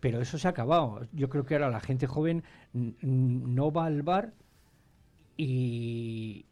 Pero 0.00 0.20
eso 0.20 0.36
se 0.36 0.46
ha 0.48 0.50
acabado. 0.50 1.06
Yo 1.12 1.28
creo 1.28 1.44
que 1.44 1.54
ahora 1.54 1.70
la 1.70 1.80
gente 1.80 2.06
joven 2.06 2.42
no 2.72 3.72
va 3.72 3.86
al 3.86 4.02
bar 4.02 4.32
y, 5.36 6.44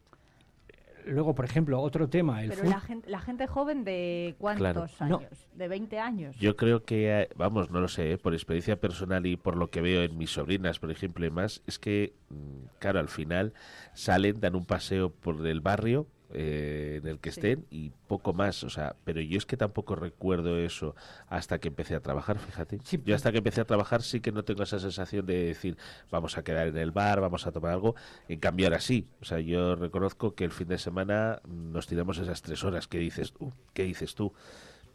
luego, 1.07 1.35
por 1.35 1.45
ejemplo, 1.45 1.81
otro 1.81 2.09
tema. 2.09 2.43
El 2.43 2.51
Pero 2.51 2.65
la 2.65 2.81
gente, 2.81 3.11
la 3.11 3.21
gente 3.21 3.47
joven 3.47 3.85
de 3.85 4.35
cuántos 4.39 5.01
años? 5.01 5.49
De 5.55 5.69
20 5.69 5.99
años. 5.99 6.37
Yo 6.39 6.57
creo 6.57 6.85
que, 6.85 7.29
vamos, 7.37 7.71
no 7.71 7.81
lo 7.81 7.89
sé, 7.89 8.13
eh, 8.13 8.19
por 8.19 8.35
experiencia 8.35 8.81
personal 8.81 9.27
y 9.27 9.37
por 9.37 9.57
lo 9.57 9.71
que 9.71 9.81
veo 9.81 10.03
en 10.03 10.17
mis 10.17 10.31
sobrinas, 10.31 10.79
por 10.79 10.91
ejemplo, 10.91 11.27
y 11.27 11.31
más, 11.31 11.63
es 11.67 11.79
que, 11.79 12.15
mm, 12.29 12.79
claro, 12.79 13.01
al 13.01 13.09
final 13.09 13.53
salen, 13.95 14.41
dan 14.41 14.55
un 14.55 14.65
paseo 14.65 15.11
por 15.11 15.47
el 15.47 15.61
barrio 15.61 16.07
eh, 16.33 17.01
en 17.03 17.09
el 17.09 17.19
que 17.19 17.31
estén 17.31 17.67
y 17.71 17.91
poco 18.07 18.33
más, 18.33 18.63
o 18.65 18.71
sea, 18.71 18.97
pero 19.05 19.21
yo 19.21 19.39
es 19.39 19.47
que 19.47 19.57
tampoco 19.57 19.97
recuerdo 19.97 20.59
eso 20.59 20.95
hasta 21.29 21.59
que 21.59 21.69
empecé 21.69 21.95
a 21.95 22.01
trabajar, 22.01 22.39
fíjate. 22.39 22.79
yo 23.05 23.15
hasta 23.15 23.33
que 23.33 23.39
empecé 23.39 23.61
a 23.61 23.65
trabajar 23.65 24.03
sí 24.03 24.21
que 24.21 24.33
no 24.33 24.45
tengo 24.45 24.63
esa 24.63 24.79
sensación 24.79 25.27
de 25.27 25.45
decir, 25.45 25.77
vamos 26.11 26.39
a 26.39 26.45
quedar 26.45 26.69
en 26.69 26.77
el 26.77 26.93
bar, 26.93 27.21
vamos 27.21 27.47
a 27.47 27.53
tomar 27.53 27.73
algo, 27.73 27.97
en 28.29 28.39
cambio 28.39 28.67
ahora 28.67 28.81
sí, 28.81 29.09
o 29.21 29.25
sea, 29.25 29.41
yo 29.41 29.75
reconozco 29.75 30.35
que 30.35 30.45
el 30.45 30.53
fin 30.53 30.69
de 30.69 30.79
semana 30.79 31.41
nos 31.49 31.87
tiramos 31.87 32.19
esas 32.19 32.43
tres 32.43 32.63
horas, 32.65 32.87
¿qué 32.87 32.99
dices 32.99 33.33
tú? 33.33 33.53
¿Qué 33.75 33.85
dices 33.85 34.15
tú? 34.15 34.33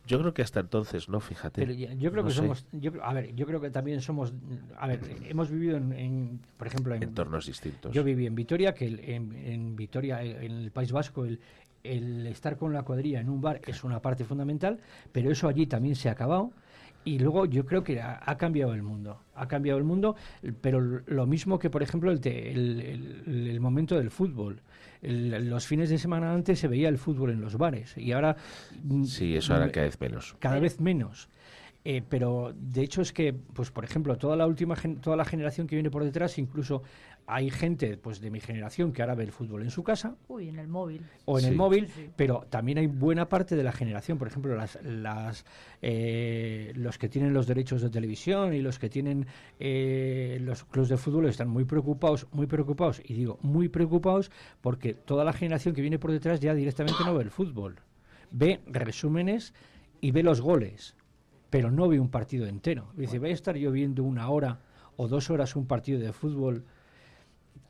Yo 0.08 0.20
creo 0.20 0.34
que 0.34 0.42
hasta 0.42 0.60
entonces, 0.60 1.10
¿no? 1.10 1.20
Fíjate. 1.20 1.66
yo 1.98 2.12
creo 2.12 2.24
que 2.24 2.32
somos. 2.32 2.66
a 3.02 3.14
ver, 3.14 3.34
yo 3.36 3.46
creo 3.46 3.60
que 3.60 3.70
también 3.70 4.02
somos. 4.02 4.34
A 4.78 4.88
ver, 4.88 5.00
hemos 5.28 5.50
vivido 5.50 5.78
en, 5.78 6.40
por 6.58 6.68
ejemplo, 6.68 6.94
en 6.96 7.04
entornos 7.04 7.46
distintos. 7.48 7.92
Yo 7.94 8.04
viví 8.04 8.26
en 8.26 8.36
Vitoria, 8.36 8.74
que 8.74 8.86
en, 8.88 9.34
en 9.34 9.76
Vitoria, 9.76 10.22
en 10.22 10.52
el 10.52 10.72
País 10.72 10.92
Vasco, 10.92 11.26
el, 11.26 11.40
el 11.84 12.28
estar 12.28 12.58
con 12.58 12.74
la 12.74 12.84
cuadrilla 12.84 13.20
en 13.20 13.30
un 13.30 13.42
bar 13.42 13.62
es 13.66 13.84
una 13.84 14.02
parte 14.02 14.26
fundamental, 14.26 14.80
pero 15.12 15.32
eso 15.32 15.48
allí 15.48 15.66
también 15.68 15.96
se 15.96 16.10
ha 16.10 16.14
acabado. 16.14 16.52
Y 17.04 17.20
luego 17.20 17.46
yo 17.46 17.66
creo 17.68 17.84
que 17.84 18.02
ha, 18.02 18.36
cambiado 18.36 18.74
el 18.74 18.82
mundo. 18.82 19.20
Ha 19.36 19.48
cambiado 19.48 19.78
el 19.78 19.84
mundo, 19.84 20.16
pero 20.62 20.82
lo 20.82 21.28
mismo 21.28 21.60
que, 21.60 21.70
por 21.70 21.84
ejemplo, 21.84 22.12
el, 22.12 22.20
el, 22.26 23.48
el 23.48 23.60
momento 23.60 23.96
del 23.96 24.10
fútbol 24.10 24.60
los 25.08 25.68
fines 25.68 25.90
de 25.90 25.98
semana 25.98 26.34
antes 26.34 26.60
se 26.60 26.68
veía 26.68 26.90
el 26.90 26.98
fútbol 26.98 27.32
en 27.32 27.42
los 27.42 27.58
bares 27.58 27.98
y 27.98 28.12
ahora... 28.12 28.36
Mm, 28.84 29.06
sí, 29.06 29.36
eso 29.36 29.54
ahora 29.54 29.72
cada 29.72 29.86
vez 29.86 30.00
menos. 30.00 30.36
Cada 30.40 30.60
vez 30.60 30.80
menos. 30.80 31.30
Eh, 31.88 32.02
pero 32.10 32.52
de 32.60 32.82
hecho 32.82 33.04
es 33.04 33.14
que, 33.14 33.32
pues 33.32 33.70
por 33.70 33.86
ejemplo, 33.86 34.18
toda 34.18 34.36
la 34.36 34.48
última 34.48 34.76
toda 35.02 35.16
la 35.16 35.24
generación 35.24 35.68
que 35.68 35.76
viene 35.76 35.92
por 35.92 36.04
detrás, 36.04 36.40
incluso 36.40 36.82
hay 37.28 37.52
gente 37.52 37.96
pues 37.98 38.22
de 38.22 38.32
mi 38.32 38.40
generación 38.40 38.92
que 38.92 39.04
ahora 39.04 39.14
ve 39.14 39.24
el 39.24 39.32
fútbol 39.32 39.62
en 39.62 39.70
su 39.70 39.84
casa. 39.84 40.16
Uy, 40.28 40.50
en 40.50 40.58
el 40.58 40.68
móvil. 40.68 41.02
O 41.26 41.38
en 41.38 41.46
el 41.46 41.56
móvil, 41.56 41.88
pero 42.16 42.48
también 42.50 42.80
hay 42.80 42.88
buena 42.88 43.30
parte 43.30 43.56
de 43.56 43.64
la 43.64 43.72
generación, 43.72 44.18
por 44.18 44.28
ejemplo, 44.28 44.56
las, 44.56 44.80
las 44.84 45.46
eh, 45.84 46.72
los 46.76 46.98
que 46.98 47.08
tienen 47.08 47.34
los 47.34 47.46
derechos 47.46 47.84
de 47.84 47.92
televisión 47.92 48.56
y 48.56 48.62
los 48.62 48.80
que 48.80 48.90
tienen 48.90 49.28
eh, 49.60 50.40
los 50.42 50.64
clubes 50.64 50.90
de 50.90 50.98
fútbol 50.98 51.28
están 51.28 51.50
muy 51.50 51.66
preocupados, 51.66 52.26
muy 52.32 52.48
preocupados, 52.48 53.00
y 53.06 53.14
digo 53.14 53.38
muy 53.44 53.70
preocupados 53.70 54.32
porque 54.62 54.96
toda 54.96 55.24
la 55.24 55.34
generación 55.34 55.76
que 55.76 55.82
viene 55.82 56.00
por 56.00 56.12
detrás 56.12 56.40
ya 56.40 56.56
directamente 56.56 57.04
no 57.06 57.14
ve 57.14 57.24
el 57.24 57.32
fútbol. 57.32 57.76
Ve 58.32 58.60
resúmenes 58.66 59.54
y 60.02 60.10
ve 60.10 60.24
los 60.24 60.42
goles 60.42 60.96
pero 61.56 61.72
no 61.72 61.88
vi 61.88 62.00
un 62.00 62.10
partido 62.10 62.48
entero. 62.48 62.90
Dice, 62.98 63.18
voy 63.18 63.30
a 63.30 63.34
estar 63.34 63.56
yo 63.56 63.72
viendo 63.72 64.04
una 64.04 64.28
hora 64.28 64.60
o 64.98 65.08
dos 65.08 65.30
horas 65.30 65.56
un 65.56 65.66
partido 65.66 66.02
de 66.02 66.12
fútbol 66.12 66.66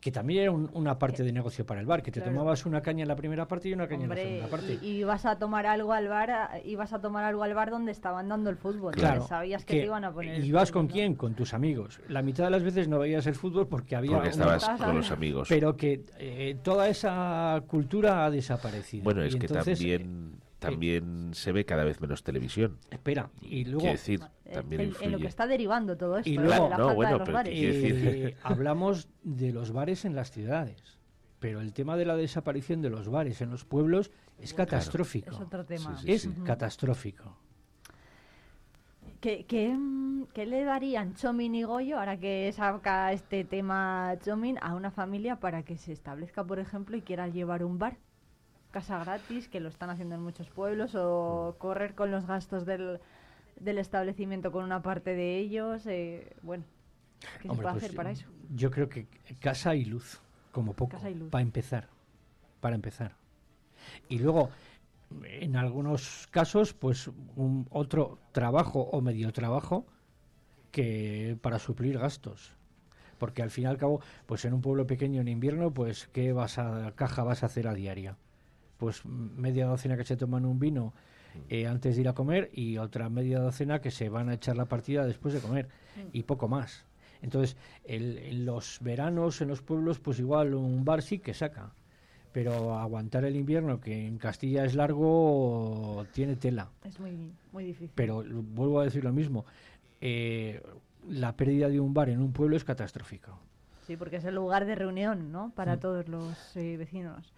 que 0.00 0.10
también 0.10 0.42
era 0.42 0.50
una 0.50 0.98
parte 0.98 1.22
de 1.22 1.30
negocio 1.30 1.64
para 1.64 1.80
el 1.80 1.86
bar, 1.86 2.02
que 2.02 2.10
te 2.10 2.20
tomabas 2.20 2.66
una 2.66 2.82
caña 2.82 3.02
en 3.02 3.08
la 3.08 3.14
primera 3.14 3.46
parte 3.46 3.68
y 3.68 3.74
una 3.74 3.86
caña 3.86 4.02
en 4.04 4.10
la 4.10 4.16
segunda 4.16 4.48
parte. 4.48 4.78
Y, 4.82 4.88
ibas 4.98 5.24
a 5.24 5.38
tomar 5.38 5.66
algo 5.66 5.92
al 5.92 6.08
bar, 6.08 6.60
ibas 6.64 6.92
a 6.92 7.00
tomar 7.00 7.22
algo 7.22 7.44
al 7.44 7.54
bar 7.54 7.70
donde 7.70 7.92
estaban 7.92 8.28
dando 8.28 8.50
el 8.50 8.56
fútbol, 8.56 8.92
claro, 8.92 9.24
sabías 9.24 9.64
que, 9.64 9.74
te 9.78 9.84
iban 9.84 10.04
a 10.04 10.12
poner. 10.12 10.42
¿Y 10.42 10.48
ibas 10.48 10.72
con 10.72 10.88
quién? 10.88 11.14
Con 11.14 11.34
tus 11.34 11.54
amigos. 11.54 12.00
La 12.08 12.22
mitad 12.22 12.42
de 12.44 12.50
las 12.50 12.64
veces 12.64 12.88
no 12.88 12.98
veías 12.98 13.24
el 13.28 13.36
fútbol 13.36 13.68
porque 13.68 13.94
había 13.94 14.14
porque 14.14 14.30
estabas 14.30 14.68
con 14.68 14.96
los 14.96 15.12
amigos. 15.12 15.48
Pero 15.48 15.76
que 15.76 16.04
eh, 16.18 16.56
toda 16.60 16.88
esa 16.88 17.62
cultura 17.68 18.24
ha 18.24 18.30
desaparecido. 18.32 19.04
Bueno, 19.04 19.22
es 19.22 19.36
que 19.36 19.46
también 19.46 20.40
también 20.58 21.34
se 21.34 21.52
ve 21.52 21.64
cada 21.64 21.84
vez 21.84 22.00
menos 22.00 22.22
televisión. 22.22 22.78
Espera, 22.90 23.30
y 23.42 23.64
luego... 23.64 23.80
Quiero 23.80 23.92
decir, 23.92 24.20
también 24.52 24.92
en, 25.00 25.12
lo 25.12 25.18
que 25.18 25.26
está 25.26 25.46
derivando 25.46 25.96
todo 25.96 26.18
esto. 26.18 26.30
Y 26.30 26.36
¿eh? 26.36 26.40
luego, 26.40 26.70
no, 26.76 26.94
bueno, 26.94 27.22
pero 27.24 27.42
decir... 27.42 28.36
hablamos 28.42 29.08
de 29.22 29.52
los 29.52 29.72
bares 29.72 30.04
en 30.04 30.14
las 30.14 30.30
ciudades, 30.30 30.98
pero 31.38 31.60
el 31.60 31.72
tema 31.72 31.96
de 31.96 32.06
la 32.06 32.16
desaparición 32.16 32.80
de 32.82 32.90
los 32.90 33.08
bares 33.08 33.40
en 33.40 33.50
los 33.50 33.64
pueblos 33.64 34.10
es 34.38 34.54
catastrófico. 34.54 35.30
Es 35.30 35.40
otro 35.40 35.64
tema. 35.64 35.98
es 36.06 36.28
catastrófico. 36.44 37.36
¿Qué, 39.20 39.46
qué, 39.46 40.46
le 40.46 40.64
darían 40.64 41.14
Chomin 41.14 41.54
y 41.54 41.62
Goyo, 41.64 41.98
ahora 41.98 42.18
que 42.18 42.52
saca 42.52 43.12
este 43.12 43.44
tema 43.44 44.14
Chomin, 44.22 44.58
a 44.60 44.74
una 44.74 44.90
familia 44.90 45.40
para 45.40 45.64
que 45.64 45.76
se 45.78 45.92
establezca, 45.92 46.44
por 46.44 46.58
ejemplo, 46.58 46.96
y 46.96 47.02
quiera 47.02 47.26
llevar 47.26 47.64
un 47.64 47.78
bar? 47.78 47.96
Casa 48.76 48.98
gratis, 48.98 49.48
que 49.48 49.58
lo 49.58 49.70
están 49.70 49.88
haciendo 49.88 50.16
en 50.16 50.20
muchos 50.20 50.50
pueblos, 50.50 50.94
o 50.94 51.56
correr 51.56 51.94
con 51.94 52.10
los 52.10 52.26
gastos 52.26 52.66
del, 52.66 53.00
del 53.58 53.78
establecimiento 53.78 54.52
con 54.52 54.64
una 54.64 54.82
parte 54.82 55.14
de 55.14 55.38
ellos. 55.38 55.86
eh, 55.86 56.36
bueno, 56.42 56.64
¿qué 57.40 57.44
se 57.44 57.48
Hombre, 57.48 57.62
puede 57.62 57.72
pues, 57.72 57.84
hacer 57.84 57.96
para 57.96 58.10
eso? 58.10 58.28
Yo 58.54 58.70
creo 58.70 58.90
que 58.90 59.06
casa 59.40 59.74
y 59.74 59.86
luz, 59.86 60.20
como 60.52 60.74
poco, 60.74 60.98
para 61.30 61.42
empezar, 61.42 61.88
para 62.60 62.74
empezar. 62.74 63.16
Y 64.10 64.18
luego, 64.18 64.50
en 65.24 65.56
algunos 65.56 66.28
casos, 66.30 66.74
pues 66.74 67.08
un 67.34 67.66
otro 67.70 68.18
trabajo 68.32 68.80
o 68.80 69.00
medio 69.00 69.32
trabajo 69.32 69.86
que 70.70 71.38
para 71.40 71.58
suplir 71.58 71.98
gastos. 71.98 72.52
Porque 73.16 73.40
al 73.40 73.48
fin 73.48 73.64
y 73.64 73.68
al 73.68 73.78
cabo, 73.78 74.02
pues 74.26 74.44
en 74.44 74.52
un 74.52 74.60
pueblo 74.60 74.86
pequeño 74.86 75.22
en 75.22 75.28
invierno, 75.28 75.72
pues 75.72 76.08
¿qué 76.12 76.34
vas 76.34 76.58
a 76.58 76.92
caja 76.94 77.24
vas 77.24 77.42
a 77.42 77.46
hacer 77.46 77.68
a 77.68 77.72
diaria? 77.72 78.18
Pues 78.76 79.04
mm, 79.04 79.38
media 79.40 79.66
docena 79.66 79.96
que 79.96 80.04
se 80.04 80.16
toman 80.16 80.44
un 80.44 80.58
vino 80.58 80.92
eh, 81.48 81.66
antes 81.66 81.94
de 81.96 82.00
ir 82.02 82.08
a 82.08 82.14
comer 82.14 82.50
y 82.52 82.78
otra 82.78 83.08
media 83.10 83.38
docena 83.40 83.80
que 83.80 83.90
se 83.90 84.08
van 84.08 84.28
a 84.30 84.34
echar 84.34 84.56
la 84.56 84.64
partida 84.66 85.04
después 85.06 85.34
de 85.34 85.40
comer 85.40 85.68
y 86.12 86.22
poco 86.24 86.48
más. 86.48 86.84
Entonces, 87.22 87.56
el- 87.84 88.18
en 88.18 88.44
los 88.46 88.78
veranos 88.80 89.40
en 89.40 89.48
los 89.48 89.62
pueblos, 89.62 89.98
pues 89.98 90.18
igual 90.18 90.54
un 90.54 90.84
bar 90.84 91.02
sí 91.02 91.18
que 91.18 91.34
saca, 91.34 91.72
pero 92.32 92.78
aguantar 92.78 93.24
el 93.24 93.36
invierno, 93.36 93.80
que 93.80 94.06
en 94.06 94.18
Castilla 94.18 94.64
es 94.64 94.74
largo, 94.74 96.06
tiene 96.12 96.36
tela. 96.36 96.70
Es 96.84 96.98
muy, 97.00 97.32
muy 97.52 97.64
difícil. 97.64 97.90
Pero 97.94 98.22
vuelvo 98.24 98.80
a 98.80 98.84
decir 98.84 99.04
lo 99.04 99.12
mismo, 99.12 99.44
eh, 100.00 100.62
la 101.08 101.36
pérdida 101.36 101.68
de 101.68 101.80
un 101.80 101.94
bar 101.94 102.08
en 102.10 102.20
un 102.20 102.32
pueblo 102.32 102.56
es 102.56 102.64
catastrófico. 102.64 103.38
Sí, 103.86 103.96
porque 103.96 104.16
es 104.16 104.24
el 104.24 104.34
lugar 104.34 104.64
de 104.66 104.74
reunión, 104.74 105.30
¿no? 105.32 105.52
Para 105.54 105.76
Mm. 105.76 105.80
todos 105.80 106.08
los 106.08 106.56
eh, 106.56 106.76
vecinos. 106.76 107.32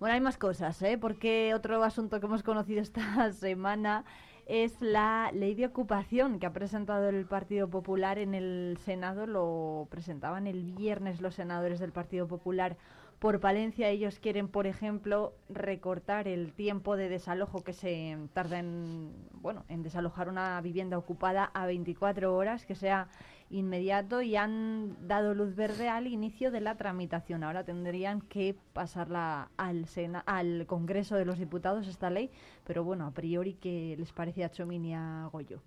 Bueno, 0.00 0.14
hay 0.14 0.20
más 0.22 0.38
cosas, 0.38 0.80
¿eh? 0.80 0.96
Porque 0.96 1.52
otro 1.54 1.84
asunto 1.84 2.20
que 2.20 2.26
hemos 2.26 2.42
conocido 2.42 2.80
esta 2.82 3.30
semana 3.32 4.06
es 4.46 4.80
la 4.80 5.30
ley 5.34 5.54
de 5.54 5.66
ocupación 5.66 6.40
que 6.40 6.46
ha 6.46 6.54
presentado 6.54 7.10
el 7.10 7.26
Partido 7.26 7.68
Popular 7.68 8.18
en 8.18 8.34
el 8.34 8.78
Senado. 8.82 9.26
Lo 9.26 9.88
presentaban 9.90 10.46
el 10.46 10.72
viernes 10.72 11.20
los 11.20 11.34
senadores 11.34 11.80
del 11.80 11.92
Partido 11.92 12.26
Popular 12.26 12.78
por 13.18 13.40
Palencia. 13.40 13.90
Ellos 13.90 14.18
quieren, 14.20 14.48
por 14.48 14.66
ejemplo, 14.66 15.34
recortar 15.50 16.28
el 16.28 16.54
tiempo 16.54 16.96
de 16.96 17.10
desalojo 17.10 17.62
que 17.62 17.74
se 17.74 18.16
tarda 18.32 18.58
en, 18.58 19.12
bueno, 19.34 19.66
en 19.68 19.82
desalojar 19.82 20.30
una 20.30 20.58
vivienda 20.62 20.96
ocupada 20.96 21.50
a 21.52 21.66
24 21.66 22.34
horas, 22.34 22.64
que 22.64 22.74
sea 22.74 23.08
inmediato 23.50 24.22
y 24.22 24.36
han 24.36 24.96
dado 25.06 25.34
luz 25.34 25.54
verde 25.54 25.88
al 25.88 26.06
inicio 26.06 26.50
de 26.50 26.60
la 26.60 26.76
tramitación. 26.76 27.42
Ahora 27.44 27.64
tendrían 27.64 28.20
que 28.20 28.56
pasarla 28.72 29.50
al 29.56 29.86
Sena, 29.86 30.20
al 30.20 30.66
Congreso 30.66 31.16
de 31.16 31.24
los 31.24 31.38
Diputados 31.38 31.88
esta 31.88 32.10
ley, 32.10 32.30
pero 32.64 32.84
bueno, 32.84 33.06
a 33.06 33.10
priori 33.10 33.54
¿qué 33.54 33.96
les 33.98 34.12
parece 34.12 34.44
a 34.44 34.50
Chomín 34.50 34.84
y 34.84 34.94
a 34.94 35.28
Goyo? 35.32 35.60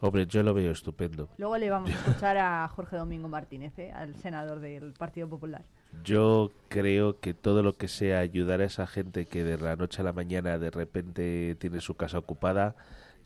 Hombre, 0.00 0.26
yo 0.26 0.42
lo 0.42 0.52
veo 0.52 0.72
estupendo. 0.72 1.30
Luego 1.38 1.56
le 1.56 1.70
vamos 1.70 1.90
a 1.90 1.94
escuchar 1.98 2.36
a 2.36 2.68
Jorge 2.68 2.96
Domingo 2.96 3.28
Martínez, 3.28 3.78
¿eh? 3.78 3.92
al 3.92 4.14
senador 4.16 4.60
del 4.60 4.92
Partido 4.92 5.28
Popular. 5.28 5.64
Yo 6.04 6.50
creo 6.68 7.18
que 7.20 7.32
todo 7.32 7.62
lo 7.62 7.72
que 7.72 7.88
sea 7.88 8.18
ayudar 8.18 8.60
a 8.60 8.66
esa 8.66 8.86
gente 8.86 9.26
que 9.26 9.44
de 9.44 9.56
la 9.56 9.76
noche 9.76 10.02
a 10.02 10.04
la 10.04 10.12
mañana 10.12 10.58
de 10.58 10.70
repente 10.70 11.56
tiene 11.58 11.80
su 11.80 11.94
casa 11.94 12.18
ocupada, 12.18 12.76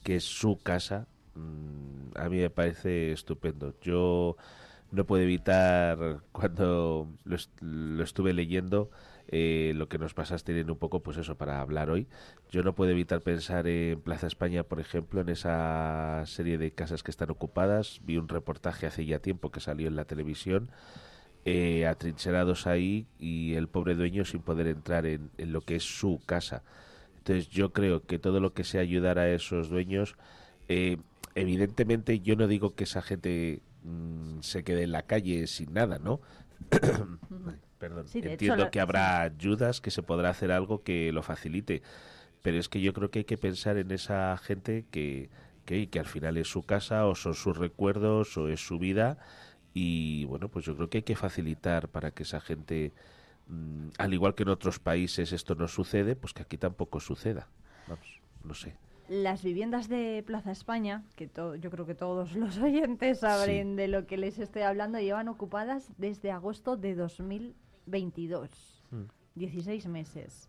que 0.04 0.16
es 0.16 0.24
su 0.24 0.58
casa, 0.62 1.08
mm, 1.34 2.12
a 2.16 2.28
mí 2.28 2.38
me 2.38 2.50
parece 2.50 3.12
estupendo. 3.12 3.74
Yo 3.80 4.36
no 4.92 5.06
puedo 5.06 5.22
evitar, 5.22 6.22
cuando 6.32 7.08
lo, 7.24 7.36
est- 7.36 7.60
lo 7.62 8.02
estuve 8.04 8.32
leyendo, 8.34 8.90
eh, 9.28 9.72
lo 9.76 9.88
que 9.88 9.98
nos 9.98 10.14
pasaste 10.14 10.52
teniendo 10.52 10.72
un 10.74 10.78
poco, 10.80 11.02
pues 11.02 11.16
eso, 11.16 11.36
para 11.36 11.60
hablar 11.60 11.90
hoy, 11.90 12.08
yo 12.50 12.62
no 12.64 12.74
puedo 12.74 12.90
evitar 12.92 13.20
pensar 13.22 13.66
en 13.68 14.00
Plaza 14.00 14.26
España, 14.26 14.64
por 14.64 14.80
ejemplo, 14.80 15.20
en 15.20 15.28
esa 15.28 16.22
serie 16.26 16.58
de 16.58 16.72
casas 16.72 17.02
que 17.04 17.10
están 17.12 17.30
ocupadas. 17.30 18.00
Vi 18.04 18.16
un 18.18 18.28
reportaje 18.28 18.86
hace 18.86 19.06
ya 19.06 19.20
tiempo 19.20 19.50
que 19.52 19.60
salió 19.60 19.88
en 19.88 19.96
la 19.96 20.04
televisión 20.06 20.70
eh, 21.44 21.86
atrincherados 21.86 22.66
ahí 22.66 23.06
y 23.18 23.54
el 23.54 23.68
pobre 23.68 23.94
dueño 23.94 24.24
sin 24.24 24.42
poder 24.42 24.66
entrar 24.66 25.06
en, 25.06 25.30
en 25.38 25.52
lo 25.52 25.62
que 25.62 25.76
es 25.76 25.84
su 25.84 26.20
casa. 26.26 26.62
Entonces 27.18 27.48
yo 27.50 27.72
creo 27.72 28.06
que 28.06 28.18
todo 28.18 28.40
lo 28.40 28.54
que 28.54 28.64
sea 28.64 28.82
ayudar 28.82 29.18
a 29.18 29.30
esos 29.30 29.68
dueños, 29.70 30.16
eh, 30.68 30.98
evidentemente 31.40 32.20
yo 32.20 32.36
no 32.36 32.46
digo 32.46 32.74
que 32.74 32.84
esa 32.84 33.02
gente 33.02 33.60
mm, 33.84 34.40
se 34.40 34.64
quede 34.64 34.84
en 34.84 34.92
la 34.92 35.02
calle 35.02 35.46
sin 35.46 35.72
nada, 35.72 35.98
¿no? 35.98 36.20
Perdón. 37.78 38.06
Sí, 38.08 38.20
de 38.20 38.34
hecho, 38.34 38.44
Entiendo 38.44 38.70
que 38.70 38.80
habrá 38.80 39.22
ayudas, 39.22 39.80
que 39.80 39.90
se 39.90 40.02
podrá 40.02 40.30
hacer 40.30 40.52
algo 40.52 40.82
que 40.82 41.12
lo 41.12 41.22
facilite, 41.22 41.82
pero 42.42 42.58
es 42.58 42.68
que 42.68 42.80
yo 42.80 42.92
creo 42.92 43.10
que 43.10 43.20
hay 43.20 43.24
que 43.24 43.38
pensar 43.38 43.78
en 43.78 43.90
esa 43.90 44.36
gente 44.36 44.84
que, 44.90 45.30
que, 45.64 45.88
que 45.88 45.98
al 45.98 46.06
final 46.06 46.36
es 46.36 46.48
su 46.48 46.62
casa 46.62 47.06
o 47.06 47.14
son 47.14 47.34
sus 47.34 47.56
recuerdos 47.56 48.36
o 48.36 48.48
es 48.48 48.60
su 48.60 48.78
vida 48.78 49.18
y 49.72 50.24
bueno, 50.24 50.48
pues 50.48 50.64
yo 50.64 50.76
creo 50.76 50.90
que 50.90 50.98
hay 50.98 51.02
que 51.02 51.16
facilitar 51.16 51.88
para 51.88 52.10
que 52.10 52.24
esa 52.24 52.40
gente, 52.40 52.92
mm, 53.46 53.88
al 53.98 54.14
igual 54.14 54.34
que 54.34 54.42
en 54.42 54.48
otros 54.48 54.78
países 54.78 55.32
esto 55.32 55.54
no 55.54 55.68
sucede, 55.68 56.16
pues 56.16 56.32
que 56.32 56.42
aquí 56.42 56.58
tampoco 56.58 57.00
suceda. 57.00 57.48
Vamos, 57.86 58.20
no 58.44 58.54
sé. 58.54 58.76
Las 59.10 59.42
viviendas 59.42 59.88
de 59.88 60.22
Plaza 60.24 60.52
España, 60.52 61.02
que 61.16 61.26
to- 61.26 61.56
yo 61.56 61.68
creo 61.70 61.84
que 61.84 61.96
todos 61.96 62.36
los 62.36 62.58
oyentes 62.58 63.18
saben 63.18 63.74
de 63.74 63.88
lo 63.88 64.06
que 64.06 64.16
les 64.16 64.38
estoy 64.38 64.62
hablando, 64.62 65.00
llevan 65.00 65.26
ocupadas 65.28 65.90
desde 65.98 66.30
agosto 66.30 66.76
de 66.76 66.94
2022. 66.94 68.50
Mm. 68.92 69.02
16 69.34 69.86
meses. 69.88 70.48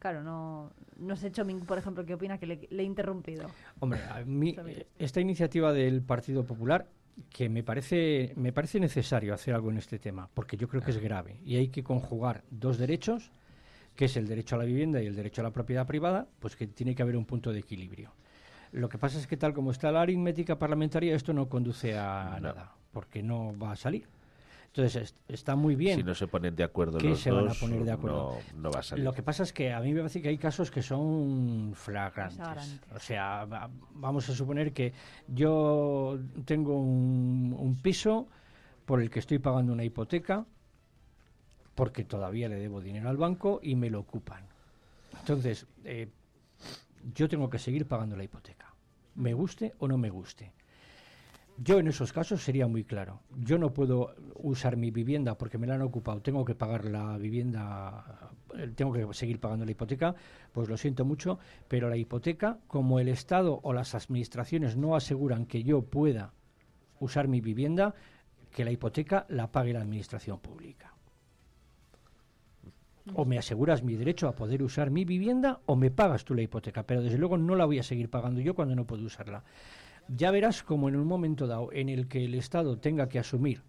Claro, 0.00 0.22
no, 0.22 0.72
no 0.98 1.16
sé, 1.16 1.30
Chomín, 1.32 1.60
por 1.60 1.78
ejemplo, 1.78 2.04
qué 2.04 2.14
opina 2.14 2.38
que 2.38 2.46
le, 2.46 2.66
le 2.70 2.82
he 2.82 2.86
interrumpido. 2.86 3.48
Hombre, 3.80 4.00
a 4.10 4.24
mí 4.24 4.54
esta 4.98 5.20
iniciativa 5.20 5.72
del 5.72 6.02
Partido 6.02 6.44
Popular 6.44 6.86
que 7.30 7.48
me 7.48 7.62
parece 7.62 8.32
me 8.36 8.52
parece 8.52 8.78
necesario 8.78 9.32
hacer 9.32 9.54
algo 9.54 9.70
en 9.70 9.78
este 9.78 9.98
tema, 9.98 10.28
porque 10.34 10.56
yo 10.56 10.68
creo 10.68 10.82
que 10.82 10.90
es 10.90 10.98
grave 10.98 11.40
y 11.44 11.56
hay 11.56 11.68
que 11.68 11.82
conjugar 11.82 12.42
dos 12.50 12.78
derechos, 12.78 13.30
que 13.96 14.04
es 14.04 14.16
el 14.16 14.28
derecho 14.28 14.54
a 14.54 14.58
la 14.58 14.64
vivienda 14.64 15.02
y 15.02 15.06
el 15.06 15.16
derecho 15.16 15.40
a 15.40 15.44
la 15.44 15.50
propiedad 15.50 15.86
privada, 15.86 16.28
pues 16.38 16.54
que 16.54 16.66
tiene 16.66 16.94
que 16.94 17.02
haber 17.02 17.16
un 17.16 17.24
punto 17.24 17.52
de 17.52 17.60
equilibrio. 17.60 18.12
Lo 18.72 18.88
que 18.88 18.98
pasa 18.98 19.18
es 19.18 19.26
que 19.26 19.36
tal 19.36 19.54
como 19.54 19.70
está 19.70 19.90
la 19.90 20.02
aritmética 20.02 20.58
parlamentaria, 20.58 21.14
esto 21.14 21.32
no 21.32 21.48
conduce 21.48 21.96
a 21.96 22.38
nada, 22.40 22.72
porque 22.92 23.22
no 23.22 23.58
va 23.58 23.72
a 23.72 23.76
salir. 23.76 24.06
Entonces 24.66 24.96
es- 25.02 25.14
está 25.28 25.56
muy 25.56 25.74
bien. 25.74 25.96
Si 25.96 26.04
no 26.04 26.14
se 26.14 26.26
ponen 26.26 26.54
de 26.54 26.62
acuerdo 26.62 26.98
que 26.98 27.08
los 27.08 27.20
se 27.20 27.30
van 27.30 27.44
a 27.46 27.48
dos, 27.48 27.58
poner 27.58 27.82
de 27.84 27.92
acuerdo. 27.92 28.36
No, 28.54 28.60
no 28.62 28.70
va 28.70 28.80
a 28.80 28.82
salir. 28.82 29.02
Lo 29.06 29.14
que 29.14 29.22
pasa 29.22 29.42
es 29.44 29.54
que 29.54 29.72
a 29.72 29.80
mí 29.80 29.94
me 29.94 30.00
parece 30.00 30.20
que 30.20 30.28
hay 30.28 30.36
casos 30.36 30.70
que 30.70 30.82
son 30.82 31.72
flagrantes. 31.74 32.36
Flagrantes. 32.36 32.80
O 32.94 32.98
sea, 32.98 33.46
va- 33.46 33.70
vamos 33.94 34.28
a 34.28 34.34
suponer 34.34 34.74
que 34.74 34.92
yo 35.28 36.18
tengo 36.44 36.78
un, 36.78 37.56
un 37.58 37.76
piso 37.76 38.28
por 38.84 39.00
el 39.00 39.08
que 39.08 39.20
estoy 39.20 39.38
pagando 39.38 39.72
una 39.72 39.84
hipoteca 39.84 40.44
porque 41.76 42.04
todavía 42.04 42.48
le 42.48 42.56
debo 42.56 42.80
dinero 42.80 43.08
al 43.08 43.16
banco 43.16 43.60
y 43.62 43.76
me 43.76 43.90
lo 43.90 44.00
ocupan. 44.00 44.42
Entonces, 45.20 45.66
eh, 45.84 46.08
yo 47.14 47.28
tengo 47.28 47.48
que 47.48 47.58
seguir 47.58 47.86
pagando 47.86 48.16
la 48.16 48.24
hipoteca, 48.24 48.74
me 49.14 49.34
guste 49.34 49.74
o 49.78 49.86
no 49.86 49.96
me 49.96 50.10
guste. 50.10 50.52
Yo 51.58 51.78
en 51.78 51.88
esos 51.88 52.12
casos 52.12 52.42
sería 52.42 52.66
muy 52.66 52.84
claro. 52.84 53.20
Yo 53.38 53.56
no 53.56 53.72
puedo 53.72 54.14
usar 54.34 54.76
mi 54.76 54.90
vivienda 54.90 55.38
porque 55.38 55.56
me 55.56 55.66
la 55.66 55.74
han 55.74 55.82
ocupado. 55.82 56.20
Tengo 56.20 56.44
que 56.44 56.54
pagar 56.54 56.84
la 56.84 57.16
vivienda, 57.16 58.30
eh, 58.54 58.72
tengo 58.74 58.92
que 58.92 59.06
seguir 59.14 59.40
pagando 59.40 59.64
la 59.64 59.70
hipoteca. 59.70 60.14
Pues 60.52 60.68
lo 60.68 60.76
siento 60.76 61.06
mucho, 61.06 61.38
pero 61.66 61.88
la 61.88 61.96
hipoteca, 61.96 62.58
como 62.66 63.00
el 63.00 63.08
Estado 63.08 63.60
o 63.62 63.72
las 63.72 63.94
administraciones 63.94 64.76
no 64.76 64.96
aseguran 64.96 65.46
que 65.46 65.62
yo 65.62 65.80
pueda 65.82 66.34
usar 67.00 67.26
mi 67.26 67.40
vivienda, 67.40 67.94
que 68.50 68.64
la 68.64 68.70
hipoteca 68.70 69.24
la 69.30 69.50
pague 69.50 69.72
la 69.72 69.80
administración 69.80 70.40
pública. 70.40 70.95
O 73.14 73.24
me 73.24 73.38
aseguras 73.38 73.82
mi 73.82 73.94
derecho 73.94 74.28
a 74.28 74.34
poder 74.34 74.62
usar 74.62 74.90
mi 74.90 75.04
vivienda 75.04 75.60
o 75.66 75.76
me 75.76 75.90
pagas 75.90 76.24
tú 76.24 76.34
la 76.34 76.42
hipoteca, 76.42 76.82
pero 76.84 77.02
desde 77.02 77.18
luego 77.18 77.38
no 77.38 77.54
la 77.54 77.64
voy 77.64 77.78
a 77.78 77.82
seguir 77.82 78.10
pagando 78.10 78.40
yo 78.40 78.54
cuando 78.54 78.74
no 78.74 78.86
puedo 78.86 79.04
usarla. 79.04 79.44
Ya 80.08 80.30
verás 80.30 80.62
como 80.62 80.88
en 80.88 80.96
un 80.96 81.06
momento 81.06 81.46
dado 81.46 81.72
en 81.72 81.88
el 81.88 82.08
que 82.08 82.24
el 82.24 82.34
Estado 82.34 82.78
tenga 82.78 83.08
que 83.08 83.18
asumir 83.18 83.62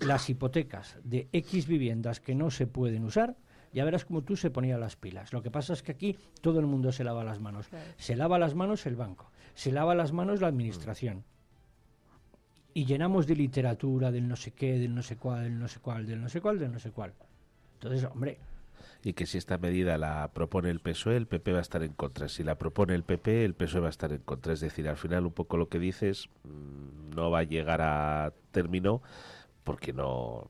las 0.00 0.28
hipotecas 0.30 0.98
de 1.04 1.28
X 1.32 1.66
viviendas 1.66 2.20
que 2.20 2.34
no 2.34 2.50
se 2.50 2.66
pueden 2.66 3.04
usar, 3.04 3.36
ya 3.72 3.84
verás 3.84 4.04
como 4.04 4.22
tú 4.22 4.36
se 4.36 4.50
ponía 4.50 4.78
las 4.78 4.96
pilas. 4.96 5.32
Lo 5.32 5.42
que 5.42 5.50
pasa 5.50 5.72
es 5.72 5.82
que 5.82 5.92
aquí 5.92 6.16
todo 6.40 6.60
el 6.60 6.66
mundo 6.66 6.92
se 6.92 7.04
lava 7.04 7.24
las 7.24 7.40
manos. 7.40 7.68
Se 7.96 8.16
lava 8.16 8.38
las 8.38 8.54
manos 8.54 8.86
el 8.86 8.96
banco, 8.96 9.30
se 9.54 9.72
lava 9.72 9.94
las 9.94 10.12
manos 10.12 10.40
la 10.40 10.48
administración. 10.48 11.24
Y 12.72 12.84
llenamos 12.84 13.26
de 13.26 13.36
literatura, 13.36 14.10
del 14.10 14.28
no 14.28 14.36
sé 14.36 14.52
qué, 14.52 14.78
del 14.78 14.94
no 14.94 15.02
sé 15.02 15.16
cuál, 15.16 15.44
del 15.44 15.58
no 15.58 15.68
sé 15.68 15.80
cuál, 15.80 16.06
del 16.06 16.20
no 16.20 16.28
sé 16.28 16.40
cuál, 16.40 16.58
del 16.58 16.72
no 16.72 16.78
sé 16.78 16.90
cuál. 16.90 17.12
Entonces, 17.76 18.04
hombre, 18.10 18.38
Y 19.02 19.12
que 19.12 19.26
si 19.26 19.38
esta 19.38 19.58
medida 19.58 19.98
la 19.98 20.30
propone 20.32 20.70
el 20.70 20.80
PSOE, 20.80 21.16
el 21.16 21.26
PP 21.26 21.52
va 21.52 21.58
a 21.58 21.62
estar 21.62 21.82
en 21.82 21.92
contra. 21.92 22.28
Si 22.28 22.42
la 22.42 22.56
propone 22.56 22.94
el 22.94 23.04
PP, 23.04 23.44
el 23.44 23.54
PSOE 23.54 23.80
va 23.82 23.86
a 23.86 23.90
estar 23.90 24.12
en 24.12 24.18
contra. 24.18 24.52
Es 24.52 24.60
decir, 24.60 24.88
al 24.88 24.96
final 24.96 25.26
un 25.26 25.32
poco 25.32 25.56
lo 25.56 25.68
que 25.68 25.78
dices 25.78 26.28
mm, 26.44 27.14
no 27.14 27.30
va 27.30 27.40
a 27.40 27.42
llegar 27.44 27.82
a 27.82 28.32
término 28.50 29.02
porque 29.64 29.92
no... 29.92 30.48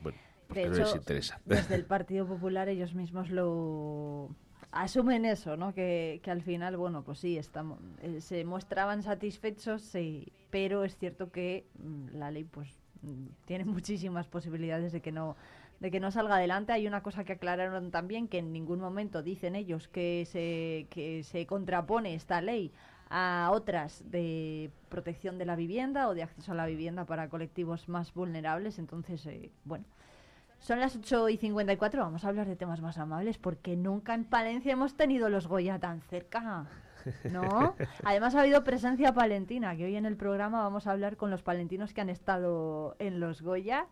Bueno, 0.00 0.18
porque 0.48 0.62
De 0.64 0.68
no 0.68 0.74
hecho, 0.74 0.84
les 0.84 0.96
interesa. 0.96 1.40
Desde 1.44 1.74
el 1.76 1.84
Partido 1.94 2.26
Popular 2.26 2.68
ellos 2.68 2.94
mismos 2.94 3.30
lo 3.30 4.28
asumen 4.72 5.24
eso, 5.24 5.56
¿no? 5.56 5.72
Que, 5.72 6.20
que 6.22 6.30
al 6.30 6.42
final, 6.42 6.76
bueno, 6.76 7.04
pues 7.04 7.20
sí, 7.20 7.38
estamos, 7.38 7.78
eh, 8.02 8.20
se 8.20 8.44
mostraban 8.44 9.02
satisfechos, 9.02 9.82
sí, 9.82 10.32
pero 10.50 10.84
es 10.84 10.96
cierto 10.96 11.30
que 11.30 11.66
mm, 11.78 12.16
la 12.18 12.30
ley, 12.30 12.44
pues, 12.44 12.68
mm, 13.02 13.26
tiene 13.46 13.64
muchísimas 13.76 14.26
posibilidades 14.26 14.92
de 14.92 15.00
que 15.00 15.12
no 15.12 15.36
de 15.84 15.90
que 15.90 16.00
no 16.00 16.10
salga 16.10 16.36
adelante. 16.36 16.72
Hay 16.72 16.86
una 16.86 17.02
cosa 17.02 17.24
que 17.24 17.34
aclararon 17.34 17.90
también, 17.90 18.26
que 18.26 18.38
en 18.38 18.54
ningún 18.54 18.80
momento 18.80 19.22
dicen 19.22 19.54
ellos 19.54 19.86
que 19.86 20.26
se, 20.26 20.86
que 20.88 21.22
se 21.24 21.44
contrapone 21.44 22.14
esta 22.14 22.40
ley 22.40 22.72
a 23.10 23.50
otras 23.52 24.02
de 24.10 24.70
protección 24.88 25.36
de 25.36 25.44
la 25.44 25.56
vivienda 25.56 26.08
o 26.08 26.14
de 26.14 26.22
acceso 26.22 26.52
a 26.52 26.54
la 26.54 26.64
vivienda 26.64 27.04
para 27.04 27.28
colectivos 27.28 27.86
más 27.90 28.14
vulnerables. 28.14 28.78
Entonces, 28.78 29.26
eh, 29.26 29.50
bueno, 29.64 29.84
son 30.58 30.80
las 30.80 30.96
8 30.96 31.28
y 31.28 31.36
54, 31.36 32.00
vamos 32.00 32.24
a 32.24 32.28
hablar 32.28 32.46
de 32.46 32.56
temas 32.56 32.80
más 32.80 32.96
amables 32.96 33.36
porque 33.36 33.76
nunca 33.76 34.14
en 34.14 34.24
Palencia 34.24 34.72
hemos 34.72 34.94
tenido 34.94 35.28
los 35.28 35.46
Goya 35.48 35.78
tan 35.80 36.00
cerca. 36.00 36.64
¿No? 37.30 37.74
Además 38.04 38.34
ha 38.34 38.40
habido 38.40 38.64
presencia 38.64 39.12
palentina, 39.12 39.76
que 39.76 39.84
hoy 39.84 39.96
en 39.96 40.06
el 40.06 40.16
programa 40.16 40.62
vamos 40.62 40.86
a 40.86 40.92
hablar 40.92 41.18
con 41.18 41.30
los 41.30 41.42
palentinos 41.42 41.92
que 41.92 42.00
han 42.00 42.08
estado 42.08 42.96
en 42.98 43.20
los 43.20 43.42
Goya. 43.42 43.86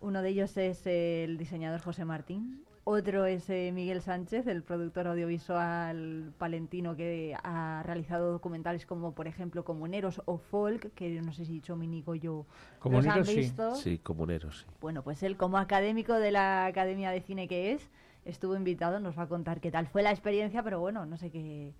Uno 0.00 0.22
de 0.22 0.30
ellos 0.30 0.56
es 0.56 0.86
el 0.86 1.36
diseñador 1.36 1.80
José 1.80 2.04
Martín, 2.04 2.64
otro 2.84 3.26
es 3.26 3.48
eh, 3.50 3.70
Miguel 3.74 4.00
Sánchez, 4.00 4.46
el 4.46 4.62
productor 4.62 5.06
audiovisual 5.06 6.32
palentino 6.38 6.96
que 6.96 7.36
ha 7.42 7.82
realizado 7.84 8.32
documentales 8.32 8.86
como, 8.86 9.12
por 9.14 9.26
ejemplo, 9.28 9.64
Comuneros 9.64 10.22
o 10.24 10.38
Folk, 10.38 10.94
que 10.94 11.20
no 11.20 11.32
sé 11.34 11.44
si 11.44 11.60
Chominico 11.60 12.14
yo 12.14 12.46
los 12.46 12.46
han 12.74 12.78
Comuneros, 12.80 13.28
sí. 13.28 13.36
visto. 13.36 13.74
Sí, 13.74 13.98
comuneros, 13.98 14.60
sí. 14.60 14.74
Bueno, 14.80 15.02
pues 15.02 15.22
él 15.22 15.36
como 15.36 15.58
académico 15.58 16.14
de 16.14 16.30
la 16.32 16.64
Academia 16.66 17.10
de 17.10 17.20
Cine 17.20 17.46
que 17.46 17.72
es, 17.72 17.90
estuvo 18.24 18.56
invitado, 18.56 18.98
nos 19.00 19.18
va 19.18 19.24
a 19.24 19.28
contar 19.28 19.60
qué 19.60 19.70
tal 19.70 19.86
fue 19.86 20.02
la 20.02 20.10
experiencia, 20.10 20.62
pero 20.62 20.80
bueno, 20.80 21.04
no 21.06 21.16
sé 21.18 21.30
qué... 21.30 21.74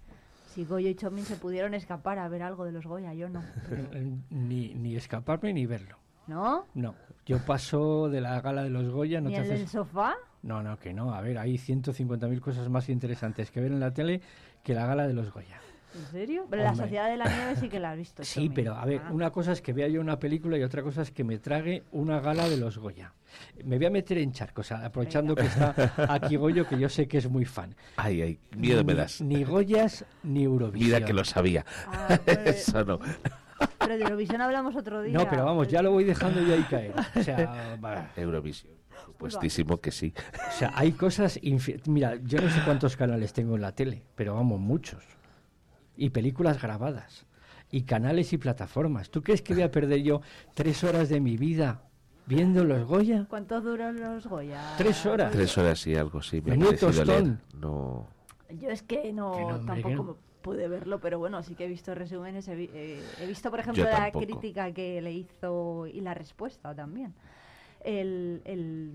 Si 0.48 0.64
Goyo 0.64 0.88
y 0.88 0.96
Chomin 0.96 1.24
se 1.24 1.36
pudieron 1.36 1.74
escapar 1.74 2.18
a 2.18 2.28
ver 2.28 2.42
algo 2.42 2.64
de 2.64 2.72
los 2.72 2.84
Goya, 2.84 3.14
yo 3.14 3.28
no. 3.28 3.40
pero- 3.68 3.88
Ni, 4.30 4.74
ni 4.74 4.96
escaparme 4.96 5.52
ni 5.54 5.64
verlo. 5.64 5.96
¿No? 6.30 6.64
No, 6.74 6.94
yo 7.26 7.38
paso 7.44 8.08
de 8.08 8.20
la 8.20 8.40
gala 8.40 8.62
de 8.62 8.70
los 8.70 8.88
Goya, 8.88 9.20
no 9.20 9.28
¿Ni 9.30 9.34
te 9.34 9.40
el 9.42 9.48
del 9.48 9.56
haces... 9.56 9.70
sofá? 9.72 10.14
No, 10.42 10.62
no, 10.62 10.78
que 10.78 10.94
no. 10.94 11.12
A 11.12 11.20
ver, 11.20 11.38
hay 11.38 11.56
150.000 11.56 12.38
cosas 12.40 12.68
más 12.68 12.88
interesantes 12.88 13.50
que 13.50 13.60
ver 13.60 13.72
en 13.72 13.80
la 13.80 13.92
tele 13.92 14.20
que 14.62 14.72
la 14.72 14.86
gala 14.86 15.08
de 15.08 15.12
los 15.14 15.32
Goya. 15.32 15.60
¿En 15.92 16.06
serio? 16.12 16.46
Pero 16.48 16.62
la. 16.62 16.72
Sociedad 16.76 17.10
de 17.10 17.16
la 17.16 17.24
Nieve 17.24 17.56
sí 17.56 17.68
que 17.68 17.80
la 17.80 17.90
has 17.90 17.96
visto. 17.98 18.22
Sí, 18.22 18.48
pero 18.48 18.76
a 18.76 18.84
ver, 18.84 19.00
Ah. 19.04 19.10
una 19.12 19.30
cosa 19.30 19.50
es 19.50 19.60
que 19.60 19.72
vea 19.72 19.88
yo 19.88 20.00
una 20.00 20.20
película 20.20 20.56
y 20.56 20.62
otra 20.62 20.84
cosa 20.84 21.02
es 21.02 21.10
que 21.10 21.24
me 21.24 21.38
trague 21.40 21.82
una 21.90 22.20
gala 22.20 22.48
de 22.48 22.56
los 22.58 22.78
Goya. 22.78 23.12
Me 23.64 23.76
voy 23.76 23.86
a 23.86 23.90
meter 23.90 24.18
en 24.18 24.30
charcos, 24.30 24.70
aprovechando 24.70 25.34
que 25.34 25.46
está 25.46 25.74
aquí 26.08 26.36
Goyo, 26.36 26.64
que 26.68 26.78
yo 26.78 26.88
sé 26.88 27.08
que 27.08 27.18
es 27.18 27.28
muy 27.28 27.44
fan. 27.44 27.74
Ay, 27.96 28.22
ay, 28.22 28.38
miedo 28.56 28.84
me 28.84 28.92
Ni- 28.92 28.98
das. 29.00 29.20
Ni 29.20 29.42
Goyas 29.42 30.04
ni 30.22 30.44
Eurovisión. 30.44 30.92
Mira 30.92 31.04
que 31.04 31.12
lo 31.12 31.24
sabía. 31.24 31.66
Ah, 31.88 32.16
Eso 32.44 32.84
no. 32.84 33.00
Pero 33.78 33.96
de 33.96 34.02
Eurovisión 34.02 34.40
hablamos 34.40 34.74
otro 34.76 35.02
día. 35.02 35.12
No, 35.16 35.28
pero 35.28 35.44
vamos, 35.44 35.68
ya 35.68 35.82
lo 35.82 35.90
voy 35.92 36.04
dejando 36.04 36.40
yo 36.42 36.54
ahí 36.54 36.62
caer. 36.64 36.94
O 37.16 37.22
sea, 37.22 37.76
va. 37.84 38.10
Eurovisión. 38.16 38.74
Supuestísimo 39.04 39.78
que 39.80 39.90
sí. 39.90 40.12
O 40.48 40.52
sea, 40.52 40.72
hay 40.74 40.92
cosas... 40.92 41.40
infi- 41.42 41.80
Mira, 41.86 42.16
yo 42.22 42.40
no 42.40 42.50
sé 42.50 42.60
cuántos 42.64 42.96
canales 42.96 43.32
tengo 43.32 43.54
en 43.56 43.62
la 43.62 43.72
tele, 43.74 44.02
pero 44.14 44.34
vamos, 44.34 44.60
muchos. 44.60 45.02
Y 45.96 46.10
películas 46.10 46.60
grabadas. 46.60 47.26
Y 47.70 47.82
canales 47.82 48.32
y 48.32 48.38
plataformas. 48.38 49.10
¿Tú 49.10 49.22
crees 49.22 49.42
que 49.42 49.54
voy 49.54 49.62
a 49.62 49.70
perder 49.70 50.02
yo 50.02 50.22
tres 50.54 50.82
horas 50.84 51.08
de 51.08 51.20
mi 51.20 51.36
vida 51.36 51.82
viendo 52.26 52.64
los 52.64 52.84
Goya? 52.86 53.26
¿Cuánto 53.28 53.60
duran 53.60 54.00
los 54.00 54.26
Goya? 54.26 54.60
Tres 54.76 55.04
horas. 55.06 55.30
Tres 55.32 55.56
horas 55.58 55.86
y 55.86 55.94
algo, 55.94 56.22
sí. 56.22 56.40
Me 56.40 56.56
Menudo. 56.56 56.70
No. 57.54 58.06
Yo 58.58 58.70
es 58.70 58.82
que 58.82 59.12
no, 59.12 59.32
Que 59.32 59.40
no, 59.40 59.46
hombre, 59.48 59.76
que 59.76 59.82
tampoco 59.82 60.04
no. 60.12 60.29
Pude 60.42 60.68
verlo, 60.68 60.98
pero 61.00 61.18
bueno, 61.18 61.42
sí 61.42 61.54
que 61.54 61.64
he 61.64 61.68
visto 61.68 61.94
resúmenes. 61.94 62.46
He, 62.48 62.54
vi- 62.54 62.70
eh, 62.72 63.02
he 63.20 63.26
visto, 63.26 63.50
por 63.50 63.60
ejemplo, 63.60 63.84
la 63.84 64.10
crítica 64.10 64.72
que 64.72 65.00
le 65.00 65.12
hizo 65.12 65.86
y 65.86 66.00
la 66.00 66.14
respuesta 66.14 66.74
también. 66.74 67.14
El, 67.84 68.42
el, 68.44 68.92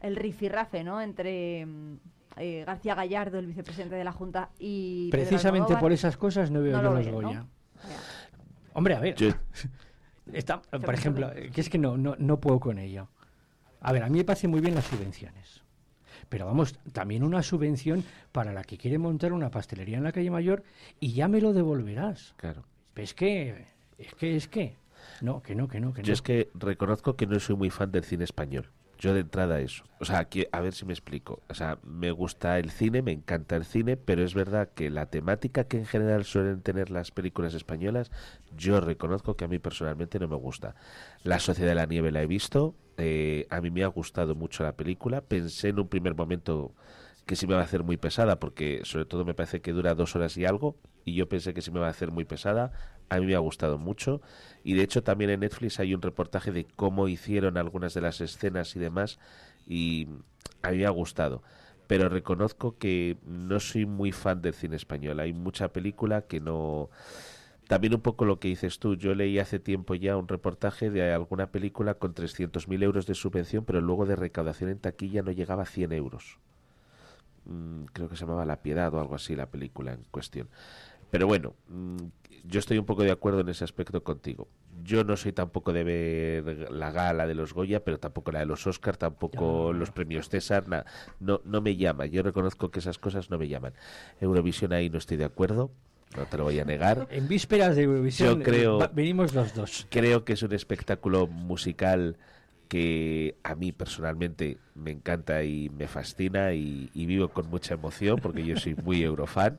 el 0.00 0.16
rifirrafe, 0.16 0.84
¿no? 0.84 1.00
Entre 1.00 1.66
mm, 1.66 1.96
eh, 2.36 2.64
García 2.66 2.94
Gallardo, 2.94 3.38
el 3.38 3.46
vicepresidente 3.46 3.94
de 3.96 4.04
la 4.04 4.12
Junta, 4.12 4.50
y. 4.58 5.10
Precisamente 5.10 5.76
por 5.76 5.92
esas 5.92 6.16
cosas 6.16 6.50
no 6.50 6.62
veo 6.62 6.72
No 6.76 6.82
yo 6.82 6.88
lo 6.90 6.94
los 6.96 7.04
ven, 7.06 7.14
¿no? 7.14 7.20
Goya. 7.28 7.46
Hombre, 8.74 8.94
a 8.94 9.00
ver. 9.00 9.14
Yo, 9.16 9.28
Está, 10.32 10.62
por 10.62 10.94
ejemplo, 10.94 11.30
que 11.52 11.60
es 11.60 11.68
que 11.68 11.78
no, 11.78 11.96
no, 11.98 12.14
no 12.18 12.40
puedo 12.40 12.58
con 12.60 12.78
ello. 12.78 13.08
A 13.80 13.92
ver, 13.92 14.02
a 14.04 14.08
mí 14.08 14.18
me 14.18 14.24
parece 14.24 14.46
muy 14.48 14.60
bien 14.60 14.74
las 14.74 14.84
subvenciones. 14.84 15.61
Pero 16.32 16.46
vamos, 16.46 16.78
también 16.94 17.24
una 17.24 17.42
subvención 17.42 18.04
para 18.32 18.54
la 18.54 18.64
que 18.64 18.78
quiere 18.78 18.96
montar 18.96 19.34
una 19.34 19.50
pastelería 19.50 19.98
en 19.98 20.04
la 20.04 20.12
calle 20.12 20.30
Mayor 20.30 20.62
y 20.98 21.12
ya 21.12 21.28
me 21.28 21.42
lo 21.42 21.52
devolverás. 21.52 22.32
claro. 22.38 22.64
Es 22.96 23.12
que, 23.12 23.66
es 23.98 24.14
que, 24.14 24.36
es 24.36 24.48
que. 24.48 24.74
No, 25.20 25.42
que 25.42 25.54
no, 25.54 25.68
que 25.68 25.78
no, 25.78 25.92
que 25.92 26.00
no. 26.00 26.06
Yo 26.06 26.14
es 26.14 26.22
que 26.22 26.48
reconozco 26.54 27.16
que 27.16 27.26
no 27.26 27.38
soy 27.38 27.56
muy 27.56 27.68
fan 27.68 27.92
del 27.92 28.04
cine 28.04 28.24
español. 28.24 28.70
Yo 28.98 29.12
de 29.12 29.20
entrada 29.20 29.60
eso. 29.60 29.84
O 30.00 30.06
sea, 30.06 30.20
aquí, 30.20 30.46
a 30.52 30.60
ver 30.60 30.72
si 30.72 30.86
me 30.86 30.94
explico. 30.94 31.42
O 31.50 31.54
sea, 31.54 31.78
me 31.82 32.10
gusta 32.12 32.58
el 32.58 32.70
cine, 32.70 33.02
me 33.02 33.12
encanta 33.12 33.56
el 33.56 33.66
cine, 33.66 33.98
pero 33.98 34.24
es 34.24 34.32
verdad 34.32 34.70
que 34.74 34.88
la 34.88 35.06
temática 35.06 35.64
que 35.64 35.76
en 35.76 35.86
general 35.86 36.24
suelen 36.24 36.62
tener 36.62 36.90
las 36.90 37.10
películas 37.10 37.52
españolas, 37.52 38.10
yo 38.56 38.80
reconozco 38.80 39.36
que 39.36 39.44
a 39.44 39.48
mí 39.48 39.58
personalmente 39.58 40.18
no 40.18 40.28
me 40.28 40.36
gusta. 40.36 40.76
La 41.24 41.40
Sociedad 41.40 41.72
de 41.72 41.74
la 41.74 41.86
Nieve 41.86 42.10
la 42.10 42.22
he 42.22 42.26
visto, 42.26 42.74
eh, 42.96 43.46
a 43.50 43.60
mí 43.60 43.70
me 43.70 43.84
ha 43.84 43.88
gustado 43.88 44.34
mucho 44.34 44.62
la 44.62 44.76
película. 44.76 45.20
Pensé 45.22 45.68
en 45.68 45.80
un 45.80 45.88
primer 45.88 46.14
momento 46.14 46.74
que 47.26 47.36
sí 47.36 47.46
me 47.46 47.54
va 47.54 47.60
a 47.60 47.64
hacer 47.64 47.82
muy 47.84 47.96
pesada, 47.96 48.38
porque 48.38 48.80
sobre 48.84 49.04
todo 49.04 49.24
me 49.24 49.34
parece 49.34 49.60
que 49.60 49.72
dura 49.72 49.94
dos 49.94 50.16
horas 50.16 50.36
y 50.36 50.44
algo, 50.44 50.76
y 51.04 51.14
yo 51.14 51.28
pensé 51.28 51.54
que 51.54 51.62
sí 51.62 51.70
me 51.70 51.80
va 51.80 51.86
a 51.86 51.90
hacer 51.90 52.10
muy 52.10 52.24
pesada. 52.24 52.72
A 53.08 53.18
mí 53.20 53.26
me 53.26 53.34
ha 53.34 53.38
gustado 53.38 53.78
mucho, 53.78 54.20
y 54.64 54.74
de 54.74 54.82
hecho 54.82 55.02
también 55.02 55.30
en 55.30 55.40
Netflix 55.40 55.78
hay 55.80 55.94
un 55.94 56.02
reportaje 56.02 56.50
de 56.50 56.64
cómo 56.64 57.08
hicieron 57.08 57.58
algunas 57.58 57.94
de 57.94 58.00
las 58.00 58.20
escenas 58.20 58.74
y 58.74 58.80
demás, 58.80 59.18
y 59.66 60.08
a 60.62 60.70
mí 60.70 60.78
me 60.78 60.86
ha 60.86 60.90
gustado. 60.90 61.42
Pero 61.86 62.08
reconozco 62.08 62.78
que 62.78 63.18
no 63.26 63.60
soy 63.60 63.86
muy 63.86 64.12
fan 64.12 64.40
del 64.40 64.54
cine 64.54 64.76
español. 64.76 65.20
Hay 65.20 65.32
mucha 65.32 65.72
película 65.72 66.22
que 66.22 66.40
no... 66.40 66.90
También 67.68 67.94
un 67.94 68.00
poco 68.00 68.24
lo 68.24 68.38
que 68.38 68.48
dices 68.48 68.78
tú. 68.78 68.96
Yo 68.96 69.14
leí 69.14 69.38
hace 69.38 69.58
tiempo 69.58 69.94
ya 69.94 70.16
un 70.16 70.28
reportaje 70.28 70.90
de 70.90 71.12
alguna 71.12 71.50
película 71.50 71.94
con 71.94 72.12
300.000 72.14 72.82
euros 72.82 73.06
de 73.06 73.14
subvención, 73.14 73.64
pero 73.64 73.80
luego 73.80 74.04
de 74.04 74.16
recaudación 74.16 74.70
en 74.70 74.78
taquilla 74.78 75.22
no 75.22 75.30
llegaba 75.32 75.62
a 75.62 75.66
100 75.66 75.92
euros. 75.92 76.38
Mm, 77.44 77.84
creo 77.92 78.08
que 78.08 78.16
se 78.16 78.20
llamaba 78.24 78.44
La 78.44 78.62
Piedad 78.62 78.92
o 78.94 79.00
algo 79.00 79.14
así 79.14 79.34
la 79.34 79.46
película 79.46 79.92
en 79.92 80.04
cuestión. 80.10 80.48
Pero 81.10 81.26
bueno, 81.26 81.54
mm, 81.68 81.96
yo 82.44 82.58
estoy 82.58 82.78
un 82.78 82.86
poco 82.86 83.02
de 83.02 83.10
acuerdo 83.10 83.40
en 83.40 83.48
ese 83.48 83.64
aspecto 83.64 84.02
contigo. 84.02 84.48
Yo 84.84 85.04
no 85.04 85.16
soy 85.16 85.32
tampoco 85.32 85.72
de 85.72 85.84
ver 85.84 86.70
la 86.72 86.90
gala 86.90 87.26
de 87.26 87.34
los 87.34 87.52
Goya, 87.52 87.84
pero 87.84 87.98
tampoco 87.98 88.32
la 88.32 88.40
de 88.40 88.46
los 88.46 88.66
Oscar, 88.66 88.96
tampoco 88.96 89.72
los 89.72 89.90
premios 89.90 90.28
César, 90.28 90.68
na- 90.68 90.84
no, 91.20 91.40
no 91.44 91.60
me 91.60 91.76
llama. 91.76 92.06
Yo 92.06 92.22
reconozco 92.22 92.70
que 92.70 92.80
esas 92.80 92.98
cosas 92.98 93.30
no 93.30 93.38
me 93.38 93.48
llaman. 93.48 93.72
Eurovisión 94.20 94.72
ahí 94.72 94.88
no 94.90 94.98
estoy 94.98 95.16
de 95.18 95.24
acuerdo, 95.24 95.70
no 96.16 96.26
te 96.26 96.36
lo 96.38 96.44
voy 96.44 96.58
a 96.60 96.64
negar. 96.64 97.06
En 97.10 97.28
vísperas 97.28 97.76
de 97.76 97.82
Eurovisión 97.82 98.38
Yo 98.38 98.44
creo- 98.44 98.90
venimos 98.92 99.34
los 99.34 99.54
dos. 99.54 99.86
Creo 99.90 100.24
que 100.24 100.32
es 100.34 100.42
un 100.42 100.52
espectáculo 100.52 101.26
musical 101.26 102.16
que 102.68 103.36
a 103.42 103.54
mí 103.54 103.70
personalmente 103.72 104.56
me 104.74 104.92
encanta 104.92 105.44
y 105.44 105.68
me 105.68 105.88
fascina 105.88 106.54
y, 106.54 106.90
y 106.94 107.04
vivo 107.06 107.28
con 107.28 107.48
mucha 107.50 107.74
emoción 107.74 108.18
porque 108.22 108.44
yo 108.44 108.56
soy 108.56 108.74
muy 108.74 109.02
eurofan, 109.02 109.58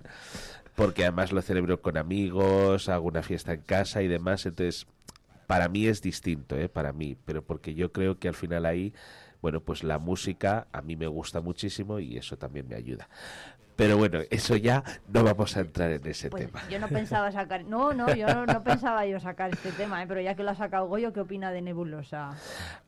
porque 0.75 1.03
además 1.03 1.31
lo 1.31 1.43
celebro 1.43 1.79
con 1.79 1.97
amigos, 1.97 2.89
hago 2.89 3.07
una 3.07 3.21
fiesta 3.21 3.53
en 3.53 3.61
casa 3.61 4.01
y 4.01 4.07
demás, 4.07 4.47
entonces 4.47 4.87
para 5.45 5.69
mí 5.69 5.85
es 5.85 6.01
distinto, 6.01 6.57
¿eh? 6.57 6.69
para 6.69 6.91
mí, 6.91 7.15
pero 7.25 7.43
porque 7.43 7.75
yo 7.75 7.91
creo 7.91 8.17
que 8.17 8.29
al 8.29 8.33
final 8.33 8.65
ahí, 8.65 8.93
bueno, 9.43 9.59
pues 9.61 9.83
la 9.83 9.99
música 9.99 10.65
a 10.71 10.81
mí 10.81 10.95
me 10.95 11.05
gusta 11.05 11.39
muchísimo 11.39 11.99
y 11.99 12.17
eso 12.17 12.37
también 12.37 12.67
me 12.67 12.75
ayuda. 12.75 13.09
Pero 13.75 13.97
bueno, 13.97 14.19
eso 14.29 14.55
ya 14.55 14.83
no 15.11 15.23
vamos 15.23 15.57
a 15.57 15.61
entrar 15.61 15.91
en 15.91 16.05
ese 16.05 16.29
Pues 16.29 16.45
tema. 16.45 16.61
yo 16.69 16.79
no 16.79 16.87
pensaba 16.87 17.31
sacar. 17.31 17.65
No, 17.65 17.91
no, 17.93 18.13
yo 18.13 18.27
no, 18.27 18.45
no 18.45 18.63
pensaba 18.63 19.05
yo 19.07 19.19
sacar 19.19 19.51
este 19.51 19.71
tema, 19.71 20.03
¿eh? 20.03 20.05
pero 20.07 20.21
ya 20.21 20.35
que 20.35 20.43
lo 20.43 20.51
ha 20.51 20.55
sacado 20.55 20.87
Goyo, 20.87 21.11
¿qué 21.11 21.21
opina 21.21 21.51
de 21.51 21.61
Nebulosa? 21.61 22.31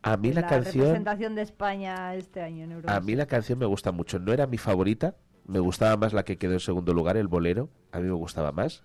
A 0.03 0.17
mí 0.17 0.29
De 0.29 0.35
la, 0.35 0.41
la 0.41 0.47
canción... 0.47 0.83
representación 0.85 1.35
de 1.35 1.41
España 1.41 2.13
este 2.15 2.41
año 2.41 2.65
en 2.65 2.71
Eurovisión. 2.73 2.95
A 2.95 2.99
mí 3.01 3.15
la 3.15 3.25
canción 3.25 3.57
me 3.57 3.65
gusta 3.65 3.91
mucho. 3.91 4.19
No 4.19 4.31
era 4.31 4.45
mi 4.47 4.57
favorita. 4.57 5.15
Me 5.47 5.59
gustaba 5.59 5.95
más 5.97 6.13
la 6.13 6.23
que 6.23 6.37
quedó 6.37 6.53
en 6.53 6.59
segundo 6.59 6.93
lugar, 6.93 7.17
el 7.17 7.27
bolero. 7.27 7.69
A 7.91 7.99
mí 7.99 8.05
me 8.05 8.13
gustaba 8.13 8.51
más. 8.51 8.83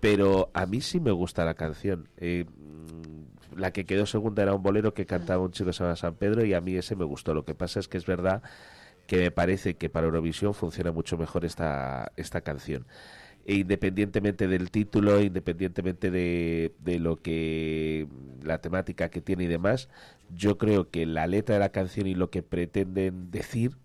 Pero 0.00 0.50
a 0.54 0.66
mí 0.66 0.80
sí 0.80 1.00
me 1.00 1.12
gusta 1.12 1.44
la 1.44 1.54
canción. 1.54 2.08
Eh, 2.16 2.44
mm, 2.46 3.58
la 3.58 3.70
que 3.72 3.84
quedó 3.86 4.06
segunda 4.06 4.42
era 4.42 4.54
un 4.54 4.62
bolero 4.62 4.94
que 4.94 5.06
cantaba 5.06 5.42
un 5.42 5.52
chico 5.52 5.66
que 5.68 5.72
se 5.74 5.84
llama 5.84 5.96
San 5.96 6.14
Pedro 6.14 6.44
y 6.44 6.54
a 6.54 6.60
mí 6.60 6.74
ese 6.76 6.96
me 6.96 7.04
gustó. 7.04 7.34
Lo 7.34 7.44
que 7.44 7.54
pasa 7.54 7.80
es 7.80 7.88
que 7.88 7.98
es 7.98 8.06
verdad 8.06 8.42
que 9.06 9.16
me 9.18 9.30
parece 9.30 9.76
que 9.76 9.90
para 9.90 10.06
Eurovisión 10.06 10.54
funciona 10.54 10.92
mucho 10.92 11.16
mejor 11.18 11.44
esta, 11.44 12.12
esta 12.16 12.40
canción. 12.42 12.86
e 13.44 13.54
independientemente 13.56 14.46
del 14.46 14.70
título, 14.70 15.20
independientemente 15.20 16.10
de, 16.10 16.74
de 16.78 16.98
lo 17.00 17.16
que 17.16 18.06
la 18.42 18.58
temática 18.60 19.10
que 19.10 19.20
tiene 19.20 19.44
y 19.44 19.48
demás, 19.48 19.88
yo 20.30 20.58
creo 20.58 20.90
que 20.90 21.06
la 21.06 21.26
letra 21.26 21.56
de 21.56 21.60
la 21.60 21.70
canción 21.70 22.06
y 22.06 22.14
lo 22.14 22.30
que 22.30 22.42
pretenden 22.42 23.30
decir, 23.30 23.78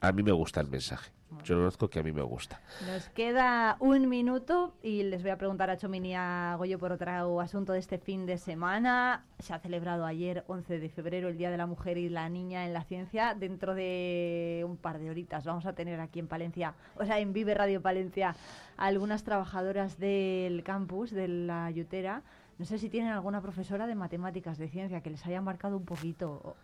a 0.00 0.12
mí 0.12 0.22
me 0.22 0.32
gusta 0.32 0.60
el 0.60 0.68
mensaje. 0.68 1.12
Yo 1.44 1.56
conozco 1.56 1.88
que 1.88 2.00
a 2.00 2.02
mí 2.02 2.12
me 2.12 2.22
gusta. 2.22 2.60
Nos 2.86 3.08
queda 3.10 3.76
un 3.78 4.08
minuto 4.08 4.74
y 4.82 5.04
les 5.04 5.22
voy 5.22 5.30
a 5.30 5.38
preguntar 5.38 5.70
a 5.70 5.76
Chomini 5.76 6.10
y 6.10 6.14
a 6.14 6.54
Goyo 6.58 6.78
por 6.78 6.92
otro 6.92 7.40
asunto 7.40 7.72
de 7.72 7.78
este 7.78 7.98
fin 7.98 8.26
de 8.26 8.36
semana. 8.36 9.24
Se 9.38 9.54
ha 9.54 9.58
celebrado 9.58 10.04
ayer, 10.04 10.44
11 10.48 10.80
de 10.80 10.88
febrero, 10.88 11.28
el 11.28 11.38
Día 11.38 11.50
de 11.50 11.56
la 11.56 11.66
Mujer 11.66 11.98
y 11.98 12.08
la 12.08 12.28
Niña 12.28 12.66
en 12.66 12.72
la 12.72 12.82
Ciencia. 12.82 13.34
Dentro 13.34 13.74
de 13.74 14.64
un 14.66 14.76
par 14.76 14.98
de 14.98 15.10
horitas 15.10 15.44
vamos 15.44 15.66
a 15.66 15.72
tener 15.72 16.00
aquí 16.00 16.18
en 16.18 16.26
Palencia, 16.26 16.74
o 16.96 17.04
sea, 17.04 17.20
en 17.20 17.32
Vive 17.32 17.54
Radio 17.54 17.80
Palencia, 17.80 18.34
algunas 18.76 19.22
trabajadoras 19.22 19.98
del 19.98 20.62
campus, 20.64 21.10
de 21.10 21.28
la 21.28 21.70
Yutera. 21.70 22.22
No 22.58 22.66
sé 22.66 22.78
si 22.78 22.90
tienen 22.90 23.12
alguna 23.12 23.40
profesora 23.40 23.86
de 23.86 23.94
matemáticas, 23.94 24.58
de 24.58 24.68
ciencia, 24.68 25.00
que 25.00 25.10
les 25.10 25.24
haya 25.24 25.40
marcado 25.40 25.76
un 25.76 25.84
poquito 25.84 26.56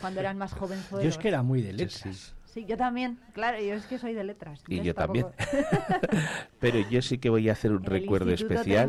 cuando 0.00 0.20
eran 0.20 0.36
más 0.36 0.52
jovenzuelos. 0.52 1.04
Yo 1.04 1.08
es 1.08 1.18
que 1.18 1.28
era 1.28 1.42
muy 1.42 1.62
de 1.62 1.72
letras. 1.72 2.14
Sí, 2.14 2.35
yo 2.64 2.76
también, 2.76 3.18
claro, 3.32 3.58
yo 3.60 3.74
es 3.74 3.86
que 3.86 3.98
soy 3.98 4.14
de 4.14 4.24
letras. 4.24 4.62
Y 4.68 4.80
yo 4.80 4.94
también. 4.94 5.26
Pero 6.60 6.78
yo 6.88 7.02
sí 7.02 7.18
que 7.18 7.28
voy 7.28 7.48
a 7.48 7.52
hacer 7.52 7.72
un 7.72 7.82
recuerdo 7.84 8.30
especial. 8.30 8.88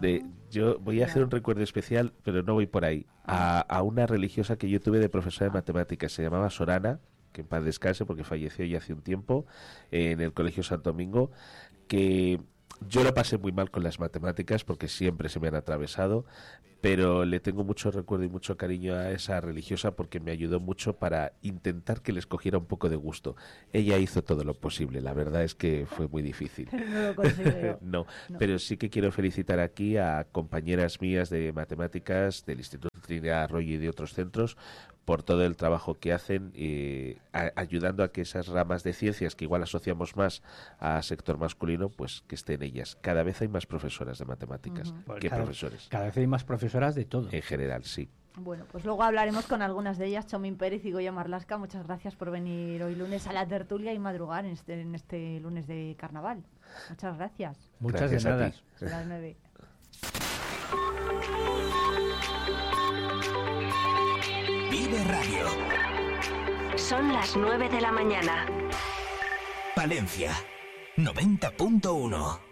de, 0.00 0.24
yo 0.50 0.78
voy 0.78 1.02
a 1.02 1.06
hacer 1.06 1.22
un 1.24 1.30
recuerdo 1.30 1.62
especial, 1.62 2.12
pero 2.22 2.42
no 2.42 2.54
voy 2.54 2.66
por 2.66 2.84
ahí. 2.84 3.06
A, 3.24 3.60
a, 3.60 3.82
una 3.82 4.06
religiosa 4.06 4.56
que 4.56 4.68
yo 4.68 4.80
tuve 4.80 4.98
de 4.98 5.08
profesora 5.08 5.50
de 5.50 5.54
matemáticas, 5.54 6.12
se 6.12 6.22
llamaba 6.22 6.50
Sorana, 6.50 7.00
que 7.32 7.42
en 7.42 7.46
paz 7.46 7.64
descanse 7.64 8.04
porque 8.04 8.24
falleció 8.24 8.64
ya 8.64 8.78
hace 8.78 8.92
un 8.92 9.02
tiempo, 9.02 9.46
en 9.90 10.20
el 10.20 10.32
Colegio 10.32 10.62
Santo 10.62 10.90
Domingo, 10.90 11.30
que 11.86 12.40
yo 12.88 13.04
lo 13.04 13.14
pasé 13.14 13.38
muy 13.38 13.52
mal 13.52 13.70
con 13.70 13.82
las 13.82 14.00
matemáticas 14.00 14.64
porque 14.64 14.88
siempre 14.88 15.28
se 15.28 15.40
me 15.40 15.48
han 15.48 15.54
atravesado, 15.54 16.24
pero 16.80 17.24
le 17.24 17.40
tengo 17.40 17.62
mucho 17.62 17.90
recuerdo 17.90 18.24
y 18.24 18.28
mucho 18.28 18.56
cariño 18.56 18.94
a 18.94 19.10
esa 19.10 19.40
religiosa 19.40 19.94
porque 19.96 20.18
me 20.18 20.30
ayudó 20.30 20.60
mucho 20.60 20.94
para 20.94 21.32
intentar 21.42 22.00
que 22.00 22.12
les 22.12 22.26
cogiera 22.26 22.58
un 22.58 22.64
poco 22.64 22.88
de 22.88 22.96
gusto. 22.96 23.36
Ella 23.72 23.98
hizo 23.98 24.22
todo 24.22 24.44
lo 24.44 24.54
posible, 24.54 25.00
la 25.00 25.12
verdad 25.12 25.44
es 25.44 25.54
que 25.54 25.86
fue 25.86 26.08
muy 26.08 26.22
difícil. 26.22 26.68
no, 27.82 28.06
no, 28.28 28.38
pero 28.38 28.58
sí 28.58 28.76
que 28.76 28.88
quiero 28.88 29.12
felicitar 29.12 29.60
aquí 29.60 29.96
a 29.96 30.26
compañeras 30.32 31.00
mías 31.00 31.28
de 31.28 31.52
matemáticas 31.52 32.46
del 32.46 32.58
Instituto 32.58 32.98
Trinidad 33.00 33.44
Arroyo 33.44 33.74
y 33.74 33.78
de 33.78 33.88
otros 33.88 34.14
centros 34.14 34.56
por 35.04 35.22
todo 35.22 35.44
el 35.44 35.56
trabajo 35.56 35.98
que 35.98 36.12
hacen, 36.12 36.52
y 36.54 37.16
ayudando 37.32 38.04
a 38.04 38.12
que 38.12 38.20
esas 38.22 38.48
ramas 38.48 38.82
de 38.82 38.92
ciencias 38.92 39.34
que 39.34 39.44
igual 39.44 39.62
asociamos 39.62 40.16
más 40.16 40.42
a 40.78 41.02
sector 41.02 41.38
masculino, 41.38 41.88
pues 41.88 42.22
que 42.26 42.34
estén 42.34 42.62
ellas. 42.62 42.96
Cada 43.00 43.22
vez 43.22 43.40
hay 43.42 43.48
más 43.48 43.66
profesoras 43.66 44.18
de 44.18 44.24
matemáticas 44.24 44.94
que 45.20 45.30
profesores. 45.30 45.88
Cada 45.88 46.06
vez 46.06 46.16
hay 46.16 46.26
más 46.26 46.44
profesoras 46.44 46.94
de 46.94 47.04
todo. 47.04 47.28
En 47.32 47.42
general, 47.42 47.84
sí. 47.84 48.08
Bueno, 48.36 48.64
pues 48.70 48.84
luego 48.84 49.02
hablaremos 49.02 49.46
con 49.46 49.60
algunas 49.60 49.98
de 49.98 50.06
ellas, 50.06 50.26
Chomín 50.26 50.56
Pérez 50.56 50.84
y 50.84 50.92
Goya 50.92 51.12
Marlasca. 51.12 51.58
Muchas 51.58 51.86
gracias 51.86 52.14
por 52.14 52.30
venir 52.30 52.82
hoy 52.82 52.94
lunes 52.94 53.26
a 53.26 53.32
la 53.32 53.46
tertulia 53.46 53.92
y 53.92 53.98
madrugar 53.98 54.44
en 54.44 54.52
este, 54.52 54.80
en 54.80 54.94
este 54.94 55.40
lunes 55.40 55.66
de 55.66 55.96
carnaval. 55.98 56.44
Muchas 56.88 57.16
gracias. 57.16 57.58
Muchas 57.80 58.10
gracias. 58.10 58.62
Vive 58.80 59.36
Son 66.90 67.12
las 67.12 67.36
9 67.36 67.68
de 67.68 67.80
la 67.80 67.92
mañana. 67.92 68.46
Palencia, 69.76 70.32
90.1. 70.96 72.49